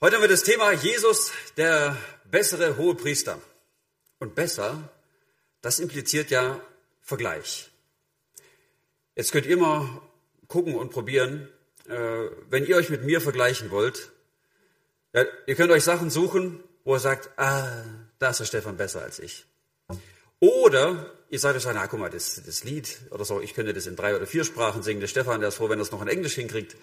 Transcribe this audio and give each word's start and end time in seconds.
Heute 0.00 0.14
haben 0.14 0.22
wir 0.22 0.28
das 0.28 0.44
Thema 0.44 0.70
Jesus, 0.70 1.32
der 1.56 1.96
bessere 2.30 2.76
hohe 2.76 2.94
Priester. 2.94 3.40
Und 4.20 4.36
besser, 4.36 4.88
das 5.60 5.80
impliziert 5.80 6.30
ja 6.30 6.60
Vergleich. 7.02 7.68
Jetzt 9.16 9.32
könnt 9.32 9.46
ihr 9.46 9.56
mal 9.56 10.00
gucken 10.46 10.76
und 10.76 10.90
probieren, 10.90 11.48
äh, 11.88 12.28
wenn 12.48 12.64
ihr 12.64 12.76
euch 12.76 12.90
mit 12.90 13.02
mir 13.02 13.20
vergleichen 13.20 13.72
wollt. 13.72 14.12
Ihr 15.46 15.56
könnt 15.56 15.72
euch 15.72 15.82
Sachen 15.82 16.10
suchen, 16.10 16.62
wo 16.84 16.94
ihr 16.94 17.00
sagt, 17.00 17.36
ah, 17.36 17.82
da 18.20 18.30
ist 18.30 18.38
der 18.38 18.44
Stefan 18.44 18.76
besser 18.76 19.02
als 19.02 19.18
ich. 19.18 19.46
Oder 20.38 21.12
ihr 21.28 21.40
sagt 21.40 21.56
euch, 21.56 21.64
na 21.74 21.88
guck 21.88 21.98
mal, 21.98 22.08
das, 22.08 22.40
das 22.46 22.62
Lied 22.62 22.98
oder 23.10 23.24
so, 23.24 23.40
ich 23.40 23.52
könnte 23.52 23.74
das 23.74 23.88
in 23.88 23.96
drei 23.96 24.14
oder 24.14 24.28
vier 24.28 24.44
Sprachen 24.44 24.84
singen. 24.84 25.00
Der 25.00 25.08
Stefan, 25.08 25.40
der 25.40 25.48
ist 25.48 25.56
froh, 25.56 25.68
wenn 25.68 25.80
er 25.80 25.82
es 25.82 25.90
noch 25.90 26.02
in 26.02 26.08
Englisch 26.08 26.34
hinkriegt. 26.34 26.76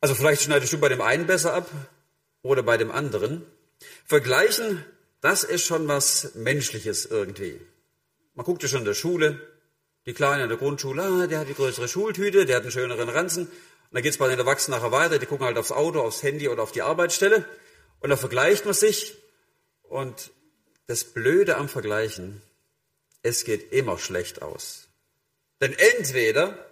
Also 0.00 0.14
vielleicht 0.14 0.42
schneidest 0.42 0.72
du 0.72 0.78
bei 0.78 0.88
dem 0.88 1.00
einen 1.00 1.26
besser 1.26 1.54
ab 1.54 1.70
oder 2.42 2.62
bei 2.62 2.76
dem 2.76 2.90
anderen. 2.90 3.44
Vergleichen, 4.04 4.84
das 5.20 5.44
ist 5.44 5.64
schon 5.64 5.88
was 5.88 6.34
Menschliches 6.34 7.06
irgendwie. 7.06 7.60
Man 8.34 8.44
guckt 8.44 8.62
ja 8.62 8.68
schon 8.68 8.80
in 8.80 8.84
der 8.84 8.94
Schule, 8.94 9.40
die 10.06 10.12
Kleine 10.12 10.44
in 10.44 10.48
der 10.48 10.58
Grundschule, 10.58 11.02
ah, 11.02 11.26
der 11.26 11.40
hat 11.40 11.48
die 11.48 11.54
größere 11.54 11.88
Schultüte, 11.88 12.46
der 12.46 12.56
hat 12.56 12.62
einen 12.62 12.72
schöneren 12.72 13.08
Ranzen. 13.08 13.46
Und 13.46 13.52
dann 13.92 14.02
geht's 14.02 14.18
bei 14.18 14.28
den 14.28 14.38
Erwachsenen 14.38 14.78
nachher 14.78 14.92
weiter, 14.92 15.18
die 15.18 15.26
gucken 15.26 15.46
halt 15.46 15.58
aufs 15.58 15.72
Auto, 15.72 16.00
aufs 16.00 16.22
Handy 16.22 16.48
oder 16.48 16.62
auf 16.62 16.72
die 16.72 16.82
Arbeitsstelle. 16.82 17.44
Und 18.00 18.10
da 18.10 18.16
vergleicht 18.16 18.64
man 18.64 18.74
sich. 18.74 19.16
Und 19.82 20.30
das 20.86 21.04
Blöde 21.04 21.56
am 21.56 21.68
Vergleichen, 21.68 22.42
es 23.22 23.44
geht 23.44 23.72
immer 23.72 23.98
schlecht 23.98 24.42
aus. 24.42 24.86
Denn 25.60 25.72
entweder 25.72 26.66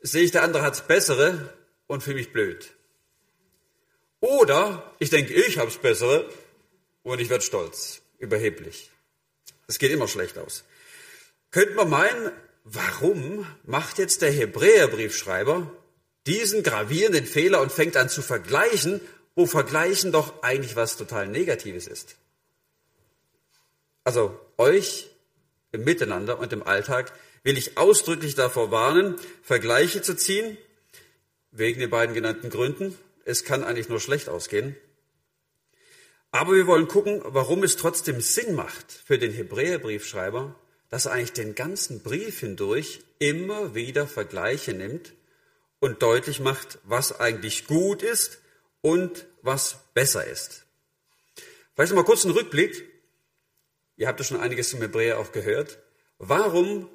sehe 0.00 0.24
ich, 0.24 0.30
der 0.32 0.42
andere 0.42 0.62
hat's 0.62 0.80
bessere 0.80 1.52
und 1.86 2.02
fühle 2.02 2.16
mich 2.16 2.32
blöd. 2.32 2.72
Oder 4.20 4.92
ich 4.98 5.10
denke, 5.10 5.34
ich 5.34 5.58
hab's 5.58 5.76
bessere 5.76 6.28
und 7.02 7.20
ich 7.20 7.28
werde 7.28 7.44
stolz, 7.44 8.00
überheblich. 8.18 8.90
Es 9.66 9.78
geht 9.78 9.92
immer 9.92 10.08
schlecht 10.08 10.38
aus. 10.38 10.64
Könnte 11.50 11.74
man 11.74 11.90
meinen, 11.90 12.32
warum 12.64 13.46
macht 13.64 13.98
jetzt 13.98 14.22
der 14.22 14.30
Hebräerbriefschreiber 14.30 15.70
diesen 16.26 16.62
gravierenden 16.62 17.26
Fehler 17.26 17.60
und 17.60 17.70
fängt 17.72 17.96
an 17.96 18.08
zu 18.08 18.22
vergleichen, 18.22 19.00
wo 19.34 19.46
Vergleichen 19.46 20.12
doch 20.12 20.42
eigentlich 20.42 20.76
was 20.76 20.96
total 20.96 21.28
Negatives 21.28 21.86
ist? 21.86 22.16
Also 24.02 24.38
euch 24.56 25.08
im 25.72 25.84
Miteinander 25.84 26.38
und 26.38 26.52
im 26.52 26.62
Alltag 26.62 27.12
will 27.42 27.58
ich 27.58 27.76
ausdrücklich 27.78 28.34
davor 28.34 28.70
warnen, 28.70 29.16
Vergleiche 29.42 30.02
zu 30.02 30.16
ziehen, 30.16 30.56
wegen 31.56 31.80
den 31.80 31.90
beiden 31.90 32.14
genannten 32.14 32.50
Gründen. 32.50 32.96
Es 33.24 33.44
kann 33.44 33.64
eigentlich 33.64 33.88
nur 33.88 34.00
schlecht 34.00 34.28
ausgehen. 34.28 34.76
Aber 36.30 36.54
wir 36.54 36.66
wollen 36.66 36.88
gucken, 36.88 37.22
warum 37.24 37.62
es 37.62 37.76
trotzdem 37.76 38.20
Sinn 38.20 38.54
macht 38.54 38.92
für 38.92 39.18
den 39.18 39.32
Hebräerbriefschreiber, 39.32 40.54
dass 40.90 41.06
er 41.06 41.12
eigentlich 41.12 41.32
den 41.32 41.54
ganzen 41.54 42.02
Brief 42.02 42.40
hindurch 42.40 43.00
immer 43.18 43.74
wieder 43.74 44.06
Vergleiche 44.06 44.74
nimmt 44.74 45.14
und 45.78 46.02
deutlich 46.02 46.40
macht, 46.40 46.78
was 46.84 47.18
eigentlich 47.18 47.66
gut 47.66 48.02
ist 48.02 48.40
und 48.82 49.26
was 49.42 49.78
besser 49.94 50.26
ist. 50.26 50.66
Vielleicht 51.74 51.92
noch 51.92 52.02
mal 52.02 52.06
kurz 52.06 52.24
einen 52.24 52.34
Rückblick. 52.34 52.84
Ihr 53.96 54.08
habt 54.08 54.20
ja 54.20 54.24
schon 54.24 54.40
einiges 54.40 54.70
zum 54.70 54.80
Hebräer 54.80 55.18
auch 55.18 55.32
gehört. 55.32 55.78
Warum 56.18 56.88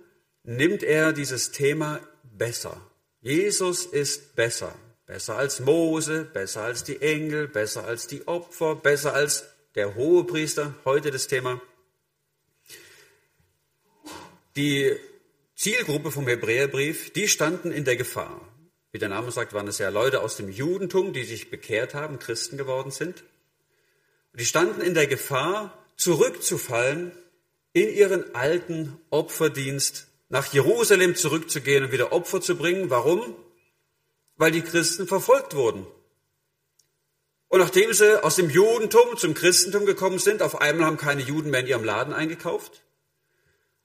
nimmt 0.44 0.84
er 0.84 1.14
dieses 1.14 1.52
Thema 1.52 2.00
besser? 2.24 2.91
Jesus 3.22 3.86
ist 3.86 4.36
besser. 4.36 4.76
Besser 5.06 5.38
als 5.38 5.60
Mose, 5.60 6.24
besser 6.24 6.64
als 6.64 6.84
die 6.84 7.02
Engel, 7.02 7.48
besser 7.48 7.86
als 7.86 8.08
die 8.08 8.28
Opfer, 8.28 8.76
besser 8.76 9.14
als 9.14 9.46
der 9.76 9.96
Hohepriester. 9.96 10.74
Heute 10.86 11.12
das 11.12 11.28
Thema. 11.28 11.62
Die 14.56 14.96
Zielgruppe 15.56 16.12
vom 16.12 16.28
Hebräerbrief, 16.28 17.14
die 17.14 17.28
standen 17.28 17.72
in 17.72 17.86
der 17.86 17.96
Gefahr. 17.96 18.42
Wie 18.92 19.00
der 19.00 19.10
Name 19.10 19.32
sagt, 19.32 19.54
waren 19.54 19.68
es 19.68 19.78
ja 19.78 19.90
Leute 19.90 20.22
aus 20.22 20.38
dem 20.38 20.50
Judentum, 20.50 21.14
die 21.14 21.24
sich 21.24 21.52
bekehrt 21.52 21.94
haben, 21.94 22.18
Christen 22.18 22.58
geworden 22.58 22.92
sind. 22.92 23.24
Die 24.34 24.46
standen 24.46 24.82
in 24.82 24.96
der 24.96 25.08
Gefahr, 25.08 25.78
zurückzufallen 25.96 27.12
in 27.74 27.90
ihren 27.94 28.34
alten 28.34 29.00
Opferdienst, 29.10 30.08
nach 30.32 30.54
Jerusalem 30.54 31.18
zurückzugehen 31.18 31.84
und 31.84 31.92
wieder 31.92 32.14
Opfer 32.14 32.40
zu 32.40 32.56
bringen. 32.56 32.90
Warum? 32.90 33.36
Weil 34.38 34.52
die 34.52 34.62
Christen 34.62 35.06
verfolgt 35.06 35.56
wurden. 35.56 35.86
Und 37.50 37.60
nachdem 37.60 37.92
sie 37.92 38.24
aus 38.24 38.38
dem 38.38 38.50
Judentum 38.50 39.18
zum 39.18 39.34
Christentum 39.34 39.86
gekommen 39.86 40.20
sind, 40.20 40.42
auf 40.42 40.62
einmal 40.62 40.86
haben 40.86 40.96
keine 40.96 41.22
Juden 41.22 41.50
mehr 41.50 41.60
in 41.60 41.68
ihrem 41.68 41.84
Laden 41.84 42.14
eingekauft. 42.14 42.82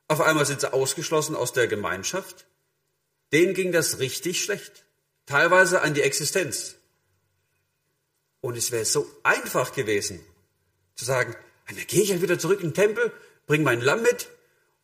Auf 0.06 0.20
einmal 0.20 0.46
sind 0.46 0.60
sie 0.60 0.72
ausgeschlossen 0.72 1.34
aus 1.34 1.52
der 1.52 1.66
Gemeinschaft. 1.66 2.46
Denen 3.32 3.52
ging 3.52 3.72
das 3.72 3.98
richtig 3.98 4.40
schlecht. 4.40 4.84
Teilweise 5.26 5.82
an 5.82 5.94
die 5.94 6.02
Existenz. 6.02 6.76
Und 8.40 8.56
es 8.56 8.70
wäre 8.70 8.84
so 8.84 9.10
einfach 9.24 9.72
gewesen, 9.72 10.20
zu 10.94 11.04
sagen, 11.04 11.34
dann 11.66 11.76
gehe 11.88 12.02
ich 12.02 12.12
halt 12.12 12.22
wieder 12.22 12.38
zurück 12.38 12.60
in 12.60 12.68
den 12.68 12.74
Tempel, 12.74 13.10
bringe 13.48 13.64
mein 13.64 13.80
Lamm 13.80 14.02
mit 14.02 14.28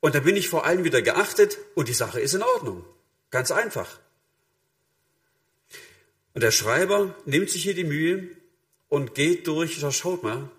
und 0.02 0.16
dann 0.16 0.24
bin 0.24 0.36
ich 0.36 0.48
vor 0.48 0.66
allem 0.66 0.82
wieder 0.82 1.00
geachtet 1.00 1.58
und 1.76 1.88
die 1.88 1.94
Sache 1.94 2.20
ist 2.20 2.34
in 2.34 2.42
Ordnung. 2.42 2.84
Ganz 3.30 3.52
einfach. 3.52 4.00
Und 6.34 6.42
der 6.42 6.50
Schreiber 6.50 7.14
nimmt 7.24 7.48
sich 7.48 7.62
hier 7.62 7.74
die 7.74 7.84
Mühe 7.84 8.28
und 8.88 9.14
geht 9.14 9.46
durch, 9.46 9.78
da 9.78 9.92
schaut 9.92 10.24
mal, 10.24 10.50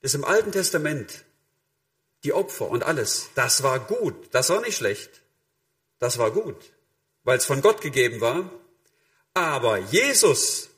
das 0.00 0.14
im 0.14 0.24
Alten 0.24 0.52
Testament 0.52 1.24
die 2.24 2.32
Opfer 2.32 2.68
und 2.68 2.82
alles, 2.82 3.28
das 3.34 3.62
war 3.62 3.78
gut, 3.78 4.14
das 4.32 4.48
war 4.48 4.62
nicht 4.62 4.78
schlecht, 4.78 5.10
das 5.98 6.16
war 6.16 6.30
gut, 6.30 6.56
weil 7.24 7.36
es 7.36 7.44
von 7.44 7.60
Gott 7.60 7.82
gegeben 7.82 8.22
war. 8.22 8.50
Aber 9.34 9.76
Jesus 9.78 10.70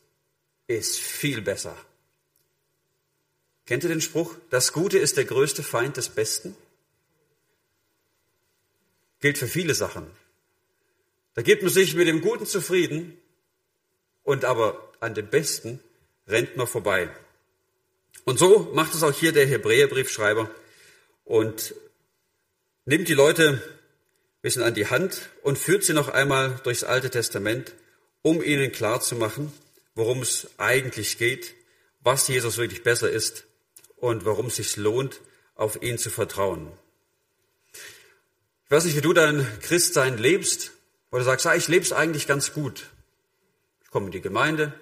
ist 0.67 0.99
viel 0.99 1.43
besser. 1.43 1.77
Kennt 3.67 3.85
ihr 3.85 3.89
den 3.89 4.01
Spruch, 4.01 4.35
das 4.51 4.73
Gute 4.73 4.99
ist 4.99 5.17
der 5.17 5.27
größte 5.27 5.63
Feind 5.63 5.97
des 5.97 6.09
Besten? 6.09 6.57
Gilt 9.21 9.39
für 9.39 9.47
viele 9.47 9.75
Sachen. 9.75 10.11
Da 11.35 11.43
gibt 11.43 11.63
man 11.63 11.71
sich 11.71 11.95
mit 11.95 12.09
dem 12.09 12.21
Guten 12.21 12.47
zufrieden 12.47 13.17
und 14.23 14.45
aber 14.45 14.93
an 15.01 15.15
dem 15.15 15.29
Besten 15.29 15.81
rennt 16.27 16.57
man 16.57 16.67
vorbei. 16.67 17.11
Und 18.25 18.39
so 18.39 18.71
macht 18.75 18.95
es 18.95 19.03
auch 19.03 19.13
hier 19.13 19.33
der 19.33 19.47
Hebräerbriefschreiber 19.47 20.51
und 21.25 21.75
nimmt 22.85 23.09
die 23.09 23.15
Leute 23.15 23.63
ein 23.63 24.43
bisschen 24.43 24.63
an 24.63 24.75
die 24.75 24.87
Hand 24.87 25.31
und 25.43 25.59
führt 25.59 25.85
sie 25.85 25.93
noch 25.93 26.09
einmal 26.09 26.61
durchs 26.65 26.85
Alte 26.85 27.11
Testament, 27.11 27.75
um 28.23 28.43
ihnen 28.43 28.73
klarzumachen, 28.73 29.53
worum 29.95 30.23
es 30.23 30.49
eigentlich 30.59 31.19
geht, 31.19 31.55
was 32.01 32.29
Jesus 32.29 32.57
wirklich 32.57 32.83
besser 32.83 33.11
ist 33.11 33.45
und 33.97 34.25
warum 34.25 34.47
es 34.47 34.57
sich 34.57 34.77
lohnt, 34.77 35.21
auf 35.55 35.83
ihn 35.83 35.99
zu 35.99 36.11
vertrauen. 36.11 36.71
Ich 38.71 38.77
weiß 38.77 38.85
nicht, 38.85 38.97
wie 38.97 39.01
du 39.01 39.13
dein 39.13 39.45
Christsein 39.63 40.17
lebst, 40.17 40.71
wo 41.11 41.19
du 41.19 41.25
sagst, 41.25 41.45
ah, 41.45 41.57
ich 41.57 41.67
lebe 41.67 41.85
es 41.85 41.91
eigentlich 41.91 42.29
ganz 42.29 42.53
gut. 42.53 42.87
Ich 43.83 43.91
komme 43.91 44.07
in 44.07 44.13
die 44.13 44.21
Gemeinde, 44.21 44.73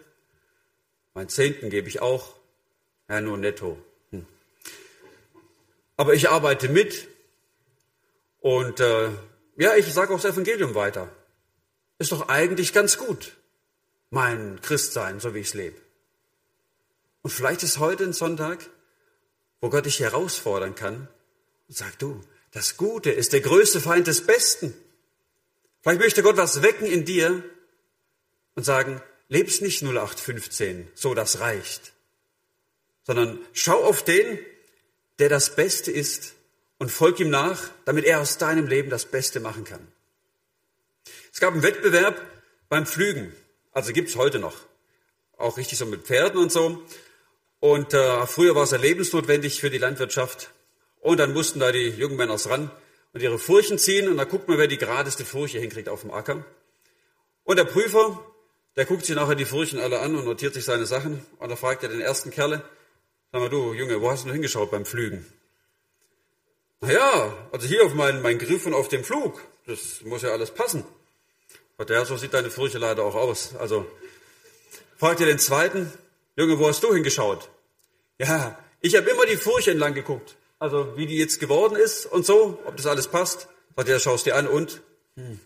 mein 1.14 1.30
Zehnten 1.30 1.70
gebe 1.70 1.88
ich 1.88 2.02
auch, 2.02 2.34
ja, 3.08 3.22
nur 3.22 3.38
netto. 3.38 3.82
Aber 5.96 6.12
ich 6.12 6.28
arbeite 6.28 6.68
mit 6.68 7.08
und 8.40 8.78
äh, 8.78 9.08
ja, 9.56 9.74
ich 9.74 9.90
sage 9.90 10.12
auch 10.12 10.20
das 10.20 10.34
Evangelium 10.34 10.74
weiter. 10.74 11.10
Ist 11.96 12.12
doch 12.12 12.28
eigentlich 12.28 12.74
ganz 12.74 12.98
gut, 12.98 13.38
mein 14.10 14.60
Christsein, 14.60 15.18
so 15.18 15.34
wie 15.34 15.38
ich 15.38 15.46
es 15.46 15.54
lebe. 15.54 15.80
Und 17.22 17.30
vielleicht 17.30 17.62
ist 17.62 17.78
heute 17.78 18.04
ein 18.04 18.12
Sonntag, 18.12 18.68
wo 19.62 19.70
Gott 19.70 19.86
dich 19.86 20.00
herausfordern 20.00 20.74
kann 20.74 21.08
und 21.68 21.74
sagt, 21.74 22.02
du, 22.02 22.22
das 22.58 22.76
Gute 22.76 23.12
ist 23.12 23.32
der 23.32 23.40
größte 23.40 23.80
Feind 23.80 24.08
des 24.08 24.26
Besten. 24.26 24.74
Vielleicht 25.80 26.00
möchte 26.00 26.24
Gott 26.24 26.36
was 26.36 26.60
wecken 26.60 26.86
in 26.86 27.04
dir 27.04 27.44
und 28.56 28.64
sagen, 28.64 29.00
lebst 29.28 29.62
nicht 29.62 29.80
0815, 29.80 30.88
so 30.96 31.14
das 31.14 31.38
reicht, 31.38 31.92
sondern 33.04 33.38
schau 33.52 33.84
auf 33.84 34.02
den, 34.02 34.40
der 35.20 35.28
das 35.28 35.54
Beste 35.54 35.92
ist 35.92 36.34
und 36.78 36.90
folg 36.90 37.20
ihm 37.20 37.30
nach, 37.30 37.70
damit 37.84 38.04
er 38.04 38.20
aus 38.20 38.38
deinem 38.38 38.66
Leben 38.66 38.90
das 38.90 39.04
Beste 39.04 39.38
machen 39.38 39.62
kann. 39.62 39.86
Es 41.32 41.38
gab 41.38 41.52
einen 41.52 41.62
Wettbewerb 41.62 42.20
beim 42.68 42.86
Pflügen, 42.86 43.32
also 43.70 43.92
gibt's 43.92 44.16
heute 44.16 44.40
noch, 44.40 44.56
auch 45.36 45.58
richtig 45.58 45.78
so 45.78 45.86
mit 45.86 46.02
Pferden 46.02 46.40
und 46.40 46.50
so. 46.50 46.82
Und 47.60 47.94
äh, 47.94 48.26
früher 48.26 48.56
war 48.56 48.64
es 48.64 48.72
ja 48.72 48.78
lebensnotwendig 48.78 49.60
für 49.60 49.70
die 49.70 49.78
Landwirtschaft. 49.78 50.50
Und 51.00 51.18
dann 51.18 51.32
mussten 51.32 51.60
da 51.60 51.72
die 51.72 51.88
jungen 51.88 52.16
Männer 52.16 52.36
ran 52.46 52.70
und 53.12 53.22
ihre 53.22 53.38
Furchen 53.38 53.78
ziehen 53.78 54.08
und 54.08 54.16
da 54.16 54.24
guckt 54.24 54.48
man, 54.48 54.58
wer 54.58 54.66
die 54.66 54.78
geradeste 54.78 55.24
Furche 55.24 55.58
hinkriegt 55.58 55.88
auf 55.88 56.02
dem 56.02 56.10
Acker. 56.10 56.44
Und 57.44 57.56
der 57.56 57.64
Prüfer, 57.64 58.24
der 58.76 58.84
guckt 58.84 59.06
sich 59.06 59.16
nachher 59.16 59.34
die 59.34 59.44
Furchen 59.44 59.78
alle 59.78 60.00
an 60.00 60.14
und 60.14 60.24
notiert 60.24 60.54
sich 60.54 60.64
seine 60.64 60.86
Sachen. 60.86 61.24
Und 61.38 61.48
da 61.48 61.56
fragt 61.56 61.82
er 61.82 61.88
den 61.88 62.00
ersten 62.00 62.30
Kerle, 62.30 62.62
sag 63.32 63.40
mal 63.40 63.48
du, 63.48 63.72
Junge, 63.72 64.00
wo 64.00 64.10
hast 64.10 64.26
du 64.26 64.32
hingeschaut 64.32 64.70
beim 64.70 64.84
Flügen? 64.84 65.24
Naja, 66.80 67.48
also 67.50 67.66
hier 67.66 67.84
auf 67.84 67.94
meinen, 67.94 68.22
meinen 68.22 68.38
Griff 68.38 68.66
und 68.66 68.74
auf 68.74 68.88
dem 68.88 69.02
Flug. 69.02 69.40
Das 69.66 70.02
muss 70.02 70.22
ja 70.22 70.30
alles 70.30 70.50
passen. 70.50 70.84
Und 71.76 71.90
der, 71.90 72.04
so 72.06 72.16
sieht 72.16 72.34
deine 72.34 72.50
Furche 72.50 72.78
leider 72.78 73.04
auch 73.04 73.14
aus. 73.14 73.54
Also, 73.56 73.86
fragt 74.96 75.20
ihr 75.20 75.26
den 75.26 75.38
zweiten, 75.38 75.92
Junge, 76.36 76.58
wo 76.58 76.68
hast 76.68 76.82
du 76.82 76.94
hingeschaut? 76.94 77.48
Ja, 78.18 78.58
ich 78.80 78.94
habe 78.96 79.10
immer 79.10 79.26
die 79.26 79.36
Furche 79.36 79.72
entlang 79.72 79.94
geguckt. 79.94 80.36
Also, 80.58 80.96
wie 80.96 81.06
die 81.06 81.16
jetzt 81.16 81.40
geworden 81.40 81.76
ist 81.76 82.06
und 82.06 82.26
so, 82.26 82.58
ob 82.64 82.76
das 82.76 82.86
alles 82.86 83.08
passt. 83.08 83.48
Sagt 83.76 83.88
er, 83.88 84.00
schaust 84.00 84.26
dir 84.26 84.34
an 84.34 84.48
und? 84.48 84.82
Hm. 85.16 85.24
Und 85.30 85.40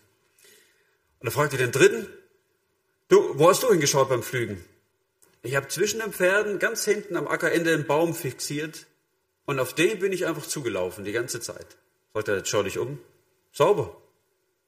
dann 1.21 1.31
fragt 1.31 1.53
ihr 1.53 1.59
den 1.59 1.71
dritten, 1.71 2.07
du, 3.07 3.37
wo 3.37 3.49
hast 3.49 3.63
du 3.63 3.69
hingeschaut 3.69 4.09
beim 4.09 4.23
Flügen? 4.23 4.63
Ich 5.43 5.55
habe 5.55 5.67
zwischen 5.67 5.99
den 5.99 6.13
Pferden 6.13 6.57
ganz 6.57 6.85
hinten 6.85 7.15
am 7.15 7.27
Ackerende 7.27 7.73
einen 7.73 7.85
Baum 7.85 8.15
fixiert 8.15 8.87
und 9.45 9.59
auf 9.59 9.73
den 9.73 9.99
bin 9.99 10.11
ich 10.11 10.25
einfach 10.25 10.47
zugelaufen 10.47 11.03
die 11.03 11.11
ganze 11.11 11.39
Zeit. 11.41 11.77
Sagt 12.13 12.27
er, 12.27 12.37
jetzt 12.37 12.49
schau 12.49 12.63
dich 12.63 12.79
um. 12.79 12.99
Sauber. 13.51 13.95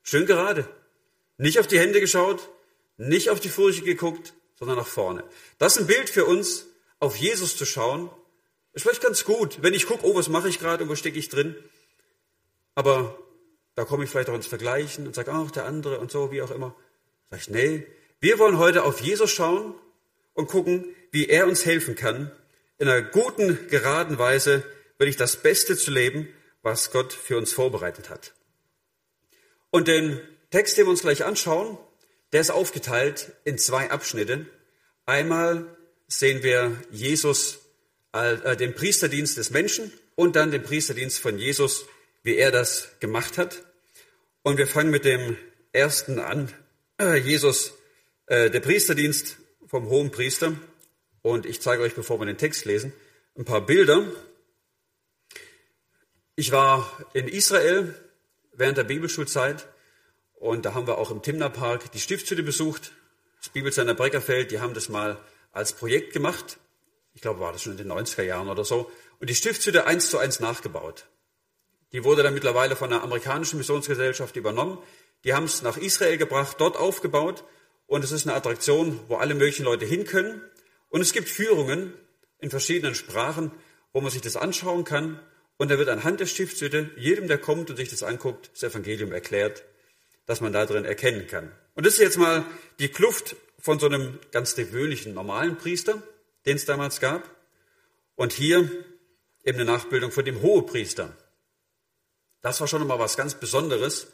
Schön 0.04 0.26
gerade. 0.26 0.68
Nicht 1.38 1.60
auf 1.60 1.68
die 1.68 1.80
Hände 1.80 2.00
geschaut, 2.00 2.50
nicht 2.98 3.30
auf 3.30 3.40
die 3.40 3.50
Furche 3.50 3.82
geguckt, 3.82 4.34
sondern 4.58 4.78
nach 4.78 4.88
vorne. 4.88 5.24
Das 5.58 5.76
ist 5.76 5.82
ein 5.82 5.88
Bild 5.88 6.10
für 6.10 6.26
uns, 6.26 6.68
auf 7.00 7.16
Jesus 7.16 7.58
zu 7.58 7.66
schauen. 7.66 8.10
Ist 8.76 8.84
vielleicht 8.84 9.02
ganz 9.02 9.24
gut, 9.24 9.64
wenn 9.64 9.74
ich 9.74 9.88
gucke, 9.88 10.06
oh, 10.06 10.16
was 10.16 10.28
mache 10.28 10.50
ich 10.50 10.60
gerade 10.60 10.84
und 10.84 10.90
wo 10.90 10.96
stecke 10.96 11.18
ich 11.18 11.30
drin. 11.30 11.56
Aber 12.76 13.18
da 13.74 13.86
komme 13.86 14.04
ich 14.04 14.10
vielleicht 14.10 14.30
auch 14.30 14.36
ins 14.36 14.48
Vergleichen 14.48 15.08
und 15.08 15.16
sage, 15.16 15.32
ach, 15.32 15.50
der 15.50 15.66
andere 15.66 16.00
und 16.00 16.12
so, 16.12 16.30
wie 16.32 16.42
auch 16.42 16.52
immer. 16.52 16.76
Sag 17.32 17.40
ich, 17.40 17.50
nee, 17.50 17.88
wir 18.20 18.38
wollen 18.38 18.60
heute 18.60 18.84
auf 18.84 19.00
Jesus 19.00 19.32
schauen 19.32 19.76
und 20.34 20.48
gucken, 20.48 20.94
wie 21.12 21.28
er 21.28 21.48
uns 21.48 21.66
helfen 21.66 21.96
kann, 21.96 22.32
in 22.78 22.90
einer 22.90 23.02
guten, 23.02 23.68
geraden 23.70 24.20
Weise 24.20 24.64
wirklich 24.98 25.16
das 25.16 25.38
Beste 25.38 25.78
zu 25.78 25.92
leben, 25.92 26.28
was 26.62 26.92
Gott 26.92 27.14
für 27.14 27.38
uns 27.38 27.54
vorbereitet 27.54 28.10
hat. 28.10 28.34
Und 29.72 29.88
den 29.88 30.20
Text, 30.52 30.78
den 30.78 30.86
wir 30.86 30.92
uns 30.92 31.02
gleich 31.02 31.24
anschauen, 31.24 31.78
der 32.34 32.42
ist 32.42 32.52
aufgeteilt 32.52 33.32
in 33.46 33.58
zwei 33.58 33.90
Abschnitte. 33.90 34.46
Einmal 35.06 35.78
sehen 36.08 36.44
wir 36.44 36.76
Jesus, 36.92 37.60
den 38.16 38.76
Priesterdienst 38.76 39.38
des 39.38 39.50
Menschen 39.50 39.92
und 40.16 40.36
dann 40.36 40.52
den 40.52 40.64
Priesterdienst 40.64 41.20
von 41.20 41.38
Jesus, 41.38 41.86
wie 42.24 42.36
er 42.36 42.52
das 42.52 42.90
gemacht 43.00 43.38
hat. 43.38 43.64
Und 44.44 44.58
wir 44.58 44.68
fangen 44.68 44.92
mit 44.92 45.06
dem 45.06 45.38
ersten 45.74 46.20
an. 46.20 46.52
Äh, 47.00 47.18
Jesus, 47.18 47.74
äh, 48.28 48.50
der 48.50 48.62
Priesterdienst 48.62 49.38
vom 49.68 49.90
hohen 49.90 50.12
Priester. 50.12 50.54
Und 51.22 51.46
ich 51.46 51.62
zeige 51.62 51.84
euch, 51.84 51.96
bevor 51.96 52.20
wir 52.20 52.26
den 52.26 52.38
Text 52.38 52.66
lesen, 52.66 52.94
ein 53.38 53.46
paar 53.46 53.66
Bilder. 53.66 54.06
Ich 56.36 56.52
war 56.52 57.06
in 57.14 57.28
Israel 57.28 57.94
während 58.54 58.78
der 58.78 58.84
Bibelschulzeit 58.84 59.68
und 60.36 60.66
da 60.66 60.74
haben 60.74 60.88
wir 60.88 60.98
auch 60.98 61.12
im 61.12 61.22
Timnerpark 61.22 61.92
die 61.92 62.00
Stiftshütte 62.00 62.44
besucht. 62.44 62.92
Das 63.40 63.50
Bibelcenter 63.50 63.96
Breckerfeld, 63.96 64.52
die 64.52 64.60
haben 64.60 64.74
das 64.74 64.90
mal 64.90 65.18
als 65.52 65.74
Projekt 65.74 66.14
gemacht. 66.14 66.58
Ich 67.16 67.22
glaube, 67.22 67.40
war 67.40 67.54
das 67.54 67.64
schon 67.64 67.72
in 67.72 67.78
den 67.80 67.92
90er 67.92 68.24
Jahren 68.24 68.50
oder 68.50 68.66
so. 68.66 68.92
Und 69.20 69.30
die 69.30 69.36
Stiftshütte 69.36 69.88
eins 69.88 70.10
zu 70.10 70.18
eins 70.18 70.42
nachgebaut. 70.42 71.06
Die 71.94 72.04
wurde 72.04 72.24
dann 72.24 72.34
mittlerweile 72.34 72.76
von 72.76 72.92
einer 72.92 73.04
amerikanischen 73.04 73.58
Missionsgesellschaft 73.58 74.36
übernommen. 74.36 74.78
Die 75.24 75.34
haben 75.34 75.46
es 75.46 75.62
nach 75.62 75.78
Israel 75.78 76.18
gebracht, 76.18 76.58
dort 76.60 76.76
aufgebaut. 76.76 77.46
Und 77.88 78.04
es 78.04 78.12
ist 78.12 78.28
eine 78.28 78.36
Attraktion, 78.36 79.00
wo 79.08 79.16
alle 79.16 79.34
möglichen 79.34 79.64
Leute 79.64 79.86
hin 79.86 80.06
können. 80.06 80.42
Und 80.90 81.02
es 81.02 81.14
gibt 81.14 81.30
Führungen 81.30 81.94
in 82.40 82.50
verschiedenen 82.50 82.96
Sprachen, 82.96 83.52
wo 83.94 84.02
man 84.02 84.12
sich 84.12 84.22
das 84.22 84.36
anschauen 84.36 84.84
kann. 84.84 85.20
Und 85.56 85.72
da 85.72 85.78
wird 85.78 85.88
anhand 85.88 86.20
der 86.20 86.26
Stiftshütte 86.26 86.92
jedem, 86.98 87.30
der 87.30 87.38
kommt 87.38 87.70
und 87.70 87.78
sich 87.78 87.90
das 87.90 88.04
anguckt, 88.04 88.52
das 88.54 88.64
Evangelium 88.64 89.14
erklärt, 89.14 89.64
dass 90.26 90.42
man 90.42 90.52
da 90.52 90.66
drin 90.66 90.84
erkennen 90.84 91.28
kann. 91.28 91.50
Und 91.76 91.86
das 91.86 91.94
ist 91.94 92.02
jetzt 92.02 92.18
mal 92.18 92.44
die 92.80 92.90
Kluft 92.90 93.38
von 93.58 93.80
so 93.80 93.86
einem 93.86 94.20
ganz 94.32 94.56
gewöhnlichen 94.56 95.14
normalen 95.14 95.58
Priester, 95.58 96.04
den 96.46 96.58
es 96.58 96.66
damals 96.66 97.00
gab. 97.00 97.30
Und 98.16 98.34
hier 98.34 98.70
eben 99.44 99.60
eine 99.60 99.66
Nachbildung 99.66 100.12
von 100.12 100.26
dem 100.26 100.42
Hohepriester. 100.42 101.16
Das 102.42 102.62
war 102.62 102.68
schon 102.68 102.86
mal 102.86 103.00
was 103.00 103.18
ganz 103.18 103.36
Besonderes. 103.36 104.08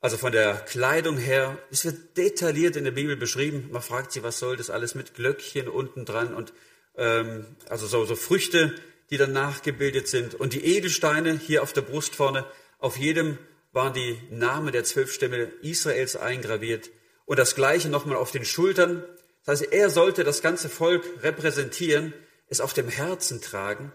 Also 0.00 0.16
von 0.16 0.32
der 0.32 0.54
Kleidung 0.54 1.18
her, 1.18 1.58
es 1.70 1.84
wird 1.84 2.16
detailliert 2.16 2.76
in 2.76 2.84
der 2.84 2.92
Bibel 2.92 3.16
beschrieben. 3.16 3.68
Man 3.72 3.82
fragt 3.82 4.12
sich, 4.12 4.22
was 4.22 4.38
soll 4.38 4.56
das 4.56 4.70
alles 4.70 4.94
mit 4.94 5.14
Glöckchen 5.14 5.68
unten 5.68 6.04
dran 6.04 6.34
und 6.34 6.52
ähm, 6.96 7.56
also 7.68 7.86
so, 7.86 8.04
so 8.04 8.14
Früchte, 8.14 8.74
die 9.10 9.16
dann 9.16 9.32
nachgebildet 9.32 10.08
sind. 10.08 10.34
Und 10.34 10.52
die 10.52 10.64
Edelsteine 10.64 11.38
hier 11.38 11.62
auf 11.62 11.72
der 11.72 11.82
Brust 11.82 12.14
vorne, 12.14 12.46
auf 12.78 12.96
jedem 12.96 13.38
waren 13.72 13.92
die 13.92 14.18
Namen 14.30 14.72
der 14.72 14.84
zwölf 14.84 15.12
Stämme 15.12 15.50
Israels 15.62 16.16
eingraviert. 16.16 16.90
Und 17.24 17.38
das 17.38 17.54
gleiche 17.54 17.88
nochmal 17.88 18.16
auf 18.16 18.30
den 18.30 18.44
Schultern. 18.44 19.02
Das 19.48 19.62
heißt, 19.62 19.72
er 19.72 19.88
sollte 19.88 20.24
das 20.24 20.42
ganze 20.42 20.68
Volk 20.68 21.02
repräsentieren, 21.22 22.12
es 22.50 22.60
auf 22.60 22.74
dem 22.74 22.86
Herzen 22.86 23.40
tragen, 23.40 23.94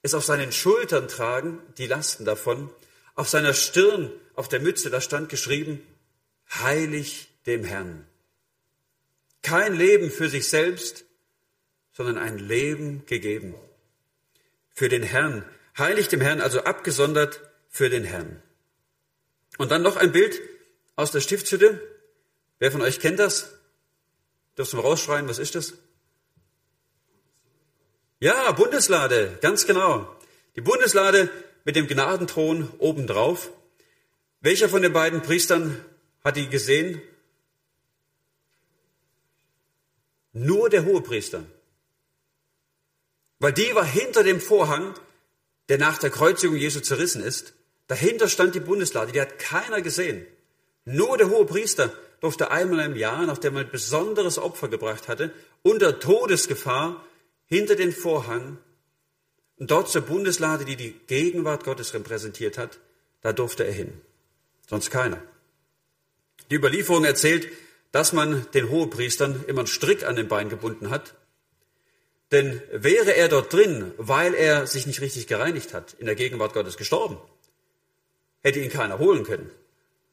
es 0.00 0.14
auf 0.14 0.24
seinen 0.24 0.52
Schultern 0.52 1.08
tragen, 1.08 1.58
die 1.76 1.88
Lasten 1.88 2.24
davon, 2.24 2.70
auf 3.16 3.28
seiner 3.28 3.52
Stirn 3.52 4.12
auf 4.36 4.48
der 4.48 4.60
Mütze, 4.60 4.90
da 4.90 5.00
stand 5.00 5.28
geschrieben, 5.28 5.84
heilig 6.54 7.26
dem 7.46 7.64
Herrn. 7.64 8.06
Kein 9.42 9.74
Leben 9.74 10.08
für 10.08 10.28
sich 10.28 10.48
selbst, 10.48 11.04
sondern 11.92 12.16
ein 12.16 12.38
Leben 12.38 13.04
gegeben. 13.06 13.56
Für 14.70 14.88
den 14.88 15.02
Herrn. 15.02 15.44
Heilig 15.76 16.06
dem 16.06 16.20
Herrn, 16.20 16.40
also 16.40 16.62
abgesondert 16.62 17.40
für 17.68 17.90
den 17.90 18.04
Herrn. 18.04 18.40
Und 19.58 19.72
dann 19.72 19.82
noch 19.82 19.96
ein 19.96 20.12
Bild 20.12 20.40
aus 20.94 21.10
der 21.10 21.20
Stiftshütte. 21.20 21.80
Wer 22.60 22.70
von 22.70 22.82
euch 22.82 23.00
kennt 23.00 23.18
das? 23.18 23.58
Dürfen 24.56 24.78
wir 24.78 24.84
rausschreien, 24.84 25.28
was 25.28 25.38
ist 25.38 25.54
das? 25.54 25.74
Ja, 28.20 28.52
Bundeslade, 28.52 29.38
ganz 29.40 29.66
genau. 29.66 30.08
Die 30.54 30.60
Bundeslade 30.60 31.30
mit 31.64 31.76
dem 31.76 31.88
Gnadenthron 31.88 32.70
obendrauf. 32.78 33.50
Welcher 34.40 34.68
von 34.68 34.82
den 34.82 34.92
beiden 34.92 35.22
Priestern 35.22 35.84
hat 36.22 36.36
die 36.36 36.48
gesehen? 36.48 37.00
Nur 40.32 40.70
der 40.70 40.84
Hohepriester. 40.84 41.44
Weil 43.38 43.52
die 43.52 43.74
war 43.74 43.84
hinter 43.84 44.22
dem 44.22 44.40
Vorhang, 44.40 44.94
der 45.68 45.78
nach 45.78 45.98
der 45.98 46.10
Kreuzigung 46.10 46.56
Jesu 46.56 46.80
zerrissen 46.80 47.22
ist. 47.22 47.54
Dahinter 47.86 48.28
stand 48.28 48.54
die 48.54 48.60
Bundeslade, 48.60 49.12
die 49.12 49.20
hat 49.20 49.38
keiner 49.38 49.82
gesehen. 49.82 50.26
Nur 50.84 51.18
der 51.18 51.28
Hohepriester 51.28 51.92
durfte 52.22 52.50
einmal 52.50 52.86
im 52.86 52.96
Jahr, 52.96 53.26
nachdem 53.26 53.56
er 53.56 53.64
ein 53.64 53.70
besonderes 53.70 54.38
Opfer 54.38 54.68
gebracht 54.68 55.08
hatte, 55.08 55.30
unter 55.62 56.00
Todesgefahr 56.00 57.04
hinter 57.46 57.76
den 57.76 57.92
Vorhang 57.92 58.56
und 59.58 59.70
dort 59.70 59.90
zur 59.90 60.02
Bundeslade, 60.02 60.64
die 60.64 60.76
die 60.76 60.98
Gegenwart 61.06 61.64
Gottes 61.64 61.92
repräsentiert 61.92 62.56
hat, 62.56 62.78
da 63.20 63.34
durfte 63.34 63.64
er 63.64 63.72
hin 63.72 64.00
sonst 64.72 64.90
keiner. 64.90 65.22
Die 66.50 66.54
Überlieferung 66.54 67.04
erzählt, 67.04 67.46
dass 67.92 68.14
man 68.14 68.46
den 68.54 68.70
Hohepriestern 68.70 69.44
immer 69.46 69.60
einen 69.60 69.66
Strick 69.66 70.04
an 70.04 70.16
den 70.16 70.28
Bein 70.28 70.48
gebunden 70.48 70.88
hat. 70.88 71.14
Denn 72.30 72.62
wäre 72.72 73.14
er 73.14 73.28
dort 73.28 73.52
drin, 73.52 73.92
weil 73.98 74.32
er 74.32 74.66
sich 74.66 74.86
nicht 74.86 75.02
richtig 75.02 75.26
gereinigt 75.26 75.74
hat, 75.74 75.92
in 75.98 76.06
der 76.06 76.14
Gegenwart 76.14 76.54
Gottes 76.54 76.78
gestorben, 76.78 77.18
hätte 78.40 78.60
ihn 78.60 78.70
keiner 78.70 78.98
holen 78.98 79.24
können. 79.24 79.50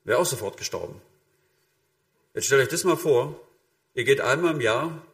Wäre 0.03 0.19
auch 0.19 0.25
sofort 0.25 0.57
gestorben. 0.57 1.01
Jetzt 2.33 2.45
stellt 2.45 2.61
euch 2.61 2.69
das 2.69 2.83
mal 2.83 2.97
vor, 2.97 3.39
ihr 3.93 4.03
geht 4.03 4.21
einmal 4.21 4.53
im 4.53 4.61
Jahr 4.61 5.05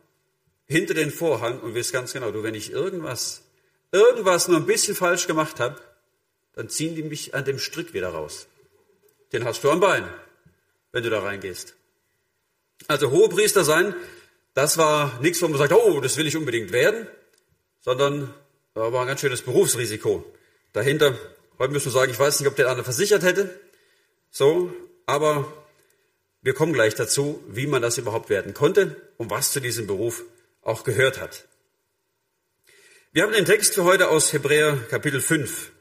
hinter 0.66 0.94
den 0.94 1.12
Vorhang 1.12 1.60
und 1.60 1.76
wisst 1.76 1.94
ganz 1.94 2.14
genau, 2.14 2.32
du, 2.32 2.44
wenn 2.44 2.56
ich 2.56 2.72
irgendwas, 2.72 3.44
irgendwas 3.92 4.48
nur 4.48 4.58
ein 4.58 4.66
bisschen 4.66 4.96
falsch 4.96 5.28
gemacht 5.28 5.60
habe, 5.60 5.80
dann 6.54 6.70
ziehen 6.70 6.96
die 6.96 7.04
mich 7.04 7.36
an 7.36 7.46
dem 7.46 7.60
Strick 7.60 7.94
wieder 7.94 8.10
raus 8.10 8.48
den 9.36 9.44
hast 9.44 9.64
du 9.64 9.70
am 9.70 9.82
Bein, 9.82 10.08
wenn 10.94 11.04
du 11.04 11.10
da 11.10 11.20
reingehst. 11.20 11.76
Also 12.88 13.12
Hohepriester 13.12 13.66
sein, 13.66 13.94
das 14.54 14.78
war 14.78 15.20
nichts, 15.22 15.42
wo 15.42 15.48
man 15.50 15.58
sagt, 15.58 15.74
oh, 15.74 16.00
das 16.00 16.16
will 16.16 16.26
ich 16.26 16.38
unbedingt 16.38 16.72
werden, 16.72 17.08
sondern 17.82 18.34
da 18.74 18.94
war 18.94 19.02
ein 19.02 19.08
ganz 19.08 19.20
schönes 19.20 19.42
Berufsrisiko 19.42 20.26
dahinter. 20.72 21.18
Heute 21.60 21.74
müssen 21.74 21.88
wir 21.88 21.92
sagen, 21.92 22.12
ich 22.12 22.20
weiß 22.20 22.40
nicht, 22.40 22.48
ob 22.48 22.56
der 22.56 22.70
andere 22.70 22.86
versichert 22.86 23.24
hätte. 23.24 23.60
So, 24.32 24.74
aber 25.06 25.52
wir 26.46 26.54
kommen 26.54 26.74
gleich 26.74 26.94
dazu, 26.94 27.44
wie 27.48 27.66
man 27.66 27.82
das 27.82 27.98
überhaupt 27.98 28.30
werden 28.30 28.54
konnte 28.54 28.96
und 29.18 29.32
was 29.32 29.52
zu 29.52 29.60
diesem 29.60 29.88
Beruf 29.88 30.24
auch 30.62 30.84
gehört 30.84 31.20
hat. 31.20 31.48
Wir 33.12 33.24
haben 33.24 33.34
den 33.34 33.46
Text 33.46 33.74
für 33.74 33.84
heute 33.84 34.10
aus 34.10 34.32
Hebräer 34.32 34.78
Kapitel 34.92 35.22
5. 35.22 35.72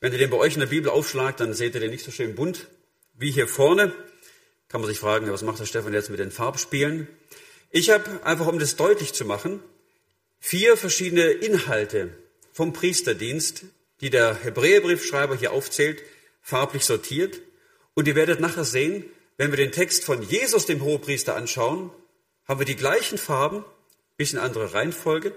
Wenn 0.00 0.12
ihr 0.12 0.18
den 0.18 0.30
bei 0.30 0.38
euch 0.38 0.54
in 0.54 0.60
der 0.60 0.68
Bibel 0.68 0.90
aufschlagt, 0.90 1.40
dann 1.40 1.52
seht 1.52 1.74
ihr 1.74 1.82
den 1.82 1.90
nicht 1.90 2.02
so 2.02 2.10
schön 2.10 2.34
bunt 2.34 2.68
wie 3.12 3.30
hier 3.30 3.46
vorne. 3.46 3.92
Kann 4.68 4.80
man 4.80 4.88
sich 4.88 4.98
fragen, 4.98 5.30
was 5.30 5.42
macht 5.42 5.60
der 5.60 5.66
Stefan 5.66 5.92
jetzt 5.92 6.08
mit 6.08 6.18
den 6.18 6.30
Farbspielen? 6.30 7.06
Ich 7.70 7.90
habe 7.90 8.24
einfach, 8.24 8.46
um 8.46 8.58
das 8.58 8.76
deutlich 8.76 9.12
zu 9.12 9.26
machen, 9.26 9.60
vier 10.40 10.78
verschiedene 10.78 11.30
Inhalte 11.30 12.08
vom 12.54 12.72
Priesterdienst, 12.72 13.64
die 14.00 14.08
der 14.08 14.34
Hebräerbriefschreiber 14.34 15.36
hier 15.36 15.52
aufzählt, 15.52 16.02
farblich 16.40 16.86
sortiert. 16.86 17.38
Und 17.92 18.08
ihr 18.08 18.14
werdet 18.14 18.40
nachher 18.40 18.64
sehen, 18.64 19.04
wenn 19.36 19.50
wir 19.50 19.56
den 19.56 19.72
Text 19.72 20.04
von 20.04 20.22
Jesus, 20.22 20.66
dem 20.66 20.82
Hohepriester, 20.82 21.34
anschauen, 21.34 21.90
haben 22.46 22.60
wir 22.60 22.66
die 22.66 22.76
gleichen 22.76 23.18
Farben, 23.18 23.64
bisschen 24.16 24.38
andere 24.38 24.74
Reihenfolge, 24.74 25.34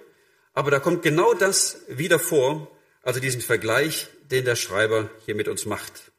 aber 0.53 0.71
da 0.71 0.79
kommt 0.79 1.03
genau 1.03 1.33
das 1.33 1.79
wieder 1.87 2.19
vor, 2.19 2.71
also 3.03 3.19
diesen 3.19 3.41
Vergleich, 3.41 4.07
den 4.31 4.45
der 4.45 4.55
Schreiber 4.55 5.09
hier 5.25 5.35
mit 5.35 5.47
uns 5.47 5.65
macht. 5.65 6.11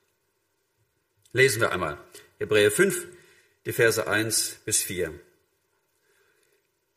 Lesen 1.33 1.61
wir 1.61 1.73
einmal 1.73 1.99
Hebräer 2.39 2.71
5, 2.71 3.07
die 3.67 3.73
Verse 3.73 4.07
1 4.07 4.59
bis 4.65 4.83
4. 4.83 5.13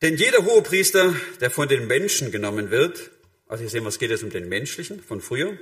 Denn 0.02 0.16
jeder 0.16 0.44
Hohepriester, 0.44 1.14
der 1.40 1.50
von 1.50 1.68
den 1.68 1.86
Menschen 1.86 2.30
genommen 2.30 2.70
wird, 2.70 3.10
also 3.48 3.62
hier 3.62 3.70
sehen 3.70 3.82
wir, 3.82 3.88
es 3.88 3.98
geht 3.98 4.10
jetzt 4.10 4.22
um 4.22 4.30
den 4.30 4.48
menschlichen 4.48 5.02
von 5.02 5.20
früher, 5.20 5.58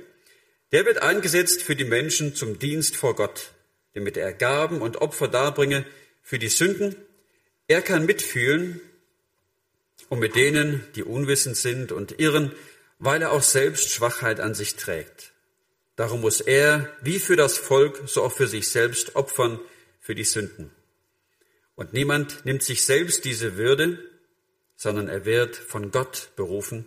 der 0.71 0.85
wird 0.85 1.01
eingesetzt 1.01 1.63
für 1.63 1.75
die 1.75 1.85
Menschen 1.85 2.35
zum 2.35 2.59
Dienst 2.59 2.95
vor 2.95 3.15
Gott, 3.15 3.51
damit 3.93 4.17
er 4.17 4.33
Gaben 4.33 4.81
und 4.81 4.97
Opfer 4.97 5.27
darbringe 5.27 5.85
für 6.21 6.39
die 6.39 6.49
Sünden. 6.49 6.95
Er 7.67 7.81
kann 7.81 8.05
mitfühlen 8.05 8.81
und 10.09 10.19
mit 10.19 10.35
denen, 10.35 10.85
die 10.95 11.03
unwissend 11.03 11.57
sind 11.57 11.91
und 11.91 12.19
irren, 12.19 12.51
weil 12.99 13.21
er 13.21 13.31
auch 13.31 13.43
selbst 13.43 13.91
Schwachheit 13.91 14.39
an 14.39 14.53
sich 14.53 14.75
trägt. 14.75 15.33
Darum 15.95 16.21
muss 16.21 16.41
er, 16.41 16.89
wie 17.01 17.19
für 17.19 17.35
das 17.35 17.57
Volk, 17.57 18.03
so 18.05 18.23
auch 18.23 18.31
für 18.31 18.47
sich 18.47 18.69
selbst 18.69 19.15
opfern 19.15 19.59
für 19.99 20.15
die 20.15 20.23
Sünden. 20.23 20.71
Und 21.75 21.93
niemand 21.93 22.45
nimmt 22.45 22.63
sich 22.63 22.83
selbst 22.83 23.25
diese 23.25 23.57
Würde, 23.57 23.99
sondern 24.75 25.07
er 25.07 25.25
wird 25.25 25.55
von 25.55 25.91
Gott 25.91 26.29
berufen, 26.35 26.85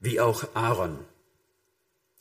wie 0.00 0.20
auch 0.20 0.54
Aaron. 0.54 1.04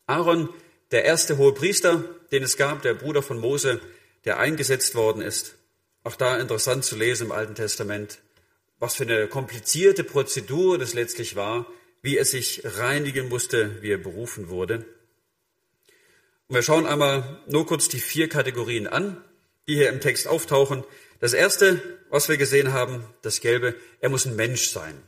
Aaron, 0.08 0.50
der 0.92 1.06
erste 1.06 1.38
hohe 1.38 1.54
Priester, 1.54 2.04
den 2.32 2.44
es 2.44 2.58
gab, 2.58 2.82
der 2.82 2.94
Bruder 2.94 3.22
von 3.22 3.40
Mose, 3.40 3.80
der 4.28 4.38
eingesetzt 4.38 4.94
worden 4.94 5.24
ist. 5.24 5.56
Auch 6.04 6.16
da 6.16 6.38
interessant 6.38 6.86
zu 6.86 6.96
lesen 6.96 7.28
im 7.28 7.32
Alten 7.32 7.56
Testament 7.56 8.20
was 8.80 8.96
für 8.96 9.04
eine 9.04 9.28
komplizierte 9.28 10.04
Prozedur 10.04 10.78
das 10.78 10.94
letztlich 10.94 11.36
war, 11.36 11.66
wie 12.02 12.18
er 12.18 12.26
sich 12.26 12.62
reinigen 12.64 13.28
musste, 13.30 13.82
wie 13.82 13.92
er 13.92 13.98
berufen 13.98 14.50
wurde. 14.50 14.86
Und 16.48 16.56
wir 16.56 16.62
schauen 16.62 16.86
einmal 16.86 17.42
nur 17.48 17.66
kurz 17.66 17.90
die 17.90 18.00
vier 18.00 18.30
Kategorien 18.30 18.88
an, 18.88 19.18
die 19.68 19.76
hier 19.76 19.90
im 19.90 20.00
Text 20.00 20.28
auftauchen. 20.28 20.84
Das 21.20 21.34
erste, 21.34 21.82
was 22.10 22.30
wir 22.30 22.38
gesehen 22.38 22.72
haben, 22.72 23.04
das 23.22 23.42
Gelbe, 23.42 23.76
er 24.00 24.10
muss 24.10 24.26
ein 24.26 24.36
Mensch 24.36 24.70
sein. 24.70 25.02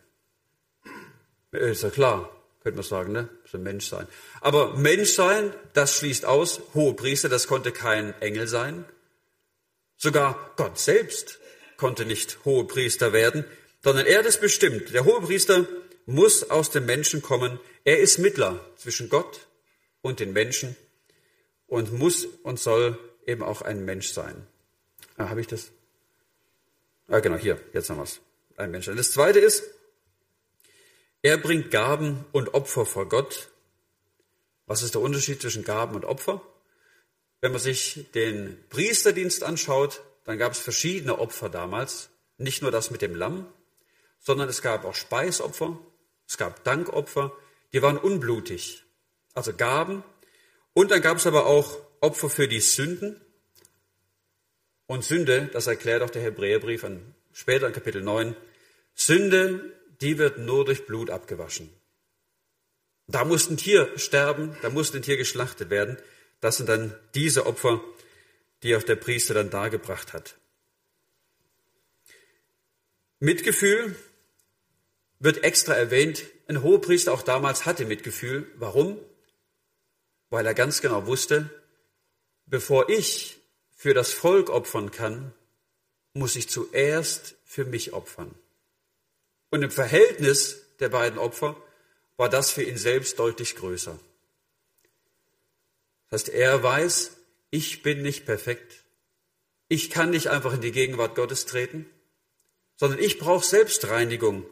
Ist 1.52 1.84
ja 1.84 1.90
klar, 1.90 2.36
könnte 2.62 2.78
man 2.78 2.86
sagen, 2.86 3.14
ne? 3.14 3.30
Muss 3.44 3.54
ein 3.54 3.64
Mensch 3.64 3.86
sein. 3.86 4.08
Aber 4.42 4.76
Mensch 4.76 5.12
sein, 5.12 5.54
das 5.74 5.96
schließt 5.96 6.26
aus, 6.26 6.62
hohe 6.74 6.94
Priester, 6.94 7.30
das 7.30 7.48
konnte 7.48 7.72
kein 7.72 8.20
Engel 8.22 8.48
sein. 8.48 8.84
Sogar 10.00 10.54
Gott 10.56 10.80
selbst 10.80 11.38
konnte 11.78 12.06
nicht 12.06 12.40
hohe 12.44 12.66
Priester 12.66 13.14
werden 13.14 13.46
sondern 13.82 14.06
er 14.06 14.20
hat 14.20 14.26
es 14.26 14.40
bestimmt. 14.40 14.94
Der 14.94 15.06
Hohepriester 15.06 15.68
muss 16.06 16.50
aus 16.50 16.70
dem 16.70 16.86
Menschen 16.86 17.22
kommen. 17.22 17.60
Er 17.84 18.00
ist 18.00 18.18
Mittler 18.18 18.60
zwischen 18.78 19.10
Gott 19.10 19.48
und 20.02 20.20
den 20.20 20.34
Menschen 20.34 20.76
und 21.68 21.94
muss 21.94 22.26
und 22.44 22.60
soll 22.60 22.98
eben 23.26 23.44
auch 23.44 23.62
ein 23.62 23.86
Mensch 23.86 24.10
sein. 24.10 24.48
Ah, 25.18 25.30
Habe 25.30 25.42
ich 25.42 25.48
das? 25.48 25.72
Ah, 27.08 27.20
genau, 27.20 27.38
hier, 27.38 27.60
jetzt 27.74 27.90
haben 27.90 27.98
wir 27.98 28.04
es. 28.04 28.20
Ein 28.58 28.72
Mensch. 28.72 28.88
Und 28.88 28.98
das 28.98 29.12
zweite 29.12 29.40
ist, 29.40 29.64
er 31.22 31.38
bringt 31.38 31.72
Gaben 31.72 32.26
und 32.32 32.54
Opfer 32.54 32.86
vor 32.86 33.08
Gott. 33.08 33.50
Was 34.66 34.84
ist 34.84 34.96
der 34.96 35.02
Unterschied 35.02 35.42
zwischen 35.42 35.64
Gaben 35.64 35.96
und 35.96 36.06
Opfer? 36.06 36.42
Wenn 37.42 37.52
man 37.52 37.62
sich 37.62 38.12
den 38.14 38.58
Priesterdienst 38.70 39.44
anschaut, 39.44 40.02
dann 40.26 40.38
gab 40.38 40.52
es 40.52 40.60
verschiedene 40.60 41.20
Opfer 41.20 41.50
damals. 41.50 42.10
Nicht 42.38 42.62
nur 42.62 42.72
das 42.72 42.92
mit 42.92 43.02
dem 43.02 43.16
Lamm, 43.16 43.52
sondern 44.20 44.50
es 44.50 44.62
gab 44.62 44.86
auch 44.86 44.96
Speisopfer, 44.96 45.80
es 46.28 46.38
gab 46.38 46.64
Dankopfer, 46.64 47.32
die 47.74 47.82
waren 47.82 47.98
unblutig, 47.98 48.84
also 49.34 49.54
Gaben. 49.54 50.04
Und 50.74 50.92
dann 50.92 51.02
gab 51.02 51.18
es 51.18 51.28
aber 51.28 51.46
auch 51.46 51.78
Opfer 52.02 52.30
für 52.30 52.48
die 52.48 52.62
Sünden. 52.62 53.20
Und 54.86 55.04
Sünde, 55.04 55.50
das 55.52 55.68
erklärt 55.68 56.02
auch 56.02 56.10
der 56.10 56.22
Hebräerbrief 56.22 56.84
an, 56.84 57.14
später 57.32 57.68
in 57.68 57.74
Kapitel 57.74 58.02
9, 58.02 58.36
Sünde, 58.96 59.74
die 60.02 60.18
wird 60.18 60.38
nur 60.38 60.66
durch 60.66 60.86
Blut 60.86 61.10
abgewaschen. 61.10 61.70
Da 63.08 63.26
musste 63.26 63.54
ein 63.54 63.58
Tier 63.58 63.92
sterben, 63.98 64.56
da 64.62 64.70
musste 64.70 64.98
ein 64.98 65.04
Tier 65.04 65.18
geschlachtet 65.18 65.70
werden. 65.70 65.98
Das 66.40 66.58
sind 66.58 66.70
dann 66.70 66.98
diese 67.16 67.46
Opfer, 67.46 67.82
die 68.64 68.76
auch 68.76 68.84
der 68.84 68.96
Priester 68.96 69.34
dann 69.34 69.50
dargebracht 69.50 70.14
hat. 70.14 70.36
Mitgefühl 73.20 73.96
wird 75.20 75.44
extra 75.44 75.74
erwähnt, 75.74 76.24
ein 76.48 76.64
Hohepriester 76.64 77.14
auch 77.14 77.22
damals 77.22 77.66
hatte 77.66 77.86
Mitgefühl. 77.86 78.50
Warum? 78.56 78.98
Weil 80.30 80.46
er 80.46 80.54
ganz 80.54 80.82
genau 80.82 81.06
wusste, 81.06 81.50
bevor 82.46 82.90
ich 82.90 83.38
für 83.76 83.94
das 83.94 84.14
Volk 84.14 84.50
opfern 84.50 84.92
kann, 84.92 85.34
muss 86.14 86.36
ich 86.36 86.50
zuerst 86.50 87.36
für 87.46 87.66
mich 87.66 87.94
opfern. 87.94 88.34
Und 89.50 89.64
im 89.64 89.72
Verhältnis 89.72 90.62
der 90.80 90.90
beiden 90.90 91.20
Opfer 91.20 91.62
war 92.18 92.30
das 92.30 92.52
für 92.52 92.64
ihn 92.64 92.78
selbst 92.78 93.20
deutlich 93.20 93.56
größer. 93.56 94.00
Das 96.10 96.22
heißt, 96.22 96.30
er 96.30 96.64
weiß, 96.64 97.18
ich 97.52 97.82
bin 97.84 98.02
nicht 98.02 98.26
perfekt. 98.26 98.84
Ich 99.68 99.90
kann 99.90 100.10
nicht 100.10 100.28
einfach 100.28 100.54
in 100.54 100.62
die 100.62 100.72
Gegenwart 100.72 101.16
Gottes 101.16 101.46
treten, 101.46 101.86
sondern 102.76 103.00
ich 103.00 103.20
brauche 103.20 103.46
Selbstreinigung 103.46 104.46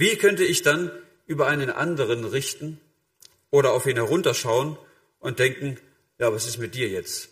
wie 0.00 0.16
könnte 0.16 0.44
ich 0.44 0.62
dann 0.62 0.90
über 1.26 1.46
einen 1.46 1.68
anderen 1.68 2.24
richten 2.24 2.80
oder 3.50 3.72
auf 3.72 3.84
ihn 3.84 3.96
herunterschauen 3.96 4.78
und 5.18 5.38
denken, 5.38 5.78
ja, 6.18 6.32
was 6.32 6.46
ist 6.46 6.56
mit 6.56 6.74
dir 6.74 6.88
jetzt? 6.88 7.28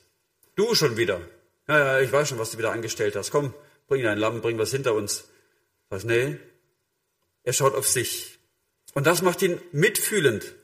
Du 0.55 0.75
schon 0.75 0.99
wieder. 0.99 1.23
Ja, 1.67 1.79
ja, 1.79 2.01
ich 2.01 2.13
weiß 2.13 2.29
schon, 2.29 2.39
was 2.39 2.51
du 2.51 2.59
wieder 2.59 2.73
angestellt 2.73 3.17
hast. 3.17 3.31
Komm, 3.31 3.55
bring 3.87 4.03
dein 4.03 4.19
Lamm, 4.19 4.43
bring 4.43 4.59
was 4.59 4.71
hinter 4.71 4.93
uns. 4.93 5.31
Was, 5.89 6.05
nee. 6.05 6.37
Er 7.43 7.55
schaut 7.55 7.75
auf 7.75 7.89
sich. 7.89 8.39
Und 8.93 9.07
das 9.07 9.23
macht 9.23 9.41
ihn 9.41 9.59
mitfühlend. 9.73 10.55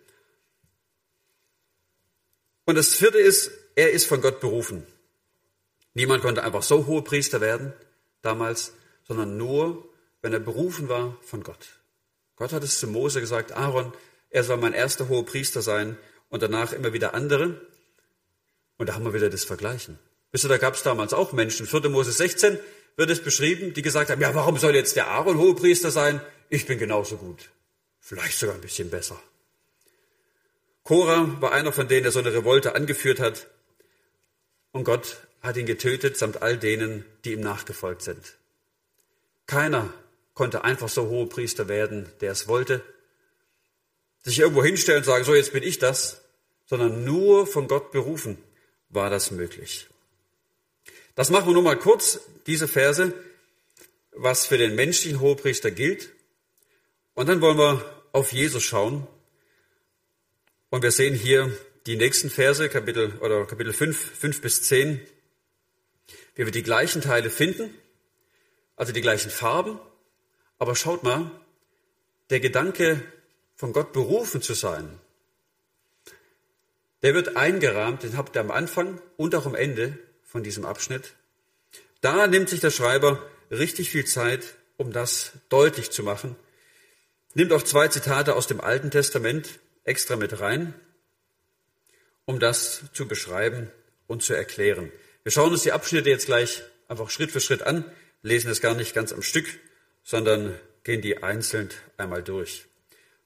Und 2.65 2.77
das 2.77 2.95
vierte 2.95 3.19
ist, 3.19 3.51
er 3.75 3.91
ist 3.91 4.07
von 4.07 4.21
Gott 4.21 4.41
berufen. 4.41 4.87
Niemand 5.95 6.23
konnte 6.23 6.43
einfach 6.43 6.63
so 6.63 6.87
hohe 6.87 7.03
Priester 7.03 7.41
werden 7.41 7.73
damals, 8.23 8.73
sondern 9.07 9.37
nur, 9.37 9.89
wenn 10.23 10.33
er 10.33 10.41
berufen 10.41 10.89
war 10.89 11.17
von 11.23 11.43
Gott. 11.43 11.79
Gott 12.37 12.53
hat 12.53 12.65
es 12.65 12.81
zu 12.81 12.89
Mose 12.89 13.21
gesagt, 13.21 13.53
Aaron, 13.53 13.93
er 14.31 14.43
soll 14.43 14.57
mein 14.57 14.73
erster 14.73 15.09
hoher 15.09 15.25
Priester 15.25 15.63
sein 15.63 15.97
und 16.31 16.43
danach 16.43 16.73
immer 16.73 16.93
wieder 16.93 17.15
andere. 17.15 17.61
Und 18.77 18.89
da 18.89 18.95
haben 18.95 19.05
wir 19.05 19.15
wieder 19.15 19.31
das 19.31 19.45
Vergleichen. 19.45 19.99
Wisst 20.33 20.45
ihr, 20.45 20.49
da 20.49 20.59
gab 20.59 20.75
es 20.75 20.83
damals 20.83 21.13
auch 21.13 21.33
Menschen. 21.33 21.67
4. 21.67 21.89
Mose 21.91 22.11
16 22.11 22.59
wird 22.97 23.11
es 23.11 23.23
beschrieben, 23.23 23.73
die 23.75 23.83
gesagt 23.83 24.11
haben, 24.11 24.21
ja, 24.21 24.35
warum 24.35 24.59
soll 24.59 24.75
jetzt 24.75 24.97
der 24.97 25.09
Aaron 25.09 25.39
hoher 25.39 25.55
Priester 25.55 25.93
sein? 25.93 26.21
Ich 26.49 26.67
bin 26.67 26.79
genauso 26.79 27.17
gut. 27.17 27.51
Vielleicht 28.01 28.39
sogar 28.39 28.57
ein 28.57 28.61
bisschen 28.61 28.91
besser. 28.91 29.21
Korah 30.85 31.41
war 31.41 31.53
einer 31.53 31.73
von 31.73 31.89
denen, 31.89 32.05
der 32.05 32.13
so 32.13 32.21
eine 32.21 32.33
Revolte 32.33 32.75
angeführt 32.75 33.19
hat. 33.19 33.49
Und 34.73 34.85
Gott 34.85 35.17
hat 35.41 35.57
ihn 35.57 35.67
getötet, 35.67 36.17
samt 36.17 36.43
all 36.43 36.57
denen, 36.59 37.05
die 37.25 37.33
ihm 37.33 37.41
nachgefolgt 37.41 38.03
sind. 38.03 38.37
Keiner 39.47 39.93
konnte 40.35 40.65
einfach 40.65 40.89
so 40.89 41.09
hohe 41.09 41.27
Priester 41.27 41.69
werden, 41.69 42.09
der 42.21 42.33
es 42.33 42.49
wollte, 42.49 42.83
sich 44.23 44.39
irgendwo 44.39 44.65
hinstellen 44.65 44.99
und 44.99 45.05
sagen, 45.05 45.25
so 45.25 45.35
jetzt 45.35 45.53
bin 45.53 45.63
ich 45.63 45.79
das, 45.79 46.23
sondern 46.67 47.05
nur 47.05 47.47
von 47.47 47.69
Gott 47.69 47.93
berufen 47.93 48.39
war 48.89 49.11
das 49.11 49.31
möglich. 49.31 49.89
Das 51.15 51.31
machen 51.31 51.49
wir 51.49 51.53
nur 51.53 51.63
mal 51.63 51.79
kurz, 51.79 52.21
diese 52.47 52.69
Verse, 52.69 53.13
was 54.13 54.47
für 54.47 54.59
den 54.59 54.75
menschlichen 54.75 55.21
Hohepriester 55.21 55.71
gilt. 55.71 56.11
Und 57.15 57.29
dann 57.29 57.41
wollen 57.41 57.59
wir 57.59 57.85
auf 58.13 58.33
Jesus 58.33 58.63
schauen. 58.63 59.07
Und 60.75 60.83
wir 60.83 60.91
sehen 60.91 61.15
hier 61.15 61.57
die 61.87 61.95
nächsten 61.95 62.31
Verse, 62.31 62.69
Kapitel, 62.69 63.13
oder 63.21 63.47
Kapitel 63.47 63.73
5, 63.73 63.97
5 63.97 64.41
bis 64.41 64.63
10, 64.65 65.01
wie 66.35 66.45
wir 66.45 66.51
die 66.51 66.65
gleichen 66.65 67.01
Teile 67.01 67.31
finden, 67.31 67.73
also 68.75 68.93
die 68.93 69.01
gleichen 69.01 69.31
Farben, 69.31 69.79
aber 70.59 70.75
schaut 70.75 71.05
mal, 71.05 71.31
der 72.31 72.41
Gedanke, 72.41 73.01
von 73.55 73.73
Gott 73.73 73.93
berufen 73.93 74.43
zu 74.43 74.55
sein, 74.55 74.99
der 77.03 77.15
wird 77.15 77.37
eingerahmt, 77.37 78.03
den 78.03 78.17
habt 78.17 78.35
ihr 78.37 78.41
am 78.41 78.51
Anfang 78.51 79.01
und 79.17 79.37
auch 79.37 79.47
am 79.47 79.55
Ende 79.55 79.97
von 80.25 80.43
diesem 80.43 80.65
Abschnitt. 80.65 81.15
Da 82.01 82.27
nimmt 82.27 82.49
sich 82.49 82.59
der 82.59 82.73
Schreiber 82.73 83.25
richtig 83.49 83.91
viel 83.91 84.07
Zeit, 84.07 84.57
um 84.77 84.93
das 84.93 85.35
deutlich 85.51 85.93
zu 85.93 86.03
machen. 86.03 86.35
Nimmt 87.35 87.53
auch 87.53 87.63
zwei 87.63 87.87
Zitate 87.87 88.35
aus 88.35 88.49
dem 88.49 88.61
Alten 88.61 88.91
Testament 88.91 89.61
extra 89.85 90.17
mit 90.17 90.41
rein, 90.41 90.75
um 92.25 92.41
das 92.41 92.83
zu 92.93 93.07
beschreiben 93.07 93.71
und 94.07 94.23
zu 94.23 94.35
erklären. 94.35 94.91
Wir 95.23 95.33
schauen 95.33 95.53
uns 95.53 95.63
die 95.63 95.73
Abschnitte 95.73 96.11
jetzt 96.11 96.27
gleich 96.27 96.63
einfach 96.89 97.11
Schritt 97.11 97.31
für 97.31 97.41
Schritt 97.41 97.63
an, 97.63 97.91
lesen 98.23 98.51
es 98.51 98.61
gar 98.61 98.75
nicht 98.75 98.95
ganz 98.95 99.13
am 99.13 99.23
Stück, 99.23 99.47
sondern 100.03 100.59
gehen 100.83 101.03
die 101.03 101.23
einzeln 101.23 101.71
einmal 101.97 102.23
durch. 102.23 102.65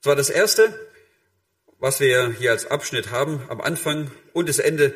Das 0.00 0.06
war 0.06 0.16
das 0.16 0.30
erste, 0.30 0.78
was 1.78 2.00
wir 2.00 2.32
hier 2.32 2.50
als 2.50 2.66
Abschnitt 2.66 3.10
haben, 3.10 3.42
am 3.48 3.60
Anfang 3.60 4.10
und 4.32 4.48
das 4.48 4.58
Ende, 4.58 4.94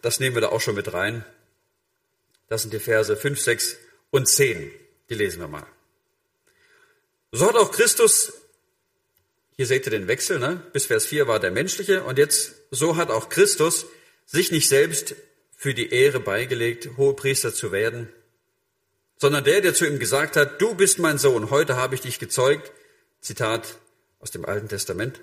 das 0.00 0.20
nehmen 0.20 0.36
wir 0.36 0.42
da 0.42 0.48
auch 0.48 0.60
schon 0.60 0.74
mit 0.74 0.92
rein. 0.92 1.24
Das 2.48 2.62
sind 2.62 2.72
die 2.72 2.80
Verse 2.80 3.16
5, 3.16 3.40
6 3.40 3.76
und 4.10 4.28
10. 4.28 4.70
Die 5.08 5.14
lesen 5.14 5.40
wir 5.40 5.48
mal. 5.48 5.66
So 7.30 7.48
hat 7.48 7.56
auch 7.56 7.72
Christus, 7.72 8.32
hier 9.62 9.68
seht 9.68 9.86
ihr 9.86 9.92
den 9.92 10.08
Wechsel, 10.08 10.40
ne? 10.40 10.60
bis 10.72 10.86
Vers 10.86 11.06
4 11.06 11.28
war 11.28 11.38
der 11.38 11.52
menschliche 11.52 12.02
und 12.02 12.18
jetzt, 12.18 12.54
so 12.72 12.96
hat 12.96 13.10
auch 13.10 13.28
Christus 13.28 13.86
sich 14.26 14.50
nicht 14.50 14.68
selbst 14.68 15.14
für 15.56 15.72
die 15.72 15.92
Ehre 15.92 16.18
beigelegt, 16.18 16.90
Hohepriester 16.96 17.54
zu 17.54 17.70
werden, 17.70 18.08
sondern 19.18 19.44
der, 19.44 19.60
der 19.60 19.72
zu 19.72 19.86
ihm 19.86 20.00
gesagt 20.00 20.34
hat, 20.34 20.60
du 20.60 20.74
bist 20.74 20.98
mein 20.98 21.16
Sohn, 21.16 21.50
heute 21.50 21.76
habe 21.76 21.94
ich 21.94 22.00
dich 22.00 22.18
gezeugt, 22.18 22.72
Zitat 23.20 23.78
aus 24.18 24.32
dem 24.32 24.44
Alten 24.44 24.68
Testament, 24.68 25.20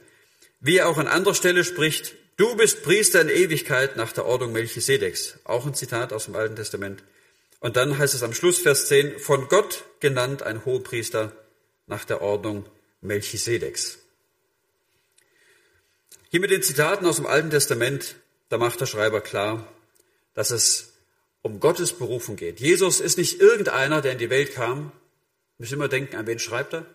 wie 0.62 0.78
er 0.78 0.88
auch 0.88 0.98
an 0.98 1.10
anderer 1.10 1.36
Stelle 1.36 1.66
spricht, 1.66 2.16
du 2.38 2.56
bist 2.56 2.82
Priester 2.84 3.20
in 3.20 3.28
Ewigkeit 3.28 3.98
nach 3.98 4.14
der 4.14 4.26
Ordnung 4.26 4.54
Melchisedeks. 4.54 5.40
Auch 5.44 5.66
ein 5.66 5.74
Zitat 5.74 6.14
aus 6.14 6.26
dem 6.26 6.38
Alten 6.38 6.56
Testament. 6.56 7.04
Und 7.60 7.76
dann 7.76 7.98
heißt 7.98 8.14
es 8.14 8.24
am 8.24 8.34
Schluss, 8.34 8.60
Vers 8.60 8.88
10, 8.88 9.20
von 9.20 9.50
Gott 9.50 9.84
genannt 10.00 10.44
ein 10.44 10.64
Hohepriester 10.64 11.34
nach 11.88 12.06
der 12.06 12.22
Ordnung 12.22 12.66
Melchisedeks. 13.02 14.00
Hier 16.32 16.40
mit 16.40 16.52
den 16.52 16.62
Zitaten 16.62 17.08
aus 17.08 17.16
dem 17.16 17.26
Alten 17.26 17.50
Testament, 17.50 18.16
da 18.50 18.60
macht 18.60 18.80
der 18.80 18.86
Schreiber 18.86 19.20
klar, 19.20 19.68
dass 20.36 20.52
es 20.52 20.94
um 21.42 21.60
Gottes 21.60 21.92
Berufung 21.92 22.36
geht. 22.36 22.60
Jesus 22.60 23.00
ist 23.00 23.18
nicht 23.18 23.42
irgendeiner, 23.42 24.02
der 24.02 24.12
in 24.12 24.20
die 24.20 24.30
Welt 24.30 24.54
kam. 24.54 24.92
Wir 25.58 25.64
müssen 25.64 25.74
immer 25.74 25.88
denken, 25.88 26.16
an 26.16 26.28
wen 26.28 26.38
schreibt 26.38 26.74
er? 26.74 26.86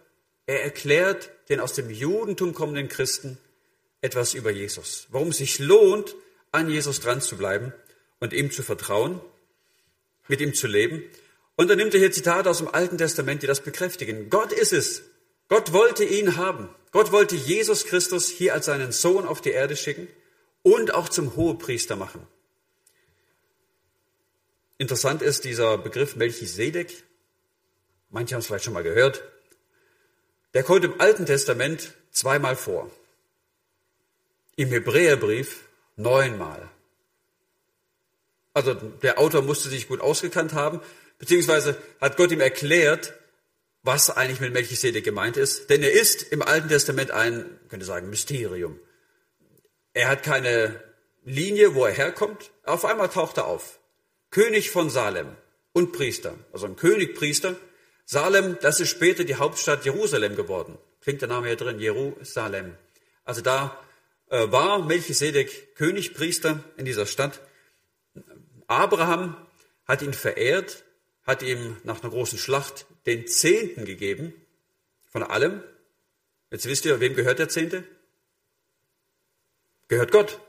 Er 0.46 0.62
erklärt 0.62 1.30
den 1.48 1.58
aus 1.58 1.72
dem 1.72 1.90
Judentum 1.90 2.54
kommenden 2.54 2.86
Christen, 2.86 3.36
etwas 4.02 4.34
über 4.34 4.52
Jesus, 4.52 5.08
warum 5.10 5.30
es 5.30 5.38
sich 5.38 5.58
lohnt, 5.58 6.14
an 6.52 6.70
Jesus 6.70 7.00
dran 7.00 7.20
zu 7.20 7.36
bleiben 7.36 7.72
und 8.20 8.32
ihm 8.32 8.52
zu 8.52 8.62
vertrauen, 8.62 9.20
mit 10.28 10.40
ihm 10.40 10.54
zu 10.54 10.68
leben. 10.68 11.02
Und 11.56 11.68
dann 11.70 11.78
nimmt 11.78 11.92
er 11.94 11.98
hier 11.98 12.12
Zitate 12.12 12.48
aus 12.48 12.58
dem 12.58 12.68
Alten 12.68 12.98
Testament, 12.98 13.42
die 13.42 13.48
das 13.48 13.62
bekräftigen. 13.62 14.30
Gott 14.30 14.52
ist 14.52 14.72
es. 14.72 15.02
Gott 15.48 15.72
wollte 15.72 16.04
ihn 16.04 16.36
haben. 16.36 16.68
Gott 16.94 17.10
wollte 17.10 17.34
Jesus 17.34 17.86
Christus 17.86 18.28
hier 18.28 18.54
als 18.54 18.66
seinen 18.66 18.92
Sohn 18.92 19.26
auf 19.26 19.40
die 19.40 19.50
Erde 19.50 19.74
schicken 19.74 20.06
und 20.62 20.94
auch 20.94 21.08
zum 21.08 21.34
Hohepriester 21.34 21.96
machen. 21.96 22.24
Interessant 24.78 25.20
ist 25.20 25.42
dieser 25.42 25.76
Begriff 25.76 26.14
Melchisedek. 26.14 27.02
Manche 28.10 28.36
haben 28.36 28.42
es 28.42 28.46
vielleicht 28.46 28.64
schon 28.64 28.74
mal 28.74 28.84
gehört. 28.84 29.24
Der 30.54 30.62
kommt 30.62 30.84
im 30.84 31.00
Alten 31.00 31.26
Testament 31.26 31.94
zweimal 32.12 32.54
vor 32.54 32.88
im 34.54 34.68
Hebräerbrief 34.68 35.64
neunmal. 35.96 36.70
Also 38.52 38.72
der 38.74 39.18
Autor 39.18 39.42
musste 39.42 39.68
sich 39.68 39.88
gut 39.88 40.00
ausgekannt 40.00 40.52
haben, 40.52 40.80
beziehungsweise 41.18 41.76
hat 42.00 42.16
Gott 42.16 42.30
ihm 42.30 42.40
erklärt, 42.40 43.14
was 43.84 44.10
eigentlich 44.10 44.40
mit 44.40 44.52
Melchisedek 44.52 45.04
gemeint 45.04 45.36
ist. 45.36 45.70
Denn 45.70 45.82
er 45.82 45.92
ist 45.92 46.32
im 46.32 46.42
Alten 46.42 46.68
Testament 46.68 47.10
ein, 47.10 47.60
könnte 47.68 47.86
sagen, 47.86 48.10
Mysterium. 48.10 48.80
Er 49.92 50.08
hat 50.08 50.22
keine 50.24 50.82
Linie, 51.22 51.74
wo 51.74 51.84
er 51.84 51.92
herkommt. 51.92 52.50
Auf 52.64 52.84
einmal 52.84 53.10
taucht 53.10 53.36
er 53.36 53.46
auf. 53.46 53.78
König 54.30 54.70
von 54.70 54.90
Salem 54.90 55.36
und 55.72 55.92
Priester. 55.92 56.34
Also 56.52 56.66
ein 56.66 56.76
Königpriester. 56.76 57.56
Salem, 58.06 58.58
das 58.60 58.80
ist 58.80 58.90
später 58.90 59.24
die 59.24 59.36
Hauptstadt 59.36 59.84
Jerusalem 59.84 60.34
geworden. 60.34 60.78
Klingt 61.00 61.20
der 61.20 61.28
Name 61.28 61.48
hier 61.48 61.56
drin, 61.56 61.78
Jerusalem. 61.78 62.76
Also 63.24 63.42
da 63.42 63.78
äh, 64.30 64.50
war 64.50 64.84
Melchisedek 64.84 65.76
Königpriester 65.76 66.64
in 66.76 66.86
dieser 66.86 67.06
Stadt. 67.06 67.40
Abraham 68.66 69.36
hat 69.84 70.00
ihn 70.00 70.14
verehrt, 70.14 70.84
hat 71.26 71.42
ihm 71.42 71.76
nach 71.84 72.02
einer 72.02 72.10
großen 72.10 72.38
Schlacht 72.38 72.86
den 73.06 73.26
Zehnten 73.26 73.84
gegeben 73.84 74.32
von 75.10 75.22
allem. 75.22 75.62
Jetzt 76.50 76.66
wisst 76.66 76.84
ihr, 76.84 77.00
wem 77.00 77.14
gehört 77.14 77.38
der 77.38 77.48
Zehnte? 77.48 77.84
Gehört 79.88 80.12
Gott. 80.12 80.40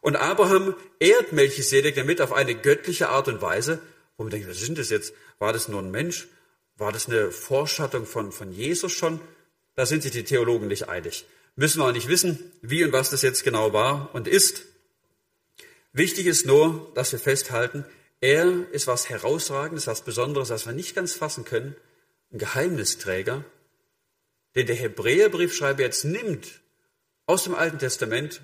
Und 0.00 0.16
Abraham 0.16 0.74
ehrt 0.98 1.32
Melchisedek 1.32 1.94
damit 1.94 2.20
auf 2.20 2.32
eine 2.32 2.54
göttliche 2.54 3.10
Art 3.10 3.28
und 3.28 3.42
Weise, 3.42 3.80
wo 4.16 4.24
man 4.24 4.30
denkt, 4.30 4.48
was 4.48 4.60
denn 4.60 4.74
das 4.74 4.90
jetzt? 4.90 5.14
War 5.38 5.52
das 5.52 5.68
nur 5.68 5.82
ein 5.82 5.90
Mensch? 5.90 6.28
War 6.76 6.92
das 6.92 7.08
eine 7.08 7.30
Vorschattung 7.30 8.06
von, 8.06 8.32
von 8.32 8.52
Jesus 8.52 8.92
schon? 8.92 9.20
Da 9.74 9.86
sind 9.86 10.02
sich 10.02 10.12
die 10.12 10.24
Theologen 10.24 10.68
nicht 10.68 10.88
einig. 10.88 11.26
Müssen 11.56 11.80
wir 11.80 11.86
auch 11.86 11.92
nicht 11.92 12.08
wissen, 12.08 12.52
wie 12.62 12.84
und 12.84 12.92
was 12.92 13.10
das 13.10 13.22
jetzt 13.22 13.44
genau 13.44 13.72
war 13.72 14.14
und 14.14 14.28
ist. 14.28 14.62
Wichtig 15.92 16.26
ist 16.26 16.46
nur, 16.46 16.90
dass 16.94 17.12
wir 17.12 17.18
festhalten, 17.18 17.84
er 18.20 18.68
ist 18.72 18.86
was 18.86 19.08
Herausragendes, 19.08 19.86
was 19.86 20.02
Besonderes, 20.04 20.50
was 20.50 20.66
wir 20.66 20.72
nicht 20.72 20.94
ganz 20.94 21.14
fassen 21.14 21.44
können, 21.44 21.76
ein 22.32 22.38
Geheimnisträger, 22.38 23.44
den 24.54 24.66
der 24.66 24.76
Hebräerbriefschreiber 24.76 25.82
jetzt 25.82 26.04
nimmt 26.04 26.60
aus 27.26 27.44
dem 27.44 27.54
Alten 27.54 27.78
Testament 27.78 28.42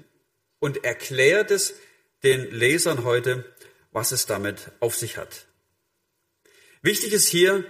und 0.59 0.85
erklärt 0.85 1.51
es 1.51 1.75
den 2.23 2.51
Lesern 2.51 3.05
heute, 3.05 3.45
was 3.93 4.13
es 4.13 4.27
damit 4.27 4.71
auf 4.81 4.97
sich 4.97 5.17
hat. 5.17 5.47
Wichtig 6.83 7.13
ist 7.13 7.29
hier, 7.29 7.65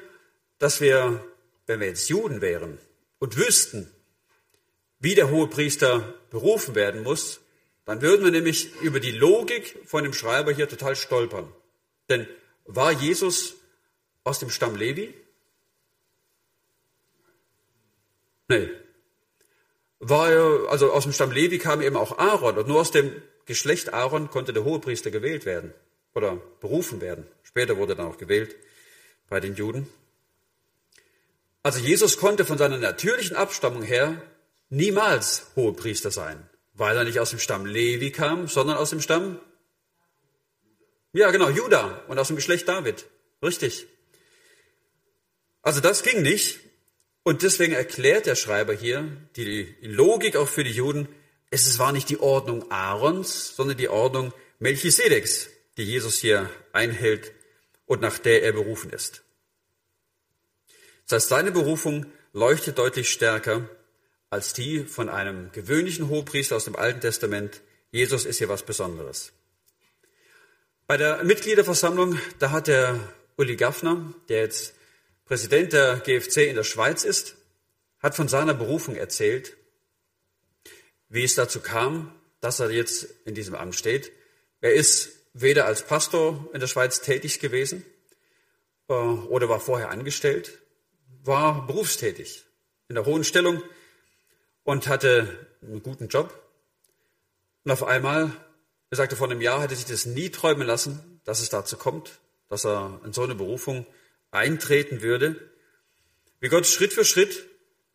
dass 0.58 0.80
wir, 0.80 1.24
wenn 1.66 1.80
wir 1.80 1.88
jetzt 1.88 2.08
Juden 2.08 2.40
wären 2.40 2.78
und 3.18 3.36
wüssten, 3.36 3.90
wie 4.98 5.14
der 5.14 5.30
hohe 5.30 5.48
Priester 5.48 6.14
berufen 6.30 6.74
werden 6.74 7.02
muss, 7.02 7.40
dann 7.84 8.02
würden 8.02 8.24
wir 8.24 8.32
nämlich 8.32 8.74
über 8.80 9.00
die 9.00 9.12
Logik 9.12 9.78
von 9.86 10.04
dem 10.04 10.12
Schreiber 10.12 10.52
hier 10.52 10.68
total 10.68 10.96
stolpern. 10.96 11.52
Denn 12.08 12.26
war 12.64 12.92
Jesus 12.92 13.54
aus 14.24 14.38
dem 14.38 14.50
Stamm 14.50 14.76
Levi? 14.76 15.14
Nee. 18.48 18.68
War 19.98 20.30
er, 20.30 20.68
also 20.68 20.92
aus 20.92 21.04
dem 21.04 21.12
Stamm 21.12 21.32
Levi 21.32 21.58
kam 21.58 21.80
eben 21.80 21.96
auch 21.96 22.18
Aaron 22.18 22.58
und 22.58 22.68
nur 22.68 22.80
aus 22.80 22.90
dem 22.90 23.12
Geschlecht 23.46 23.94
Aaron 23.94 24.30
konnte 24.30 24.52
der 24.52 24.64
Hohepriester 24.64 25.10
gewählt 25.10 25.46
werden 25.46 25.72
oder 26.14 26.36
berufen 26.60 27.00
werden. 27.00 27.26
Später 27.42 27.76
wurde 27.76 27.92
er 27.92 27.96
dann 27.96 28.06
auch 28.06 28.18
gewählt 28.18 28.56
bei 29.28 29.40
den 29.40 29.54
Juden. 29.54 29.88
Also 31.62 31.80
Jesus 31.80 32.16
konnte 32.16 32.44
von 32.44 32.58
seiner 32.58 32.78
natürlichen 32.78 33.36
Abstammung 33.36 33.82
her 33.82 34.22
niemals 34.68 35.50
Hohepriester 35.56 36.10
sein, 36.10 36.48
weil 36.74 36.96
er 36.96 37.04
nicht 37.04 37.20
aus 37.20 37.30
dem 37.30 37.38
Stamm 37.38 37.66
Levi 37.66 38.12
kam, 38.12 38.46
sondern 38.48 38.76
aus 38.76 38.90
dem 38.90 39.00
Stamm, 39.00 39.40
ja 41.16 41.30
genau, 41.30 41.48
Juda 41.48 42.04
und 42.08 42.18
aus 42.18 42.28
dem 42.28 42.36
Geschlecht 42.36 42.68
David. 42.68 43.06
Richtig. 43.42 43.86
Also 45.62 45.80
das 45.80 46.02
ging 46.02 46.22
nicht. 46.22 46.60
Und 47.22 47.42
deswegen 47.42 47.72
erklärt 47.72 48.26
der 48.26 48.36
Schreiber 48.36 48.72
hier 48.72 49.08
die 49.34 49.74
Logik 49.80 50.36
auch 50.36 50.48
für 50.48 50.62
die 50.62 50.70
Juden, 50.70 51.08
es 51.50 51.78
war 51.78 51.92
nicht 51.92 52.08
die 52.08 52.20
Ordnung 52.20 52.70
Aarons, 52.70 53.56
sondern 53.56 53.76
die 53.76 53.88
Ordnung 53.88 54.32
Melchisedeks, 54.58 55.48
die 55.76 55.84
Jesus 55.84 56.18
hier 56.18 56.50
einhält 56.72 57.32
und 57.84 58.00
nach 58.00 58.18
der 58.18 58.42
er 58.42 58.52
berufen 58.52 58.90
ist. 58.90 59.22
Das 61.08 61.22
heißt, 61.22 61.28
seine 61.28 61.52
Berufung 61.52 62.06
leuchtet 62.32 62.78
deutlich 62.78 63.10
stärker 63.10 63.68
als 64.28 64.52
die 64.52 64.84
von 64.84 65.08
einem 65.08 65.52
gewöhnlichen 65.52 66.08
Hohepriester 66.08 66.56
aus 66.56 66.64
dem 66.64 66.76
Alten 66.76 67.00
Testament. 67.00 67.60
Jesus 67.90 68.24
ist 68.24 68.38
hier 68.38 68.48
was 68.48 68.64
Besonderes. 68.64 69.32
Bei 70.88 70.96
der 70.96 71.24
Mitgliederversammlung, 71.24 72.16
da 72.38 72.52
hat 72.52 72.68
der 72.68 73.00
Uli 73.36 73.56
Gaffner, 73.56 74.14
der 74.28 74.42
jetzt 74.42 74.74
Präsident 75.24 75.72
der 75.72 75.96
GFC 75.96 76.46
in 76.48 76.54
der 76.54 76.62
Schweiz 76.62 77.02
ist, 77.02 77.34
hat 77.98 78.14
von 78.14 78.28
seiner 78.28 78.54
Berufung 78.54 78.94
erzählt, 78.94 79.56
wie 81.08 81.24
es 81.24 81.34
dazu 81.34 81.58
kam, 81.58 82.14
dass 82.40 82.60
er 82.60 82.70
jetzt 82.70 83.08
in 83.24 83.34
diesem 83.34 83.56
Amt 83.56 83.74
steht. 83.74 84.12
Er 84.60 84.74
ist 84.74 85.10
weder 85.32 85.66
als 85.66 85.84
Pastor 85.84 86.48
in 86.52 86.60
der 86.60 86.68
Schweiz 86.68 87.00
tätig 87.00 87.40
gewesen 87.40 87.84
äh, 88.88 88.92
oder 88.92 89.48
war 89.48 89.58
vorher 89.58 89.90
angestellt, 89.90 90.56
war 91.24 91.66
berufstätig 91.66 92.44
in 92.88 92.94
der 92.94 93.06
hohen 93.06 93.24
Stellung 93.24 93.60
und 94.62 94.86
hatte 94.86 95.48
einen 95.62 95.82
guten 95.82 96.06
Job. 96.06 96.32
Und 97.64 97.72
auf 97.72 97.82
einmal, 97.82 98.30
er 98.90 98.96
sagte, 98.96 99.16
vor 99.16 99.28
einem 99.28 99.40
Jahr 99.40 99.62
hätte 99.62 99.74
sich 99.74 99.86
das 99.86 100.06
nie 100.06 100.30
träumen 100.30 100.66
lassen, 100.66 101.20
dass 101.24 101.40
es 101.40 101.48
dazu 101.48 101.76
kommt, 101.76 102.20
dass 102.48 102.64
er 102.64 103.00
in 103.04 103.12
so 103.12 103.22
eine 103.22 103.34
Berufung 103.34 103.86
eintreten 104.30 105.02
würde, 105.02 105.36
wie 106.40 106.48
Gott 106.48 106.66
Schritt 106.66 106.92
für 106.92 107.04
Schritt 107.04 107.46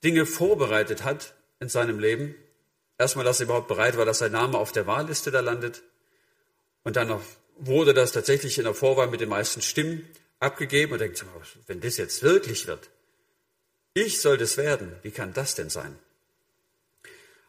Dinge 0.03 0.25
vorbereitet 0.25 1.03
hat 1.03 1.35
in 1.59 1.69
seinem 1.69 1.99
Leben. 1.99 2.35
Erstmal, 2.97 3.25
dass 3.25 3.39
er 3.39 3.45
überhaupt 3.45 3.67
bereit 3.67 3.97
war, 3.97 4.05
dass 4.05 4.19
sein 4.19 4.31
Name 4.31 4.57
auf 4.57 4.71
der 4.71 4.87
Wahlliste 4.87 5.31
da 5.31 5.39
landet. 5.39 5.83
Und 6.83 6.95
dann 6.95 7.07
noch 7.07 7.21
wurde 7.57 7.93
das 7.93 8.11
tatsächlich 8.11 8.57
in 8.57 8.63
der 8.63 8.73
Vorwahl 8.73 9.07
mit 9.07 9.21
den 9.21 9.29
meisten 9.29 9.61
Stimmen 9.61 10.07
abgegeben 10.39 10.93
und 10.93 10.99
denkt, 10.99 11.23
wenn 11.67 11.79
das 11.79 11.97
jetzt 11.97 12.23
wirklich 12.23 12.67
wird, 12.67 12.89
ich 13.93 14.21
soll 14.21 14.37
das 14.37 14.57
werden, 14.57 14.95
wie 15.03 15.11
kann 15.11 15.33
das 15.33 15.55
denn 15.55 15.69
sein? 15.69 15.97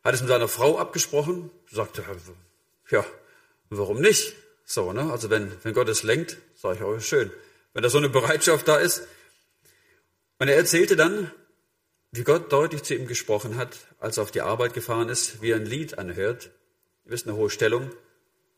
Hat 0.05 0.15
es 0.15 0.21
mit 0.21 0.29
seiner 0.29 0.49
Frau 0.49 0.79
abgesprochen, 0.79 1.51
sagte, 1.71 2.05
ja, 2.91 3.05
warum 3.79 4.01
nicht? 4.01 4.35
So, 4.65 4.93
ne? 4.93 5.11
Also 5.11 5.31
wenn, 5.31 5.53
wenn 5.63 5.75
Gott 5.75 5.89
es 5.89 6.03
lenkt, 6.03 6.39
sage 6.55 6.77
ich, 6.77 6.83
oh, 6.83 6.99
schön. 7.01 7.31
Wenn 7.73 7.83
da 7.83 7.89
so 7.89 7.99
eine 7.99 8.09
Bereitschaft 8.09 8.69
da 8.69 8.77
ist. 8.77 9.07
Und 10.39 10.49
er 10.49 10.57
erzählte 10.57 10.97
dann, 10.97 11.31
wie 12.11 12.25
Gott 12.25 12.53
deutlich 12.53 12.83
zu 12.83 12.95
ihm 12.95 13.07
gesprochen 13.07 13.57
hat, 13.57 13.77
als 13.99 14.19
er 14.19 14.25
auf 14.25 14.31
die 14.31 14.43
Arbeit 14.43 14.75
gefahren 14.75 15.09
ist, 15.09 15.41
wie 15.41 15.51
er 15.51 15.57
ein 15.57 15.67
Lied 15.67 15.99
anhört. 15.99 16.51
Ihr 17.05 17.13
wisst, 17.13 17.27
eine 17.27 17.37
hohe 17.37 17.51
Stellung, 17.51 17.91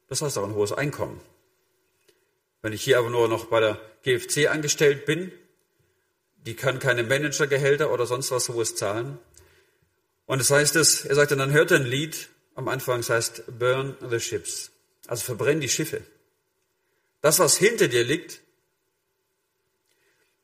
das 0.09 0.22
heißt 0.22 0.37
auch 0.38 0.44
ein 0.44 0.55
hohes 0.55 0.72
Einkommen. 0.72 1.20
Wenn 2.62 2.72
ich 2.72 2.83
hier 2.83 2.98
aber 2.98 3.11
nur 3.11 3.29
noch 3.29 3.46
bei 3.46 3.61
der 3.61 3.81
GFC 4.03 4.48
angestellt 4.48 5.07
bin, 5.07 5.31
die 6.46 6.55
kann 6.55 6.79
keine 6.79 7.03
Managergehälter 7.03 7.92
oder 7.92 8.07
sonst 8.07 8.31
was 8.31 8.48
Hohes 8.48 8.74
zahlen. 8.74 9.18
Und 10.27 10.40
das 10.40 10.50
heißt 10.50 10.77
es, 10.77 11.05
er 11.05 11.14
sagte, 11.14 11.37
dann 11.37 11.53
hört 11.53 11.70
er 11.70 11.79
ein 11.79 11.87
Lied 11.87 12.29
am 12.55 12.68
Anfang, 12.68 12.98
das 12.98 13.11
heißt 13.11 13.59
Burn 13.59 13.96
the 14.09 14.20
Ships. 14.20 14.73
Also 15.07 15.25
verbrenn 15.25 15.61
die 15.61 15.69
Schiffe. 15.69 16.03
Das, 17.21 17.38
was 17.38 17.57
hinter 17.57 17.88
dir 17.88 18.05
liegt, 18.05 18.40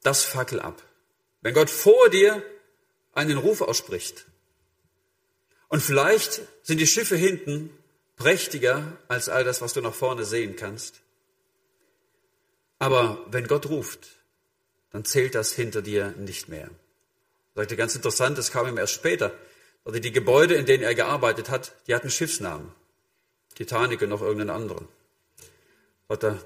das 0.03 0.25
fackel 0.25 0.61
ab. 0.61 0.83
Wenn 1.43 1.55
Gott 1.55 1.71
vor 1.71 2.09
dir 2.11 2.43
einen 3.13 3.39
Ruf 3.39 3.61
ausspricht, 3.61 4.27
und 5.69 5.83
vielleicht 5.83 6.41
sind 6.65 6.79
die 6.79 6.87
Schiffe 6.87 7.17
hinten 7.17 7.71
prächtiger 8.17 8.99
als 9.07 9.29
all 9.29 9.45
das, 9.45 9.61
was 9.61 9.73
du 9.73 9.81
nach 9.81 9.95
vorne 9.95 10.25
sehen 10.25 10.57
kannst, 10.57 11.01
aber 12.81 13.25
wenn 13.31 13.47
Gott 13.47 13.67
ruft, 13.69 14.09
dann 14.91 15.05
zählt 15.05 15.35
das 15.35 15.53
hinter 15.53 15.83
dir 15.83 16.13
nicht 16.19 16.49
mehr. 16.49 16.71
Sagte 17.55 17.77
ganz 17.77 17.95
interessant, 17.95 18.39
das 18.39 18.51
kam 18.51 18.67
ihm 18.67 18.79
erst 18.79 18.95
später. 18.95 19.33
Also 19.85 20.01
die 20.01 20.13
Gebäude, 20.13 20.55
in 20.55 20.67
denen 20.67 20.83
er 20.83 20.95
gearbeitet 20.95 21.51
hat, 21.51 21.73
die 21.87 21.95
hatten 21.95 22.11
Schiffsnamen. 22.11 22.73
Titanic 23.55 24.03
und 24.03 24.09
noch 24.09 24.23
irgendeinen 24.23 24.51
anderen. 24.51 24.89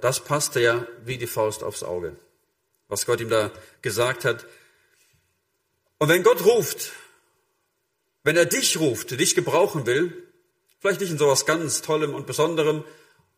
Das 0.00 0.22
passte 0.24 0.60
ja 0.60 0.86
wie 1.04 1.16
die 1.16 1.26
Faust 1.26 1.62
aufs 1.62 1.82
Auge, 1.82 2.16
was 2.88 3.06
Gott 3.06 3.20
ihm 3.20 3.30
da 3.30 3.50
gesagt 3.80 4.24
hat. 4.24 4.46
Und 5.98 6.08
wenn 6.08 6.22
Gott 6.22 6.44
ruft, 6.44 6.92
wenn 8.24 8.36
er 8.36 8.46
dich 8.46 8.78
ruft, 8.78 9.10
dich 9.18 9.34
gebrauchen 9.34 9.86
will, 9.86 10.28
vielleicht 10.80 11.00
nicht 11.00 11.10
in 11.10 11.18
sowas 11.18 11.46
ganz 11.46 11.80
Tollem 11.82 12.14
und 12.14 12.26
Besonderem, 12.26 12.84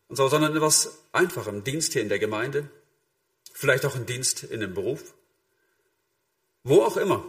so, 0.09 0.27
sondern 0.27 0.51
in 0.51 0.57
etwas 0.57 0.99
Einfachem, 1.11 1.63
Dienst 1.63 1.93
hier 1.93 2.01
in 2.01 2.09
der 2.09 2.19
Gemeinde, 2.19 2.69
vielleicht 3.53 3.85
auch 3.85 3.95
ein 3.95 4.05
Dienst 4.05 4.43
in 4.43 4.61
einem 4.61 4.73
Beruf, 4.73 5.13
wo 6.63 6.81
auch 6.81 6.97
immer, 6.97 7.23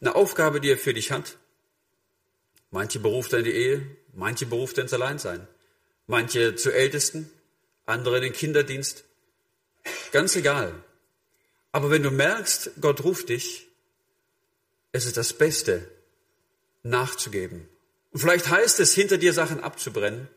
eine 0.00 0.14
Aufgabe, 0.14 0.60
die 0.60 0.70
er 0.70 0.78
für 0.78 0.94
dich 0.94 1.10
hat. 1.10 1.36
Manche 2.70 3.00
beruft 3.00 3.32
er 3.32 3.40
in 3.40 3.44
die 3.44 3.52
Ehe, 3.52 3.96
manche 4.14 4.46
beruft 4.46 4.78
er 4.78 4.82
ins 4.82 4.92
Alleinsein, 4.92 5.46
manche 6.06 6.54
zu 6.54 6.70
Ältesten, 6.70 7.30
andere 7.86 8.16
in 8.16 8.24
den 8.24 8.32
Kinderdienst. 8.32 9.04
Ganz 10.12 10.36
egal. 10.36 10.74
Aber 11.72 11.90
wenn 11.90 12.02
du 12.02 12.10
merkst, 12.10 12.72
Gott 12.80 13.04
ruft 13.04 13.28
dich, 13.28 13.68
es 14.92 15.06
ist 15.06 15.16
das 15.16 15.32
Beste, 15.32 15.88
nachzugeben. 16.82 17.68
Und 18.12 18.20
vielleicht 18.20 18.48
heißt 18.48 18.80
es, 18.80 18.94
hinter 18.94 19.18
dir 19.18 19.32
Sachen 19.32 19.60
abzubrennen, 19.60 20.28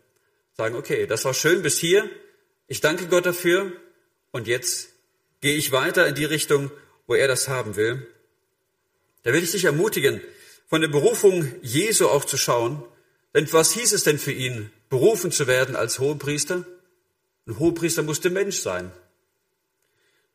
sagen, 0.56 0.76
okay, 0.76 1.08
das 1.08 1.26
war 1.26 1.34
schön 1.34 1.62
bis 1.62 1.78
hier, 1.78 2.10
ich 2.68 2.82
danke 2.82 3.08
Gott 3.08 3.26
dafür 3.26 3.72
und 4.32 4.48
jetzt 4.48 4.92
Gehe 5.42 5.56
ich 5.56 5.72
weiter 5.72 6.08
in 6.08 6.14
die 6.14 6.26
Richtung, 6.26 6.70
wo 7.08 7.16
er 7.16 7.28
das 7.28 7.48
haben 7.48 7.76
will? 7.76 8.08
Da 9.24 9.34
will 9.34 9.44
ich 9.44 9.52
dich 9.52 9.66
ermutigen, 9.66 10.22
von 10.68 10.82
der 10.82 10.88
Berufung 10.88 11.52
Jesu 11.64 12.08
auch 12.08 12.26
zu 12.26 12.38
schauen. 12.38 12.84
Denn 13.34 13.52
was 13.54 13.72
hieß 13.74 13.94
es 13.94 14.04
denn 14.04 14.20
für 14.20 14.32
ihn, 14.32 14.72
berufen 14.90 15.32
zu 15.32 15.48
werden 15.48 15.76
als 15.76 16.00
Hohepriester? 16.00 16.66
Ein 17.48 17.60
Hohepriester 17.60 18.04
musste 18.04 18.30
Mensch 18.30 18.60
sein. 18.60 18.92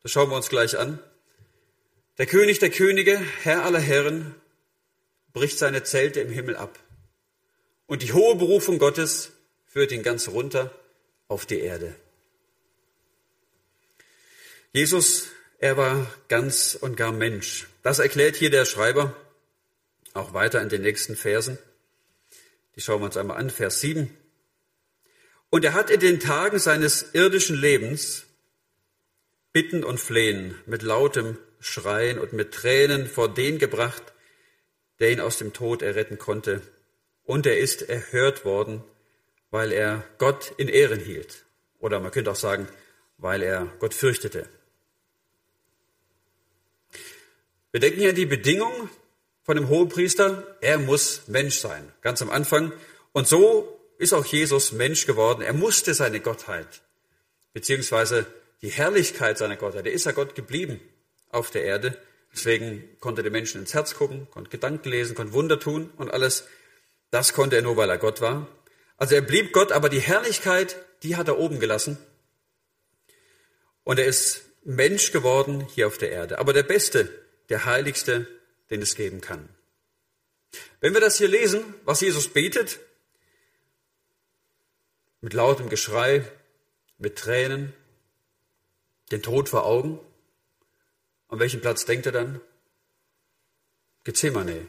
Das 0.02 0.12
schauen 0.12 0.30
wir 0.30 0.36
uns 0.36 0.48
gleich 0.48 0.78
an. 0.78 0.98
Der 2.18 2.26
König 2.26 2.58
der 2.58 2.70
Könige, 2.70 3.20
Herr 3.42 3.64
aller 3.64 3.80
Herren, 3.80 4.34
bricht 5.32 5.58
seine 5.58 5.82
Zelte 5.82 6.20
im 6.20 6.30
Himmel 6.30 6.56
ab. 6.56 6.78
Und 7.86 8.02
die 8.02 8.12
hohe 8.12 8.36
Berufung 8.36 8.78
Gottes 8.78 9.32
führt 9.66 9.92
ihn 9.92 10.02
ganz 10.02 10.28
runter 10.28 10.72
auf 11.28 11.44
die 11.44 11.60
Erde. 11.60 11.94
Jesus, 14.72 15.28
er 15.58 15.76
war 15.76 16.10
ganz 16.28 16.76
und 16.80 16.96
gar 16.96 17.12
Mensch. 17.12 17.66
Das 17.82 17.98
erklärt 17.98 18.36
hier 18.36 18.50
der 18.50 18.64
Schreiber 18.64 19.14
auch 20.14 20.32
weiter 20.32 20.62
in 20.62 20.68
den 20.68 20.82
nächsten 20.82 21.16
Versen. 21.16 21.58
Die 22.76 22.82
schauen 22.82 23.00
wir 23.00 23.06
uns 23.06 23.16
einmal 23.16 23.38
an, 23.38 23.50
Vers 23.50 23.80
7. 23.80 24.14
Und 25.50 25.64
er 25.64 25.74
hat 25.74 25.90
in 25.90 26.00
den 26.00 26.20
Tagen 26.20 26.58
seines 26.58 27.14
irdischen 27.14 27.56
Lebens 27.56 28.26
Bitten 29.52 29.84
und 29.84 29.98
Flehen 29.98 30.54
mit 30.66 30.82
lautem 30.82 31.38
Schreien 31.60 32.18
und 32.18 32.34
mit 32.34 32.52
Tränen 32.52 33.06
vor 33.06 33.32
den 33.32 33.58
gebracht, 33.58 34.02
der 34.98 35.10
ihn 35.10 35.20
aus 35.20 35.38
dem 35.38 35.54
Tod 35.54 35.80
erretten 35.80 36.18
konnte. 36.18 36.60
Und 37.24 37.46
er 37.46 37.58
ist 37.58 37.82
erhört 37.82 38.44
worden, 38.44 38.84
weil 39.50 39.72
er 39.72 40.04
Gott 40.18 40.52
in 40.58 40.68
Ehren 40.68 41.00
hielt. 41.00 41.44
Oder 41.78 42.00
man 42.00 42.10
könnte 42.10 42.30
auch 42.30 42.36
sagen, 42.36 42.68
weil 43.16 43.42
er 43.42 43.66
Gott 43.78 43.94
fürchtete. 43.94 44.46
Wir 47.70 47.80
denken 47.80 48.00
hier 48.00 48.10
an 48.10 48.16
die 48.16 48.26
Bedingung 48.26 48.90
von 49.46 49.56
dem 49.56 49.68
Hohepriester. 49.68 50.56
Er 50.60 50.76
muss 50.76 51.22
Mensch 51.28 51.56
sein, 51.58 51.90
ganz 52.02 52.20
am 52.20 52.30
Anfang. 52.30 52.72
Und 53.12 53.26
so 53.28 53.80
ist 53.96 54.12
auch 54.12 54.26
Jesus 54.26 54.72
Mensch 54.72 55.06
geworden. 55.06 55.40
Er 55.40 55.54
musste 55.54 55.94
seine 55.94 56.20
Gottheit, 56.20 56.82
beziehungsweise 57.54 58.26
die 58.60 58.68
Herrlichkeit 58.68 59.38
seiner 59.38 59.56
Gottheit. 59.56 59.86
Er 59.86 59.92
ist 59.92 60.04
ja 60.04 60.12
Gott 60.12 60.34
geblieben 60.34 60.80
auf 61.30 61.50
der 61.50 61.64
Erde. 61.64 61.96
Deswegen 62.34 62.84
konnte 63.00 63.22
der 63.22 63.32
Menschen 63.32 63.60
ins 63.60 63.72
Herz 63.72 63.94
gucken, 63.94 64.26
konnte 64.30 64.50
Gedanken 64.50 64.90
lesen, 64.90 65.14
konnte 65.14 65.32
Wunder 65.32 65.58
tun 65.58 65.90
und 65.96 66.10
alles. 66.10 66.46
Das 67.10 67.32
konnte 67.32 67.56
er 67.56 67.62
nur, 67.62 67.76
weil 67.76 67.88
er 67.88 67.98
Gott 67.98 68.20
war. 68.20 68.48
Also 68.98 69.14
er 69.14 69.22
blieb 69.22 69.52
Gott, 69.52 69.72
aber 69.72 69.88
die 69.88 70.00
Herrlichkeit, 70.00 70.76
die 71.02 71.16
hat 71.16 71.28
er 71.28 71.38
oben 71.38 71.60
gelassen. 71.60 71.98
Und 73.84 74.00
er 74.00 74.06
ist 74.06 74.42
Mensch 74.64 75.12
geworden 75.12 75.66
hier 75.72 75.86
auf 75.86 75.98
der 75.98 76.10
Erde. 76.10 76.38
Aber 76.38 76.52
der 76.52 76.64
Beste, 76.64 77.08
der 77.48 77.64
heiligste, 77.64 78.26
den 78.70 78.82
es 78.82 78.94
geben 78.94 79.20
kann. 79.20 79.48
Wenn 80.80 80.94
wir 80.94 81.00
das 81.00 81.18
hier 81.18 81.28
lesen, 81.28 81.74
was 81.84 82.00
Jesus 82.00 82.28
betet, 82.28 82.78
mit 85.20 85.32
lautem 85.32 85.68
Geschrei, 85.68 86.24
mit 86.98 87.16
Tränen, 87.16 87.72
den 89.10 89.22
Tod 89.22 89.48
vor 89.48 89.64
Augen, 89.64 89.98
an 91.28 91.38
welchen 91.38 91.60
Platz 91.60 91.84
denkt 91.84 92.06
er 92.06 92.12
dann? 92.12 92.40
Gethsemane. 94.04 94.66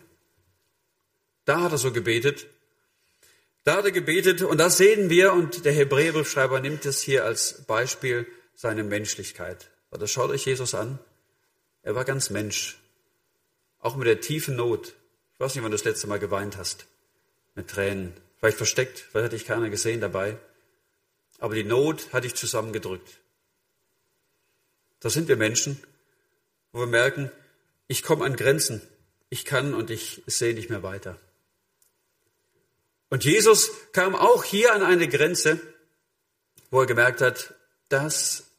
Da 1.45 1.61
hat 1.61 1.71
er 1.71 1.77
so 1.77 1.91
gebetet. 1.91 2.47
Da 3.63 3.77
hat 3.77 3.85
er 3.85 3.91
gebetet 3.91 4.41
und 4.41 4.57
das 4.57 4.77
sehen 4.77 5.09
wir 5.09 5.33
und 5.33 5.65
der 5.65 5.73
Hebräerbriefschreiber 5.73 6.59
nimmt 6.59 6.85
es 6.85 7.01
hier 7.01 7.25
als 7.25 7.65
Beispiel 7.65 8.25
seine 8.55 8.83
Menschlichkeit. 8.83 9.69
Das 9.91 10.11
schaut 10.11 10.29
euch 10.29 10.45
Jesus 10.45 10.73
an. 10.73 10.99
Er 11.81 11.95
war 11.95 12.05
ganz 12.05 12.29
Mensch. 12.29 12.79
Auch 13.87 13.95
mit 13.95 14.05
der 14.05 14.19
tiefen 14.19 14.57
Not. 14.57 14.95
Ich 15.33 15.39
weiß 15.39 15.55
nicht, 15.55 15.63
wann 15.63 15.71
du 15.71 15.77
das 15.77 15.85
letzte 15.85 16.07
Mal 16.07 16.19
geweint 16.19 16.57
hast. 16.57 16.87
Mit 17.55 17.69
Tränen. 17.69 18.13
Vielleicht 18.37 18.57
versteckt, 18.57 18.99
vielleicht 18.99 19.23
hat 19.23 19.31
dich 19.31 19.45
keiner 19.45 19.69
gesehen 19.69 20.01
dabei. 20.01 20.37
Aber 21.39 21.55
die 21.55 21.63
Not 21.63 22.11
hat 22.11 22.25
dich 22.25 22.35
zusammengedrückt. 22.35 23.21
Da 24.99 25.09
sind 25.09 25.29
wir 25.29 25.37
Menschen, 25.37 25.81
wo 26.73 26.81
wir 26.81 26.87
merken, 26.87 27.31
ich 27.87 28.03
komme 28.03 28.25
an 28.25 28.35
Grenzen. 28.35 28.81
Ich 29.29 29.45
kann 29.45 29.73
und 29.73 29.89
ich 29.89 30.21
sehe 30.25 30.53
nicht 30.53 30.69
mehr 30.69 30.83
weiter. 30.83 31.17
Und 33.09 33.23
Jesus 33.23 33.71
kam 33.93 34.15
auch 34.15 34.43
hier 34.43 34.73
an 34.73 34.83
eine 34.83 35.07
Grenze, 35.07 35.61
wo 36.71 36.81
er 36.81 36.87
gemerkt 36.87 37.21
hat, 37.21 37.53
das, 37.87 38.51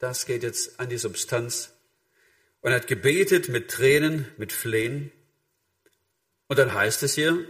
das 0.00 0.26
geht 0.26 0.42
jetzt 0.42 0.78
an 0.78 0.90
die 0.90 0.98
Substanz 0.98 1.72
und 2.66 2.72
hat 2.72 2.88
gebetet 2.88 3.48
mit 3.48 3.70
Tränen, 3.70 4.26
mit 4.38 4.52
Flehen. 4.52 5.12
Und 6.48 6.58
dann 6.58 6.74
heißt 6.74 7.00
es 7.04 7.14
hier, 7.14 7.46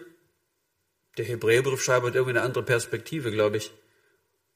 der 1.16 1.24
Hebräerbriefschreiber 1.24 2.08
hat 2.08 2.14
irgendwie 2.16 2.36
eine 2.36 2.42
andere 2.42 2.62
Perspektive, 2.62 3.30
glaube 3.30 3.56
ich. 3.56 3.72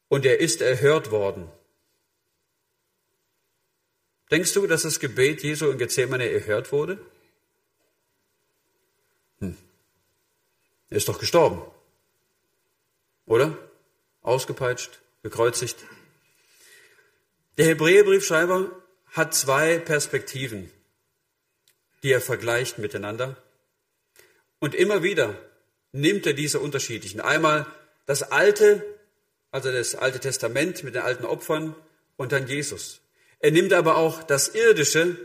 Und 0.09 0.27
er 0.27 0.39
ist 0.39 0.61
erhört 0.61 1.11
worden. 1.11 1.51
Denkst 4.31 4.53
du, 4.53 4.67
dass 4.67 4.83
das 4.83 5.01
Gebet 5.01 5.43
Jesu 5.43 5.71
in 5.71 5.79
Gethsemane 5.79 6.29
erhört 6.29 6.73
wurde? 6.73 7.01
Hm. 9.39 9.57
Er 10.91 10.97
ist 10.99 11.09
doch 11.09 11.19
gestorben. 11.19 11.63
Oder? 13.25 13.57
Ausgepeitscht, 14.21 15.01
gekreuzigt. 15.23 15.79
Der 17.57 17.65
Hebräerbriefschreiber 17.65 18.71
hat 19.13 19.35
zwei 19.35 19.79
Perspektiven, 19.79 20.71
die 22.03 22.13
er 22.13 22.21
vergleicht 22.21 22.79
miteinander. 22.79 23.37
Und 24.59 24.75
immer 24.75 25.03
wieder 25.03 25.37
nimmt 25.93 26.27
er 26.27 26.35
diese 26.35 26.61
unterschiedlichen. 26.61 27.21
Einmal 27.21 27.67
das 28.07 28.23
Alte, 28.23 28.85
also 29.51 29.73
das 29.73 29.95
Alte 29.95 30.21
Testament 30.21 30.85
mit 30.85 30.95
den 30.95 31.03
alten 31.03 31.25
Opfern 31.25 31.75
und 32.17 32.33
dann 32.33 32.47
Jesus. 32.47 33.01
Er 33.41 33.51
nimmt 33.51 33.73
aber 33.73 33.97
auch 33.97 34.23
das 34.23 34.49
Irdische 34.55 35.17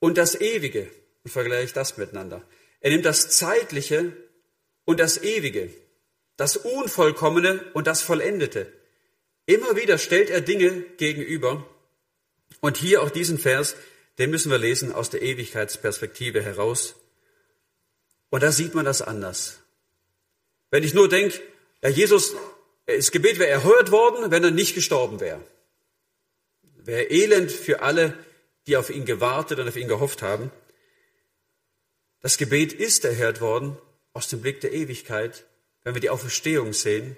und 0.00 0.18
das 0.18 0.40
Ewige 0.40 0.90
und 1.24 1.30
vergleicht 1.30 1.76
das 1.76 1.96
miteinander. 1.98 2.42
Er 2.80 2.90
nimmt 2.90 3.04
das 3.04 3.30
Zeitliche 3.30 4.12
und 4.84 5.00
das 5.00 5.22
Ewige, 5.22 5.70
das 6.36 6.56
Unvollkommene 6.56 7.64
und 7.74 7.86
das 7.86 8.00
Vollendete. 8.00 8.72
Immer 9.46 9.76
wieder 9.76 9.98
stellt 9.98 10.30
er 10.30 10.40
Dinge 10.40 10.70
gegenüber. 10.96 11.66
Und 12.60 12.76
hier 12.76 13.02
auch 13.02 13.10
diesen 13.10 13.38
Vers, 13.38 13.76
den 14.18 14.30
müssen 14.30 14.50
wir 14.50 14.58
lesen 14.58 14.92
aus 14.92 15.10
der 15.10 15.22
Ewigkeitsperspektive 15.22 16.42
heraus. 16.42 16.96
Und 18.30 18.42
da 18.42 18.52
sieht 18.52 18.74
man 18.74 18.84
das 18.84 19.02
anders. 19.02 19.60
Wenn 20.70 20.82
ich 20.82 20.94
nur 20.94 21.08
denke, 21.08 21.40
ja, 21.82 21.88
Jesus, 21.88 22.34
das 22.86 23.10
Gebet 23.10 23.38
wäre 23.38 23.50
erhört 23.50 23.90
worden, 23.90 24.30
wenn 24.30 24.44
er 24.44 24.50
nicht 24.50 24.74
gestorben 24.74 25.20
wäre. 25.20 25.40
Wäre 26.76 27.10
elend 27.10 27.52
für 27.52 27.82
alle, 27.82 28.18
die 28.66 28.76
auf 28.76 28.90
ihn 28.90 29.04
gewartet 29.04 29.58
und 29.58 29.68
auf 29.68 29.76
ihn 29.76 29.88
gehofft 29.88 30.22
haben. 30.22 30.50
Das 32.20 32.38
Gebet 32.38 32.72
ist 32.72 33.04
erhört 33.04 33.40
worden 33.40 33.78
aus 34.12 34.28
dem 34.28 34.40
Blick 34.40 34.60
der 34.60 34.72
Ewigkeit, 34.72 35.44
wenn 35.84 35.94
wir 35.94 36.00
die 36.00 36.10
Auferstehung 36.10 36.72
sehen, 36.72 37.16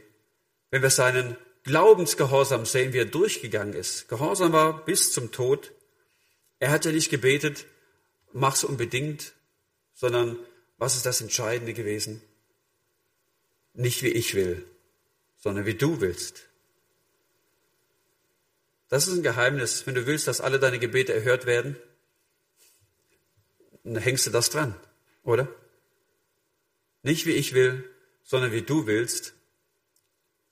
wenn 0.70 0.82
wir 0.82 0.90
seinen 0.90 1.36
Glaubensgehorsam 1.64 2.64
sehen, 2.64 2.92
wie 2.92 2.98
er 2.98 3.04
durchgegangen 3.04 3.74
ist. 3.74 4.08
Gehorsam 4.08 4.52
war 4.52 4.84
bis 4.84 5.12
zum 5.12 5.30
Tod. 5.30 5.72
Er 6.58 6.70
hat 6.70 6.84
ja 6.84 6.92
nicht 6.92 7.10
gebetet, 7.10 7.66
mach's 8.32 8.64
unbedingt, 8.64 9.34
sondern 9.94 10.38
was 10.78 10.96
ist 10.96 11.06
das 11.06 11.20
Entscheidende 11.20 11.74
gewesen? 11.74 12.22
Nicht 13.74 14.02
wie 14.02 14.08
ich 14.08 14.34
will, 14.34 14.66
sondern 15.36 15.66
wie 15.66 15.74
du 15.74 16.00
willst. 16.00 16.48
Das 18.88 19.06
ist 19.06 19.14
ein 19.14 19.22
Geheimnis. 19.22 19.86
Wenn 19.86 19.94
du 19.94 20.06
willst, 20.06 20.26
dass 20.26 20.40
alle 20.40 20.58
deine 20.58 20.78
Gebete 20.78 21.14
erhört 21.14 21.46
werden, 21.46 21.76
dann 23.84 23.96
hängst 23.96 24.26
du 24.26 24.30
das 24.30 24.50
dran, 24.50 24.74
oder? 25.22 25.48
Nicht 27.02 27.24
wie 27.26 27.32
ich 27.32 27.54
will, 27.54 27.88
sondern 28.22 28.52
wie 28.52 28.62
du 28.62 28.86
willst. 28.86 29.34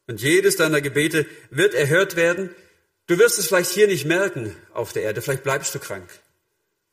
Und 0.08 0.22
jedes 0.22 0.56
deiner 0.56 0.80
Gebete 0.80 1.26
wird 1.50 1.74
erhört 1.74 2.16
werden. 2.16 2.50
Du 3.06 3.18
wirst 3.18 3.38
es 3.38 3.46
vielleicht 3.46 3.70
hier 3.70 3.86
nicht 3.86 4.06
merken 4.06 4.56
auf 4.72 4.92
der 4.92 5.02
Erde. 5.02 5.22
Vielleicht 5.22 5.44
bleibst 5.44 5.74
du 5.74 5.78
krank. 5.78 6.08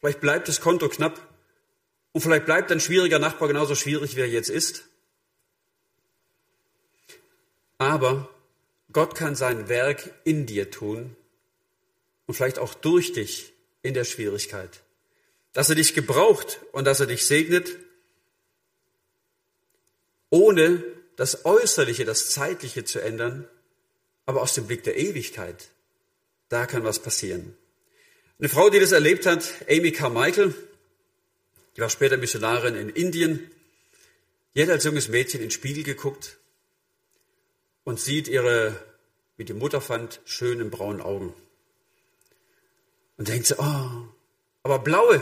Vielleicht 0.01 0.21
bleibt 0.21 0.47
das 0.49 0.61
Konto 0.61 0.89
knapp. 0.89 1.19
Und 2.11 2.21
vielleicht 2.21 2.45
bleibt 2.45 2.71
ein 2.71 2.81
schwieriger 2.81 3.17
Nachbar 3.17 3.47
genauso 3.47 3.73
schwierig, 3.73 4.15
wie 4.15 4.21
er 4.21 4.29
jetzt 4.29 4.49
ist. 4.49 4.83
Aber 7.77 8.29
Gott 8.91 9.15
kann 9.15 9.35
sein 9.35 9.69
Werk 9.69 10.13
in 10.25 10.45
dir 10.45 10.69
tun 10.69 11.15
und 12.25 12.33
vielleicht 12.33 12.59
auch 12.59 12.73
durch 12.73 13.13
dich 13.13 13.53
in 13.81 13.93
der 13.93 14.05
Schwierigkeit. 14.05 14.81
Dass 15.53 15.69
er 15.69 15.75
dich 15.75 15.93
gebraucht 15.93 16.59
und 16.73 16.85
dass 16.85 16.99
er 16.99 17.07
dich 17.07 17.25
segnet, 17.25 17.77
ohne 20.29 20.83
das 21.15 21.45
Äußerliche, 21.45 22.05
das 22.05 22.29
Zeitliche 22.31 22.83
zu 22.83 22.99
ändern, 22.99 23.47
aber 24.25 24.41
aus 24.41 24.53
dem 24.53 24.67
Blick 24.67 24.83
der 24.83 24.97
Ewigkeit. 24.97 25.69
Da 26.49 26.65
kann 26.65 26.83
was 26.83 26.99
passieren. 26.99 27.55
Eine 28.39 28.49
Frau, 28.49 28.69
die 28.69 28.79
das 28.79 28.91
erlebt 28.91 29.25
hat, 29.25 29.45
Amy 29.69 29.91
Carmichael, 29.91 30.53
die 31.75 31.81
war 31.81 31.89
später 31.89 32.17
Missionarin 32.17 32.75
in 32.75 32.89
Indien. 32.89 33.51
Die 34.53 34.61
hat 34.61 34.69
als 34.69 34.83
junges 34.83 35.09
Mädchen 35.09 35.41
in 35.41 35.47
den 35.47 35.51
Spiegel 35.51 35.83
geguckt 35.83 36.37
und 37.83 37.99
sieht 37.99 38.27
ihre, 38.27 38.79
wie 39.37 39.45
die 39.45 39.53
Mutter 39.53 39.81
fand, 39.81 40.21
schönen 40.25 40.69
braunen 40.69 41.01
Augen. 41.01 41.33
Und 43.17 43.27
denkt 43.27 43.47
sie, 43.47 43.55
oh, 43.57 44.07
aber 44.63 44.79
blaue, 44.79 45.21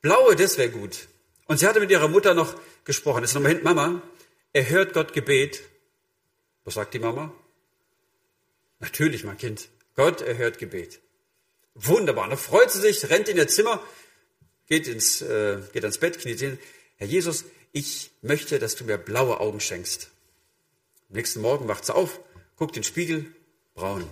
blaue, 0.00 0.36
das 0.36 0.58
wäre 0.58 0.70
gut. 0.70 1.08
Und 1.46 1.58
sie 1.58 1.66
hatte 1.66 1.80
mit 1.80 1.90
ihrer 1.90 2.08
Mutter 2.08 2.34
noch 2.34 2.54
gesprochen. 2.84 3.22
Jetzt 3.22 3.34
nochmal 3.34 3.52
hin, 3.52 3.62
Mama, 3.62 4.02
erhört 4.54 4.94
Gott 4.94 5.12
Gebet. 5.12 5.62
Was 6.64 6.74
sagt 6.74 6.94
die 6.94 6.98
Mama? 6.98 7.30
Natürlich, 8.78 9.24
mein 9.24 9.36
Kind. 9.36 9.68
Gott 9.94 10.22
erhört 10.22 10.58
Gebet. 10.58 11.00
Wunderbar. 11.74 12.30
Da 12.30 12.36
freut 12.36 12.70
sie 12.70 12.80
sich, 12.80 13.10
rennt 13.10 13.28
in 13.28 13.36
ihr 13.36 13.48
Zimmer 13.48 13.82
geht 14.66 14.88
ins, 14.88 15.22
äh, 15.22 15.58
geht 15.72 15.84
ans 15.84 15.98
Bett, 15.98 16.18
kniet 16.18 16.40
hin. 16.40 16.58
Herr 16.96 17.06
Jesus, 17.06 17.44
ich 17.72 18.10
möchte, 18.22 18.58
dass 18.58 18.76
du 18.76 18.84
mir 18.84 18.98
blaue 18.98 19.40
Augen 19.40 19.60
schenkst. 19.60 20.10
Am 21.08 21.16
nächsten 21.16 21.40
Morgen 21.40 21.68
wacht 21.68 21.84
sie 21.84 21.94
auf, 21.94 22.20
guckt 22.56 22.76
in 22.76 22.82
den 22.82 22.86
Spiegel, 22.86 23.26
braun. 23.74 24.08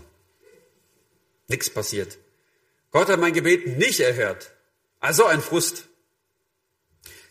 Nichts 1.48 1.70
passiert. 1.70 2.18
Gott 2.90 3.08
hat 3.08 3.20
mein 3.20 3.32
Gebet 3.32 3.78
nicht 3.78 4.00
erhört. 4.00 4.52
Also 5.00 5.24
ein 5.24 5.40
Frust. 5.40 5.86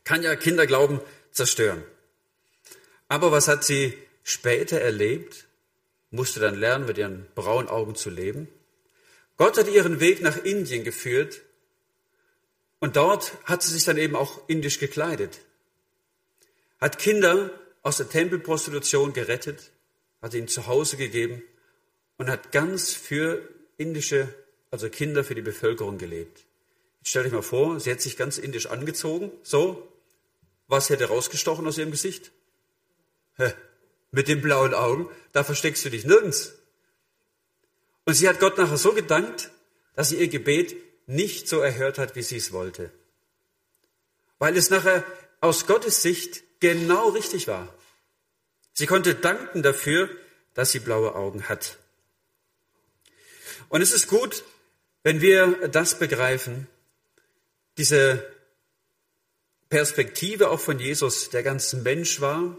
Kann 0.04 0.24
ja 0.24 0.36
Kinderglauben 0.36 1.00
zerstören. 1.32 1.84
Aber 3.12 3.34
was 3.34 3.50
hat 3.50 3.66
sie 3.66 3.98
später 4.24 4.80
erlebt? 4.80 5.46
Musste 6.12 6.40
dann 6.40 6.56
lernen, 6.56 6.86
mit 6.86 6.98
ihren 6.98 7.28
braunen 7.36 7.68
Augen 7.68 7.94
zu 7.96 8.10
leben. 8.10 8.48
Gott 9.36 9.58
hat 9.58 9.68
ihren 9.68 10.00
Weg 10.00 10.22
nach 10.22 10.38
Indien 10.46 10.86
geführt 10.86 11.42
und 12.80 12.96
dort 12.96 13.34
hat 13.44 13.64
sie 13.64 13.74
sich 13.74 13.84
dann 13.84 13.98
eben 13.98 14.16
auch 14.16 14.48
indisch 14.48 14.80
gekleidet, 14.80 15.42
hat 16.80 17.00
Kinder 17.00 17.50
aus 17.82 17.98
der 17.98 18.08
Tempelprostitution 18.08 19.12
gerettet, 19.12 19.72
hat 20.22 20.34
ihnen 20.34 20.48
zu 20.48 20.68
Hause 20.68 20.96
gegeben 20.96 21.44
und 22.18 22.30
hat 22.30 22.54
ganz 22.54 22.94
für 22.94 23.46
indische, 23.76 24.34
also 24.70 24.90
Kinder 24.90 25.26
für 25.26 25.36
die 25.36 25.42
Bevölkerung 25.42 25.98
gelebt. 25.98 26.46
Jetzt 27.00 27.10
stell 27.10 27.24
dich 27.24 27.34
mal 27.34 27.42
vor, 27.42 27.78
sie 27.82 27.92
hat 27.92 28.00
sich 28.00 28.16
ganz 28.16 28.38
indisch 28.38 28.68
angezogen, 28.68 29.34
so, 29.44 29.92
was 30.70 30.90
hätte 30.90 31.10
rausgestochen 31.10 31.68
aus 31.68 31.78
ihrem 31.78 31.92
Gesicht? 31.92 32.32
Mit 34.12 34.28
den 34.28 34.42
blauen 34.42 34.74
Augen, 34.74 35.10
da 35.32 35.44
versteckst 35.44 35.86
du 35.86 35.90
dich 35.90 36.06
nirgends. 36.06 36.54
Und 38.06 38.14
sie 38.14 38.28
hat 38.28 38.40
Gott 38.40 38.58
nachher 38.58 38.78
so 38.78 38.94
gedankt, 38.94 39.52
dass 39.96 40.10
sie 40.10 40.18
ihr 40.18 40.28
Gebet 40.28 40.76
nicht 41.08 41.48
so 41.48 41.60
erhört 41.60 41.98
hat, 41.98 42.16
wie 42.16 42.24
sie 42.24 42.38
es 42.38 42.52
wollte. 42.52 42.92
Weil 44.40 44.58
es 44.58 44.70
nachher 44.70 45.06
aus 45.40 45.66
Gottes 45.68 46.02
Sicht 46.02 46.44
genau 46.60 47.10
richtig 47.10 47.48
war. 47.48 47.74
Sie 48.74 48.86
konnte 48.86 49.16
danken 49.16 49.64
dafür, 49.64 50.10
dass 50.54 50.72
sie 50.72 50.80
blaue 50.80 51.16
Augen 51.16 51.48
hat. 51.50 51.78
Und 53.70 53.82
es 53.82 53.92
ist 53.92 54.08
gut, 54.08 54.44
wenn 55.04 55.22
wir 55.22 55.68
das 55.70 55.98
begreifen, 55.98 56.68
diese 57.78 58.26
Perspektive 59.70 60.50
auch 60.50 60.60
von 60.60 60.80
Jesus, 60.80 61.30
der 61.30 61.44
ganz 61.44 61.74
Mensch 61.74 62.20
war, 62.22 62.58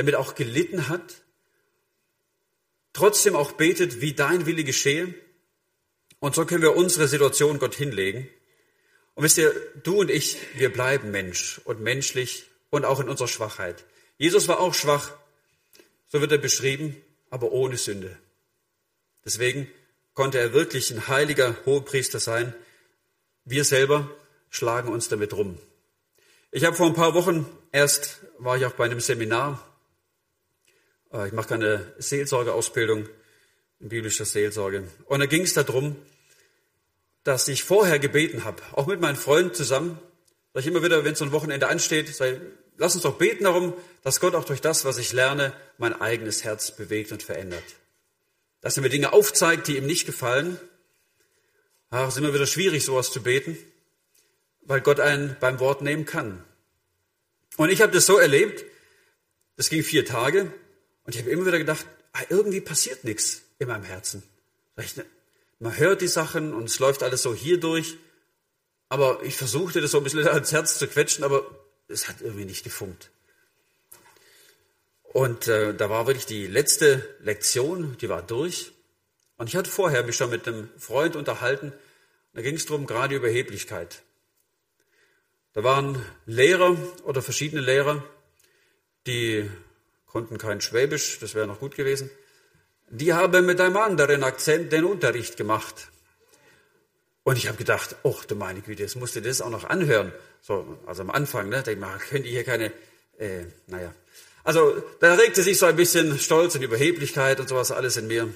damit 0.00 0.14
auch 0.14 0.34
gelitten 0.34 0.88
hat, 0.88 1.22
trotzdem 2.94 3.36
auch 3.36 3.52
betet, 3.52 4.00
wie 4.00 4.14
dein 4.14 4.46
Wille 4.46 4.64
geschehe, 4.64 5.14
und 6.20 6.34
so 6.34 6.46
können 6.46 6.62
wir 6.62 6.74
unsere 6.74 7.06
Situation 7.06 7.58
Gott 7.58 7.74
hinlegen. 7.74 8.28
Und 9.14 9.24
wisst 9.24 9.36
ihr, 9.36 9.52
du 9.82 10.00
und 10.00 10.10
ich, 10.10 10.38
wir 10.54 10.72
bleiben 10.72 11.10
Mensch 11.10 11.60
und 11.64 11.80
menschlich 11.80 12.46
und 12.70 12.84
auch 12.86 13.00
in 13.00 13.08
unserer 13.10 13.28
Schwachheit. 13.28 13.84
Jesus 14.16 14.48
war 14.48 14.60
auch 14.60 14.74
schwach, 14.74 15.12
so 16.08 16.22
wird 16.22 16.32
er 16.32 16.38
beschrieben, 16.38 16.96
aber 17.28 17.52
ohne 17.52 17.76
Sünde. 17.76 18.16
Deswegen 19.24 19.70
konnte 20.14 20.38
er 20.38 20.54
wirklich 20.54 20.90
ein 20.90 21.08
heiliger 21.08 21.56
Hohepriester 21.66 22.20
sein. 22.20 22.54
Wir 23.44 23.64
selber 23.64 24.10
schlagen 24.48 24.88
uns 24.88 25.08
damit 25.08 25.34
rum. 25.34 25.58
Ich 26.52 26.64
habe 26.64 26.76
vor 26.76 26.86
ein 26.86 26.94
paar 26.94 27.14
Wochen 27.14 27.46
erst, 27.72 28.20
war 28.38 28.56
ich 28.56 28.64
auch 28.64 28.72
bei 28.72 28.86
einem 28.86 29.00
Seminar. 29.00 29.69
Äh, 31.12 31.28
ich 31.28 31.32
mache 31.32 31.48
keine 31.48 31.92
Seelsorgeausbildung 31.98 33.08
in 33.80 33.88
biblischer 33.88 34.24
Seelsorge. 34.24 34.84
Und 35.06 35.20
da 35.20 35.26
ging 35.26 35.42
es 35.42 35.54
darum, 35.54 35.96
dass 37.24 37.48
ich 37.48 37.64
vorher 37.64 37.98
gebeten 37.98 38.44
habe, 38.44 38.62
auch 38.72 38.86
mit 38.86 39.00
meinen 39.00 39.16
Freunden 39.16 39.54
zusammen, 39.54 39.98
sage 40.52 40.60
ich 40.60 40.66
immer 40.66 40.82
wieder, 40.82 41.04
wenn 41.04 41.14
so 41.14 41.24
ein 41.24 41.32
Wochenende 41.32 41.68
ansteht, 41.68 42.14
sage, 42.14 42.40
lass 42.76 42.94
uns 42.94 43.04
doch 43.04 43.18
beten 43.18 43.44
darum, 43.44 43.74
dass 44.02 44.20
Gott 44.20 44.34
auch 44.34 44.44
durch 44.44 44.60
das, 44.60 44.84
was 44.84 44.98
ich 44.98 45.12
lerne, 45.12 45.52
mein 45.78 45.98
eigenes 46.00 46.44
Herz 46.44 46.74
bewegt 46.74 47.12
und 47.12 47.22
verändert. 47.22 47.64
Dass 48.60 48.76
er 48.76 48.82
mir 48.82 48.88
Dinge 48.88 49.12
aufzeigt, 49.12 49.68
die 49.68 49.76
ihm 49.76 49.86
nicht 49.86 50.06
gefallen. 50.06 50.58
ach, 51.90 52.08
ist 52.08 52.18
immer 52.18 52.34
wieder 52.34 52.46
schwierig, 52.46 52.84
sowas 52.84 53.10
zu 53.10 53.22
beten, 53.22 53.56
weil 54.62 54.80
Gott 54.80 55.00
einen 55.00 55.36
beim 55.40 55.60
Wort 55.60 55.82
nehmen 55.82 56.04
kann. 56.04 56.42
Und 57.56 57.70
ich 57.70 57.82
habe 57.82 57.92
das 57.92 58.06
so 58.06 58.18
erlebt, 58.18 58.64
das 59.56 59.68
ging 59.68 59.82
vier 59.82 60.04
Tage 60.04 60.52
und 61.04 61.14
ich 61.14 61.20
habe 61.20 61.30
immer 61.30 61.46
wieder 61.46 61.58
gedacht, 61.58 61.86
ah, 62.12 62.22
irgendwie 62.28 62.60
passiert 62.60 63.04
nichts 63.04 63.42
in 63.58 63.68
meinem 63.68 63.84
Herzen. 63.84 64.22
Man 65.58 65.76
hört 65.76 66.00
die 66.00 66.08
Sachen 66.08 66.54
und 66.54 66.64
es 66.64 66.78
läuft 66.78 67.02
alles 67.02 67.22
so 67.22 67.34
hier 67.34 67.60
durch, 67.60 67.96
aber 68.88 69.22
ich 69.22 69.36
versuchte 69.36 69.80
das 69.80 69.90
so 69.90 69.98
ein 69.98 70.04
bisschen 70.04 70.26
ans 70.28 70.52
Herz 70.52 70.78
zu 70.78 70.86
quetschen, 70.86 71.24
aber 71.24 71.44
es 71.88 72.08
hat 72.08 72.20
irgendwie 72.20 72.44
nicht 72.44 72.64
gefunkt. 72.64 73.10
Und 75.12 75.48
äh, 75.48 75.74
da 75.74 75.90
war 75.90 76.06
wirklich 76.06 76.26
die 76.26 76.46
letzte 76.46 77.16
Lektion, 77.20 77.96
die 78.00 78.08
war 78.08 78.22
durch. 78.22 78.72
Und 79.36 79.48
ich 79.48 79.56
hatte 79.56 79.70
vorher 79.70 80.04
mich 80.04 80.16
schon 80.16 80.30
mit 80.30 80.46
einem 80.46 80.68
Freund 80.78 81.16
unterhalten. 81.16 81.72
Da 82.32 82.42
ging 82.42 82.54
es 82.54 82.66
darum, 82.66 82.86
gerade 82.86 83.16
Überheblichkeit. 83.16 84.02
Da 85.52 85.64
waren 85.64 86.00
Lehrer 86.26 86.76
oder 87.02 87.22
verschiedene 87.22 87.60
Lehrer, 87.60 88.04
die 89.08 89.50
konnten 90.10 90.38
kein 90.38 90.60
Schwäbisch, 90.60 91.18
das 91.20 91.34
wäre 91.34 91.46
noch 91.46 91.60
gut 91.60 91.76
gewesen. 91.76 92.10
Die 92.90 93.12
haben 93.12 93.46
mit 93.46 93.60
einem 93.60 93.76
anderen 93.76 94.24
Akzent 94.24 94.72
den 94.72 94.84
Unterricht 94.84 95.36
gemacht. 95.36 95.88
Und 97.22 97.36
ich 97.36 97.46
habe 97.46 97.56
gedacht, 97.56 97.96
ach 98.02 98.24
du 98.24 98.34
meine 98.34 98.60
Güte, 98.60 98.82
jetzt 98.82 98.96
musst 98.96 99.14
du 99.14 99.22
das 99.22 99.40
auch 99.40 99.50
noch 99.50 99.64
anhören. 99.64 100.12
So, 100.42 100.78
also 100.86 101.02
am 101.02 101.10
Anfang, 101.10 101.48
ne, 101.48 101.62
denke 101.62 101.72
ich 101.72 101.78
mal, 101.78 101.98
könnt 101.98 102.24
ihr 102.24 102.32
hier 102.32 102.44
keine, 102.44 102.72
äh, 103.18 103.44
naja. 103.66 103.94
Also 104.42 104.82
da 105.00 105.14
regte 105.14 105.42
sich 105.42 105.58
so 105.58 105.66
ein 105.66 105.76
bisschen 105.76 106.18
Stolz 106.18 106.54
und 106.56 106.62
Überheblichkeit 106.62 107.38
und 107.38 107.48
sowas 107.48 107.70
alles 107.70 107.96
in 107.96 108.06
mir. 108.06 108.32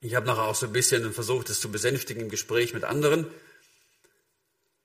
Ich 0.00 0.14
habe 0.14 0.26
nachher 0.26 0.44
auch 0.44 0.54
so 0.54 0.66
ein 0.66 0.72
bisschen 0.72 1.12
versucht, 1.12 1.50
das 1.50 1.60
zu 1.60 1.70
besänftigen 1.70 2.22
im 2.22 2.30
Gespräch 2.30 2.74
mit 2.74 2.84
anderen. 2.84 3.26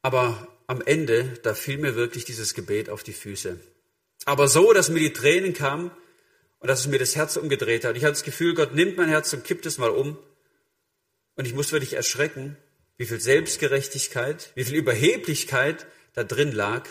Aber 0.01 0.47
am 0.67 0.81
Ende, 0.81 1.39
da 1.41 1.55
fiel 1.55 1.77
mir 1.77 1.95
wirklich 1.95 2.25
dieses 2.25 2.53
Gebet 2.53 2.89
auf 2.89 3.01
die 3.01 3.13
Füße. 3.13 3.59
Aber 4.25 4.47
so, 4.47 4.73
dass 4.73 4.89
mir 4.89 4.99
die 4.99 5.13
Tränen 5.13 5.53
kamen 5.53 5.91
und 6.59 6.67
dass 6.67 6.81
es 6.81 6.87
mir 6.87 6.99
das 6.99 7.15
Herz 7.15 7.37
umgedreht 7.37 7.85
hat. 7.85 7.95
Ich 7.95 8.03
hatte 8.03 8.13
das 8.13 8.23
Gefühl, 8.23 8.53
Gott 8.53 8.75
nimmt 8.75 8.97
mein 8.97 9.09
Herz 9.09 9.33
und 9.33 9.43
kippt 9.43 9.65
es 9.65 9.77
mal 9.77 9.89
um. 9.89 10.17
Und 11.35 11.45
ich 11.45 11.53
musste 11.53 11.73
wirklich 11.73 11.93
erschrecken, 11.93 12.57
wie 12.97 13.05
viel 13.05 13.21
Selbstgerechtigkeit, 13.21 14.51
wie 14.55 14.65
viel 14.65 14.75
Überheblichkeit 14.75 15.87
da 16.13 16.23
drin 16.23 16.51
lag. 16.51 16.87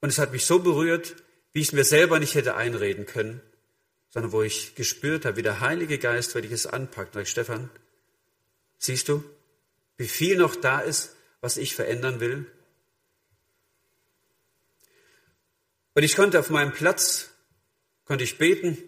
Und 0.00 0.10
es 0.10 0.18
hat 0.18 0.32
mich 0.32 0.46
so 0.46 0.60
berührt, 0.60 1.16
wie 1.52 1.60
ich 1.60 1.68
es 1.68 1.72
mir 1.72 1.84
selber 1.84 2.20
nicht 2.20 2.34
hätte 2.36 2.54
einreden 2.54 3.06
können, 3.06 3.40
sondern 4.10 4.30
wo 4.30 4.42
ich 4.42 4.76
gespürt 4.76 5.24
habe, 5.24 5.36
wie 5.36 5.42
der 5.42 5.60
Heilige 5.60 5.98
Geist, 5.98 6.34
wenn 6.34 6.44
ich 6.44 6.52
es 6.52 6.66
anpackt, 6.66 7.14
sage 7.14 7.26
Stefan, 7.26 7.70
siehst 8.78 9.08
du, 9.08 9.24
wie 9.96 10.08
viel 10.08 10.36
noch 10.36 10.54
da 10.54 10.80
ist, 10.80 11.16
was 11.40 11.56
ich 11.56 11.74
verändern 11.74 12.20
will? 12.20 12.46
Und 15.94 16.02
ich 16.02 16.16
konnte 16.16 16.40
auf 16.40 16.50
meinem 16.50 16.72
Platz, 16.72 17.30
konnte 18.04 18.24
ich 18.24 18.38
beten, 18.38 18.78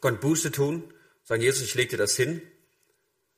konnte 0.00 0.20
Buße 0.20 0.50
tun, 0.50 0.92
sagen, 1.22 1.42
Jesus, 1.42 1.62
ich 1.62 1.74
leg 1.74 1.90
dir 1.90 1.96
das 1.96 2.16
hin. 2.16 2.42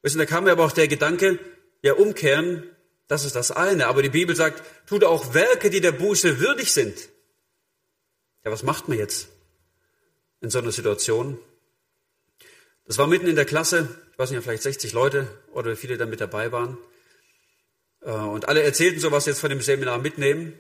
Wissen, 0.03 0.19
da 0.19 0.27
kam 0.27 0.45
mir 0.45 0.53
aber 0.53 0.65
auch 0.65 0.73
der 0.73 0.89
Gedanke, 0.89 1.39
ja, 1.83 1.95
umkehren, 1.95 2.69
das 3.09 3.25
ist 3.25 3.37
das 3.37 3.51
eine. 3.51 3.87
Aber 3.87 4.03
die 4.03 4.09
Bibel 4.09 4.35
sagt, 4.35 4.63
tut 4.89 5.05
auch 5.05 5.35
Werke, 5.35 5.71
die 5.71 5.81
der 5.81 5.93
Buße 5.93 6.41
würdig 6.41 6.73
sind. 6.73 7.09
Ja, 8.45 8.51
was 8.51 8.63
macht 8.63 8.89
man 8.89 8.99
jetzt 8.99 9.29
in 10.41 10.51
so 10.51 10.59
einer 10.59 10.73
Situation? 10.73 11.39
Das 12.85 12.99
war 12.99 13.09
mitten 13.09 13.27
in 13.27 13.37
der 13.37 13.45
Klasse, 13.45 13.89
ich 14.13 14.19
weiß 14.19 14.31
nicht, 14.31 14.43
vielleicht 14.43 14.63
60 14.63 14.93
Leute 14.93 15.29
oder 15.53 15.77
viele 15.77 15.99
da 15.99 16.07
mit 16.07 16.21
dabei 16.21 16.53
waren. 16.53 16.79
Äh, 18.03 18.11
und 18.11 18.49
alle 18.49 18.63
erzählten 18.63 19.01
so, 19.01 19.11
was 19.11 19.27
jetzt 19.27 19.41
von 19.41 19.51
dem 19.51 19.61
Seminar 19.61 19.99
mitnehmen. 19.99 20.59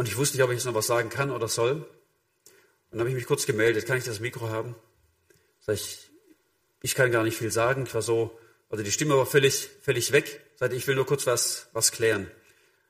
Und 0.00 0.08
ich 0.08 0.16
wusste 0.16 0.38
nicht, 0.38 0.44
ob 0.44 0.48
ich 0.48 0.56
jetzt 0.56 0.64
noch 0.64 0.72
was 0.72 0.86
sagen 0.86 1.10
kann 1.10 1.30
oder 1.30 1.46
soll. 1.46 1.72
Und 1.72 1.84
dann 2.90 3.00
habe 3.00 3.10
ich 3.10 3.14
mich 3.14 3.26
kurz 3.26 3.44
gemeldet, 3.44 3.84
kann 3.84 3.98
ich 3.98 4.04
das 4.04 4.18
Mikro 4.18 4.48
haben? 4.48 4.74
Sag 5.60 5.74
ich, 5.74 6.08
ich 6.80 6.94
kann 6.94 7.12
gar 7.12 7.22
nicht 7.22 7.36
viel 7.36 7.50
sagen. 7.50 7.82
Ich 7.82 7.92
war 7.92 8.00
so, 8.00 8.40
also 8.70 8.82
die 8.82 8.92
Stimme 8.92 9.18
war 9.18 9.26
völlig, 9.26 9.68
völlig 9.82 10.12
weg. 10.12 10.40
Sag 10.56 10.72
ich 10.72 10.86
will 10.86 10.94
nur 10.94 11.04
kurz 11.04 11.26
was, 11.26 11.68
was 11.74 11.92
klären. 11.92 12.30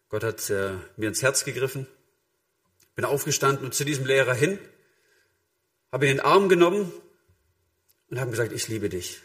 Gott 0.09 0.23
hat 0.23 0.51
äh, 0.51 0.75
mir 0.97 1.09
ins 1.09 1.21
Herz 1.21 1.45
gegriffen. 1.45 1.89
Bin 2.95 3.05
aufgestanden 3.05 3.65
und 3.65 3.75
zu 3.75 3.85
diesem 3.85 4.07
Lehrer 4.07 4.35
hin, 4.35 4.61
habe 5.91 6.07
ihn 6.07 6.13
in 6.13 6.17
den 6.19 6.25
Arm 6.25 6.49
genommen 6.49 6.93
und 8.09 8.21
habe 8.21 8.31
gesagt, 8.31 8.53
ich 8.53 8.69
liebe 8.69 8.89
dich. 8.89 9.19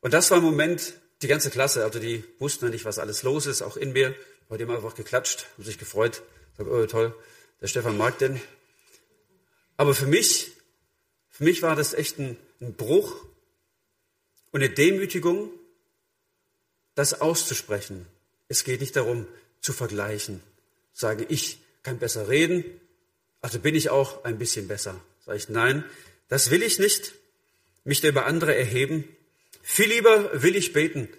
Und 0.00 0.14
das 0.14 0.32
war 0.32 0.38
ein 0.38 0.42
Moment, 0.42 0.94
die 1.22 1.28
ganze 1.28 1.50
Klasse, 1.50 1.84
also 1.84 1.98
die 1.98 2.24
wussten 2.38 2.66
ja 2.66 2.70
nicht, 2.70 2.84
was 2.84 2.98
alles 2.98 3.22
los 3.22 3.46
ist, 3.46 3.62
auch 3.62 3.76
in 3.76 3.92
mir. 3.92 4.14
Heute 4.48 4.62
immer 4.62 4.76
einfach 4.76 4.94
geklatscht, 4.94 5.46
haben 5.54 5.64
sich 5.64 5.78
gefreut. 5.78 6.22
Sag, 6.56 6.66
oh 6.66 6.86
toll, 6.86 7.14
der 7.60 7.66
Stefan 7.66 7.96
mag 7.96 8.18
den. 8.18 8.40
Aber 9.76 9.94
für 9.94 10.06
mich, 10.06 10.52
für 11.28 11.44
mich 11.44 11.62
war 11.62 11.76
das 11.76 11.94
echt 11.94 12.18
ein, 12.18 12.36
ein 12.60 12.74
Bruch 12.74 13.14
und 14.50 14.62
eine 14.62 14.70
Demütigung, 14.70 15.50
das 16.94 17.20
auszusprechen. 17.20 18.06
Es 18.48 18.64
geht 18.64 18.80
nicht 18.80 18.96
darum, 18.96 19.26
zu 19.60 19.72
vergleichen. 19.72 20.42
Sage 20.92 21.24
ich 21.28 21.58
kann 21.82 21.98
besser 21.98 22.28
reden, 22.28 22.64
also 23.40 23.60
bin 23.60 23.74
ich 23.74 23.90
auch 23.90 24.24
ein 24.24 24.38
bisschen 24.38 24.66
besser. 24.68 25.00
Sage 25.24 25.38
ich, 25.38 25.48
nein, 25.48 25.84
das 26.28 26.50
will 26.50 26.62
ich 26.62 26.78
nicht, 26.78 27.12
mich 27.84 28.00
da 28.00 28.08
über 28.08 28.26
andere 28.26 28.54
erheben. 28.54 29.04
Viel 29.70 29.90
lieber 29.90 30.42
will 30.42 30.56
ich 30.56 30.72
beten, 30.72 31.10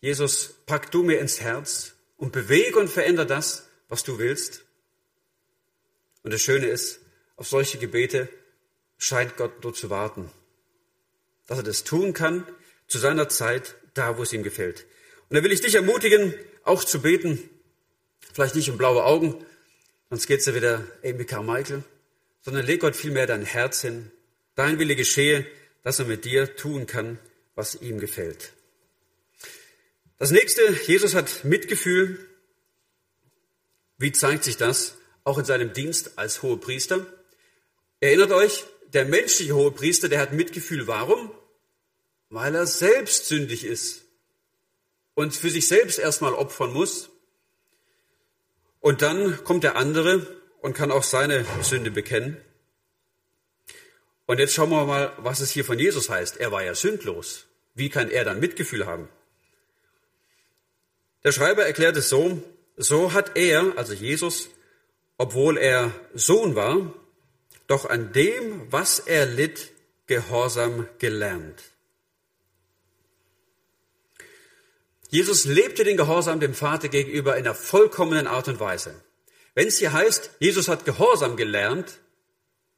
Jesus, 0.00 0.56
pack 0.66 0.90
du 0.90 1.04
mir 1.04 1.20
ins 1.20 1.40
Herz 1.40 1.94
und 2.16 2.32
bewege 2.32 2.80
und 2.80 2.88
verändere 2.88 3.26
das, 3.26 3.68
was 3.88 4.02
du 4.02 4.18
willst. 4.18 4.64
Und 6.24 6.34
das 6.34 6.42
Schöne 6.42 6.66
ist, 6.66 6.98
auf 7.36 7.46
solche 7.46 7.78
Gebete 7.78 8.28
scheint 8.98 9.36
Gott 9.36 9.62
nur 9.62 9.72
zu 9.72 9.88
warten. 9.88 10.30
Dass 11.46 11.58
er 11.58 11.64
das 11.64 11.84
tun 11.84 12.12
kann, 12.12 12.44
zu 12.88 12.98
seiner 12.98 13.28
Zeit, 13.28 13.76
da 13.94 14.18
wo 14.18 14.24
es 14.24 14.32
ihm 14.32 14.42
gefällt. 14.42 14.84
Und 15.30 15.36
da 15.36 15.44
will 15.44 15.52
ich 15.52 15.60
dich 15.60 15.76
ermutigen, 15.76 16.34
auch 16.64 16.82
zu 16.82 17.02
beten. 17.02 17.48
Vielleicht 18.34 18.56
nicht 18.56 18.68
um 18.68 18.76
blaue 18.78 19.04
Augen, 19.04 19.46
sonst 20.10 20.26
geht's 20.26 20.46
ja 20.46 20.56
wieder 20.56 20.84
Amy 21.04 21.24
Carmichael, 21.24 21.84
sondern 22.42 22.66
leg 22.66 22.80
Gott 22.80 22.96
vielmehr 22.96 23.28
dein 23.28 23.44
Herz 23.44 23.80
hin. 23.80 24.10
Dein 24.56 24.80
Wille 24.80 24.96
geschehe, 24.96 25.46
dass 25.84 26.00
er 26.00 26.06
mit 26.06 26.24
dir 26.24 26.56
tun 26.56 26.86
kann, 26.86 27.20
was 27.54 27.74
ihm 27.74 28.00
gefällt. 28.00 28.52
Das 30.18 30.30
nächste, 30.30 30.62
Jesus 30.86 31.14
hat 31.14 31.44
Mitgefühl. 31.44 32.18
Wie 33.98 34.12
zeigt 34.12 34.44
sich 34.44 34.56
das? 34.56 34.96
Auch 35.24 35.38
in 35.38 35.44
seinem 35.44 35.72
Dienst 35.72 36.18
als 36.18 36.42
Hohepriester. 36.42 37.06
Erinnert 38.00 38.32
euch, 38.32 38.64
der 38.92 39.04
menschliche 39.04 39.54
Hohepriester, 39.54 40.08
der 40.08 40.20
hat 40.20 40.32
Mitgefühl. 40.32 40.86
Warum? 40.86 41.32
Weil 42.28 42.54
er 42.54 42.66
selbst 42.66 43.26
sündig 43.26 43.64
ist 43.64 44.02
und 45.14 45.34
für 45.34 45.50
sich 45.50 45.68
selbst 45.68 45.98
erstmal 45.98 46.34
opfern 46.34 46.72
muss. 46.72 47.10
Und 48.80 49.02
dann 49.02 49.44
kommt 49.44 49.64
der 49.64 49.76
andere 49.76 50.26
und 50.60 50.74
kann 50.74 50.90
auch 50.90 51.04
seine 51.04 51.46
Sünde 51.62 51.90
bekennen. 51.90 52.36
Und 54.32 54.38
jetzt 54.38 54.54
schauen 54.54 54.70
wir 54.70 54.86
mal, 54.86 55.12
was 55.18 55.40
es 55.40 55.50
hier 55.50 55.62
von 55.62 55.78
Jesus 55.78 56.08
heißt. 56.08 56.38
Er 56.38 56.50
war 56.50 56.64
ja 56.64 56.74
sündlos. 56.74 57.44
Wie 57.74 57.90
kann 57.90 58.10
er 58.10 58.24
dann 58.24 58.40
Mitgefühl 58.40 58.86
haben? 58.86 59.10
Der 61.22 61.32
Schreiber 61.32 61.66
erklärt 61.66 61.98
es 61.98 62.08
so, 62.08 62.42
so 62.78 63.12
hat 63.12 63.36
er, 63.36 63.76
also 63.76 63.92
Jesus, 63.92 64.48
obwohl 65.18 65.58
er 65.58 65.92
Sohn 66.14 66.56
war, 66.56 66.94
doch 67.66 67.84
an 67.84 68.14
dem, 68.14 68.72
was 68.72 69.00
er 69.00 69.26
litt, 69.26 69.70
Gehorsam 70.06 70.88
gelernt. 70.98 71.60
Jesus 75.10 75.44
lebte 75.44 75.84
den 75.84 75.98
Gehorsam 75.98 76.40
dem 76.40 76.54
Vater 76.54 76.88
gegenüber 76.88 77.36
in 77.36 77.44
einer 77.44 77.54
vollkommenen 77.54 78.26
Art 78.26 78.48
und 78.48 78.60
Weise. 78.60 78.94
Wenn 79.54 79.68
es 79.68 79.76
hier 79.76 79.92
heißt, 79.92 80.30
Jesus 80.38 80.68
hat 80.68 80.86
Gehorsam 80.86 81.36
gelernt, 81.36 81.98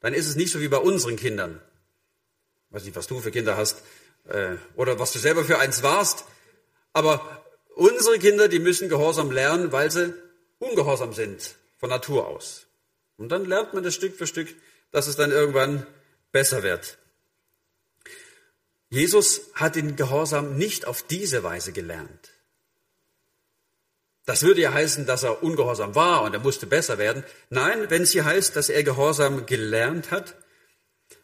dann 0.04 0.14
ist 0.14 0.28
es 0.28 0.36
nicht 0.36 0.52
so 0.52 0.60
wie 0.60 0.68
bei 0.68 0.76
unseren 0.76 1.16
Kindern. 1.16 1.60
Ich 2.68 2.76
weiß 2.76 2.84
nicht, 2.84 2.96
was 2.96 3.08
du 3.08 3.20
für 3.20 3.30
Kinder 3.30 3.56
hast 3.56 3.82
äh, 4.28 4.56
oder 4.76 4.98
was 4.98 5.12
du 5.12 5.18
selber 5.18 5.44
für 5.44 5.58
eins 5.58 5.82
warst, 5.82 6.24
aber 6.92 7.44
Unsere 7.74 8.20
Kinder, 8.20 8.46
die 8.48 8.60
müssen 8.60 8.88
Gehorsam 8.88 9.32
lernen, 9.32 9.72
weil 9.72 9.90
sie 9.90 10.14
ungehorsam 10.58 11.12
sind 11.12 11.56
von 11.76 11.90
Natur 11.90 12.28
aus. 12.28 12.66
Und 13.16 13.30
dann 13.30 13.44
lernt 13.46 13.74
man 13.74 13.82
das 13.82 13.94
Stück 13.94 14.16
für 14.16 14.28
Stück, 14.28 14.54
dass 14.92 15.08
es 15.08 15.16
dann 15.16 15.32
irgendwann 15.32 15.86
besser 16.30 16.62
wird. 16.62 16.98
Jesus 18.90 19.50
hat 19.54 19.74
den 19.74 19.96
Gehorsam 19.96 20.56
nicht 20.56 20.86
auf 20.86 21.02
diese 21.02 21.42
Weise 21.42 21.72
gelernt. 21.72 22.30
Das 24.26 24.42
würde 24.42 24.62
ja 24.62 24.72
heißen, 24.72 25.06
dass 25.06 25.22
er 25.22 25.42
ungehorsam 25.42 25.94
war 25.94 26.22
und 26.22 26.32
er 26.32 26.40
musste 26.40 26.66
besser 26.66 26.98
werden. 26.98 27.24
Nein, 27.50 27.90
wenn 27.90 28.02
es 28.02 28.12
hier 28.12 28.24
heißt, 28.24 28.56
dass 28.56 28.70
er 28.70 28.82
Gehorsam 28.82 29.46
gelernt 29.46 30.10
hat, 30.10 30.34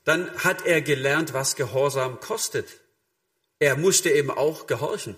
dann 0.04 0.30
hat 0.44 0.66
er 0.66 0.82
gelernt, 0.82 1.32
was 1.32 1.56
Gehorsam 1.56 2.20
kostet. 2.20 2.68
Er 3.58 3.76
musste 3.76 4.10
eben 4.10 4.30
auch 4.30 4.66
gehorchen. 4.66 5.16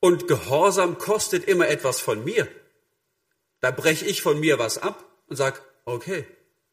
Und 0.00 0.28
Gehorsam 0.28 0.98
kostet 0.98 1.44
immer 1.44 1.68
etwas 1.68 2.00
von 2.00 2.24
mir. 2.24 2.48
Da 3.60 3.70
breche 3.70 4.06
ich 4.06 4.22
von 4.22 4.40
mir 4.40 4.58
was 4.58 4.78
ab 4.78 5.04
und 5.28 5.36
sage, 5.36 5.60
okay, 5.84 6.26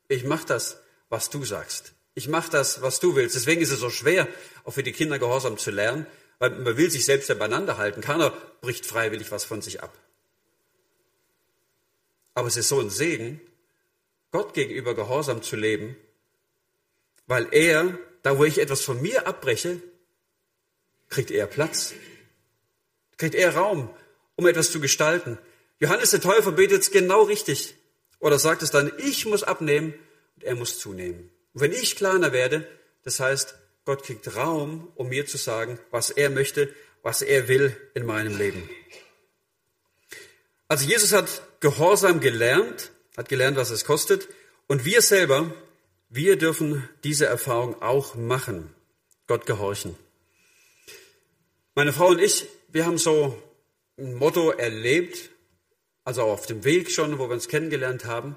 ich 0.08 0.24
mache 0.24 0.46
das, 0.48 0.78
was 1.10 1.30
du 1.30 1.44
sagst. 1.44 1.94
Ich 2.16 2.28
mache 2.28 2.50
das, 2.50 2.82
was 2.82 3.00
du 3.00 3.16
willst. 3.16 3.36
Deswegen 3.36 3.62
ist 3.62 3.72
es 3.72 3.80
so 3.80 3.90
schwer, 3.90 4.28
auch 4.64 4.72
für 4.72 4.84
die 4.84 4.94
Kinder 4.94 5.20
Gehorsam 5.20 5.58
zu 5.58 5.70
lernen, 5.70 6.08
weil 6.40 6.52
man 6.52 6.78
will 6.78 6.90
sich 6.90 7.06
selbst 7.06 7.30
ja 7.30 7.36
beieinander 7.36 7.78
halten. 7.78 8.02
Keiner 8.02 8.32
bricht 8.62 8.86
freiwillig 8.86 9.32
was 9.32 9.46
von 9.46 9.62
sich 9.62 9.82
ab. 9.82 9.98
Aber 12.34 12.48
es 12.48 12.58
ist 12.58 12.70
so 12.70 12.80
ein 12.80 12.90
Segen, 12.90 13.42
Gott 14.32 14.54
gegenüber 14.54 14.94
Gehorsam 14.94 15.42
zu 15.42 15.56
leben, 15.56 15.98
weil 17.26 17.48
er, 17.52 17.98
da 18.22 18.38
wo 18.38 18.44
ich 18.44 18.60
etwas 18.60 18.82
von 18.82 19.02
mir 19.02 19.26
abbreche, 19.26 19.82
kriegt 21.10 21.32
er 21.32 21.48
Platz, 21.48 21.94
kriegt 23.18 23.36
er 23.36 23.56
Raum, 23.56 23.90
um 24.36 24.46
etwas 24.46 24.72
zu 24.72 24.80
gestalten. 24.80 25.38
Johannes 25.80 26.12
der 26.12 26.22
Täufer 26.22 26.52
betet 26.52 26.82
es 26.82 26.92
genau 26.92 27.24
richtig. 27.24 27.76
Oder 28.20 28.40
sagt 28.40 28.64
es 28.64 28.72
dann, 28.72 28.92
ich 28.98 29.26
muss 29.26 29.44
abnehmen 29.44 29.94
und 30.36 30.44
er 30.44 30.56
muss 30.56 30.80
zunehmen. 30.80 31.30
Und 31.54 31.62
wenn 31.62 31.72
ich 31.72 31.96
kleiner 31.96 32.32
werde, 32.34 32.68
das 33.04 33.20
heißt, 33.20 33.56
Gott 33.88 34.04
kriegt 34.04 34.36
Raum, 34.36 34.92
um 34.96 35.08
mir 35.08 35.26
zu 35.28 35.38
sagen, 35.38 35.80
was 35.92 36.10
er 36.10 36.30
möchte, 36.30 36.76
was 37.04 37.22
er 37.22 37.48
will 37.48 37.74
in 37.94 38.06
meinem 38.06 38.38
Leben. 38.38 38.70
Also 40.68 40.86
Jesus 40.86 41.14
hat 41.14 41.42
Gehorsam 41.62 42.20
gelernt, 42.20 42.92
hat 43.16 43.30
gelernt, 43.30 43.56
was 43.56 43.70
es 43.70 43.86
kostet. 43.86 44.28
Und 44.68 44.84
wir 44.84 45.02
selber, 45.02 45.54
wir 46.10 46.36
dürfen 46.36 46.90
diese 47.06 47.28
Erfahrung 47.28 47.82
auch 47.82 48.16
machen, 48.16 48.76
Gott 49.26 49.46
gehorchen. 49.46 49.96
Meine 51.74 51.94
Frau 51.94 52.08
und 52.08 52.20
ich, 52.20 52.46
wir 52.68 52.86
haben 52.86 52.98
so 52.98 53.42
ein 53.98 54.16
Motto 54.16 54.52
erlebt, 54.52 55.30
also 56.04 56.24
auf 56.24 56.46
dem 56.46 56.66
Weg 56.66 56.92
schon, 56.92 57.20
wo 57.20 57.30
wir 57.30 57.36
uns 57.36 57.48
kennengelernt 57.48 58.04
haben, 58.04 58.36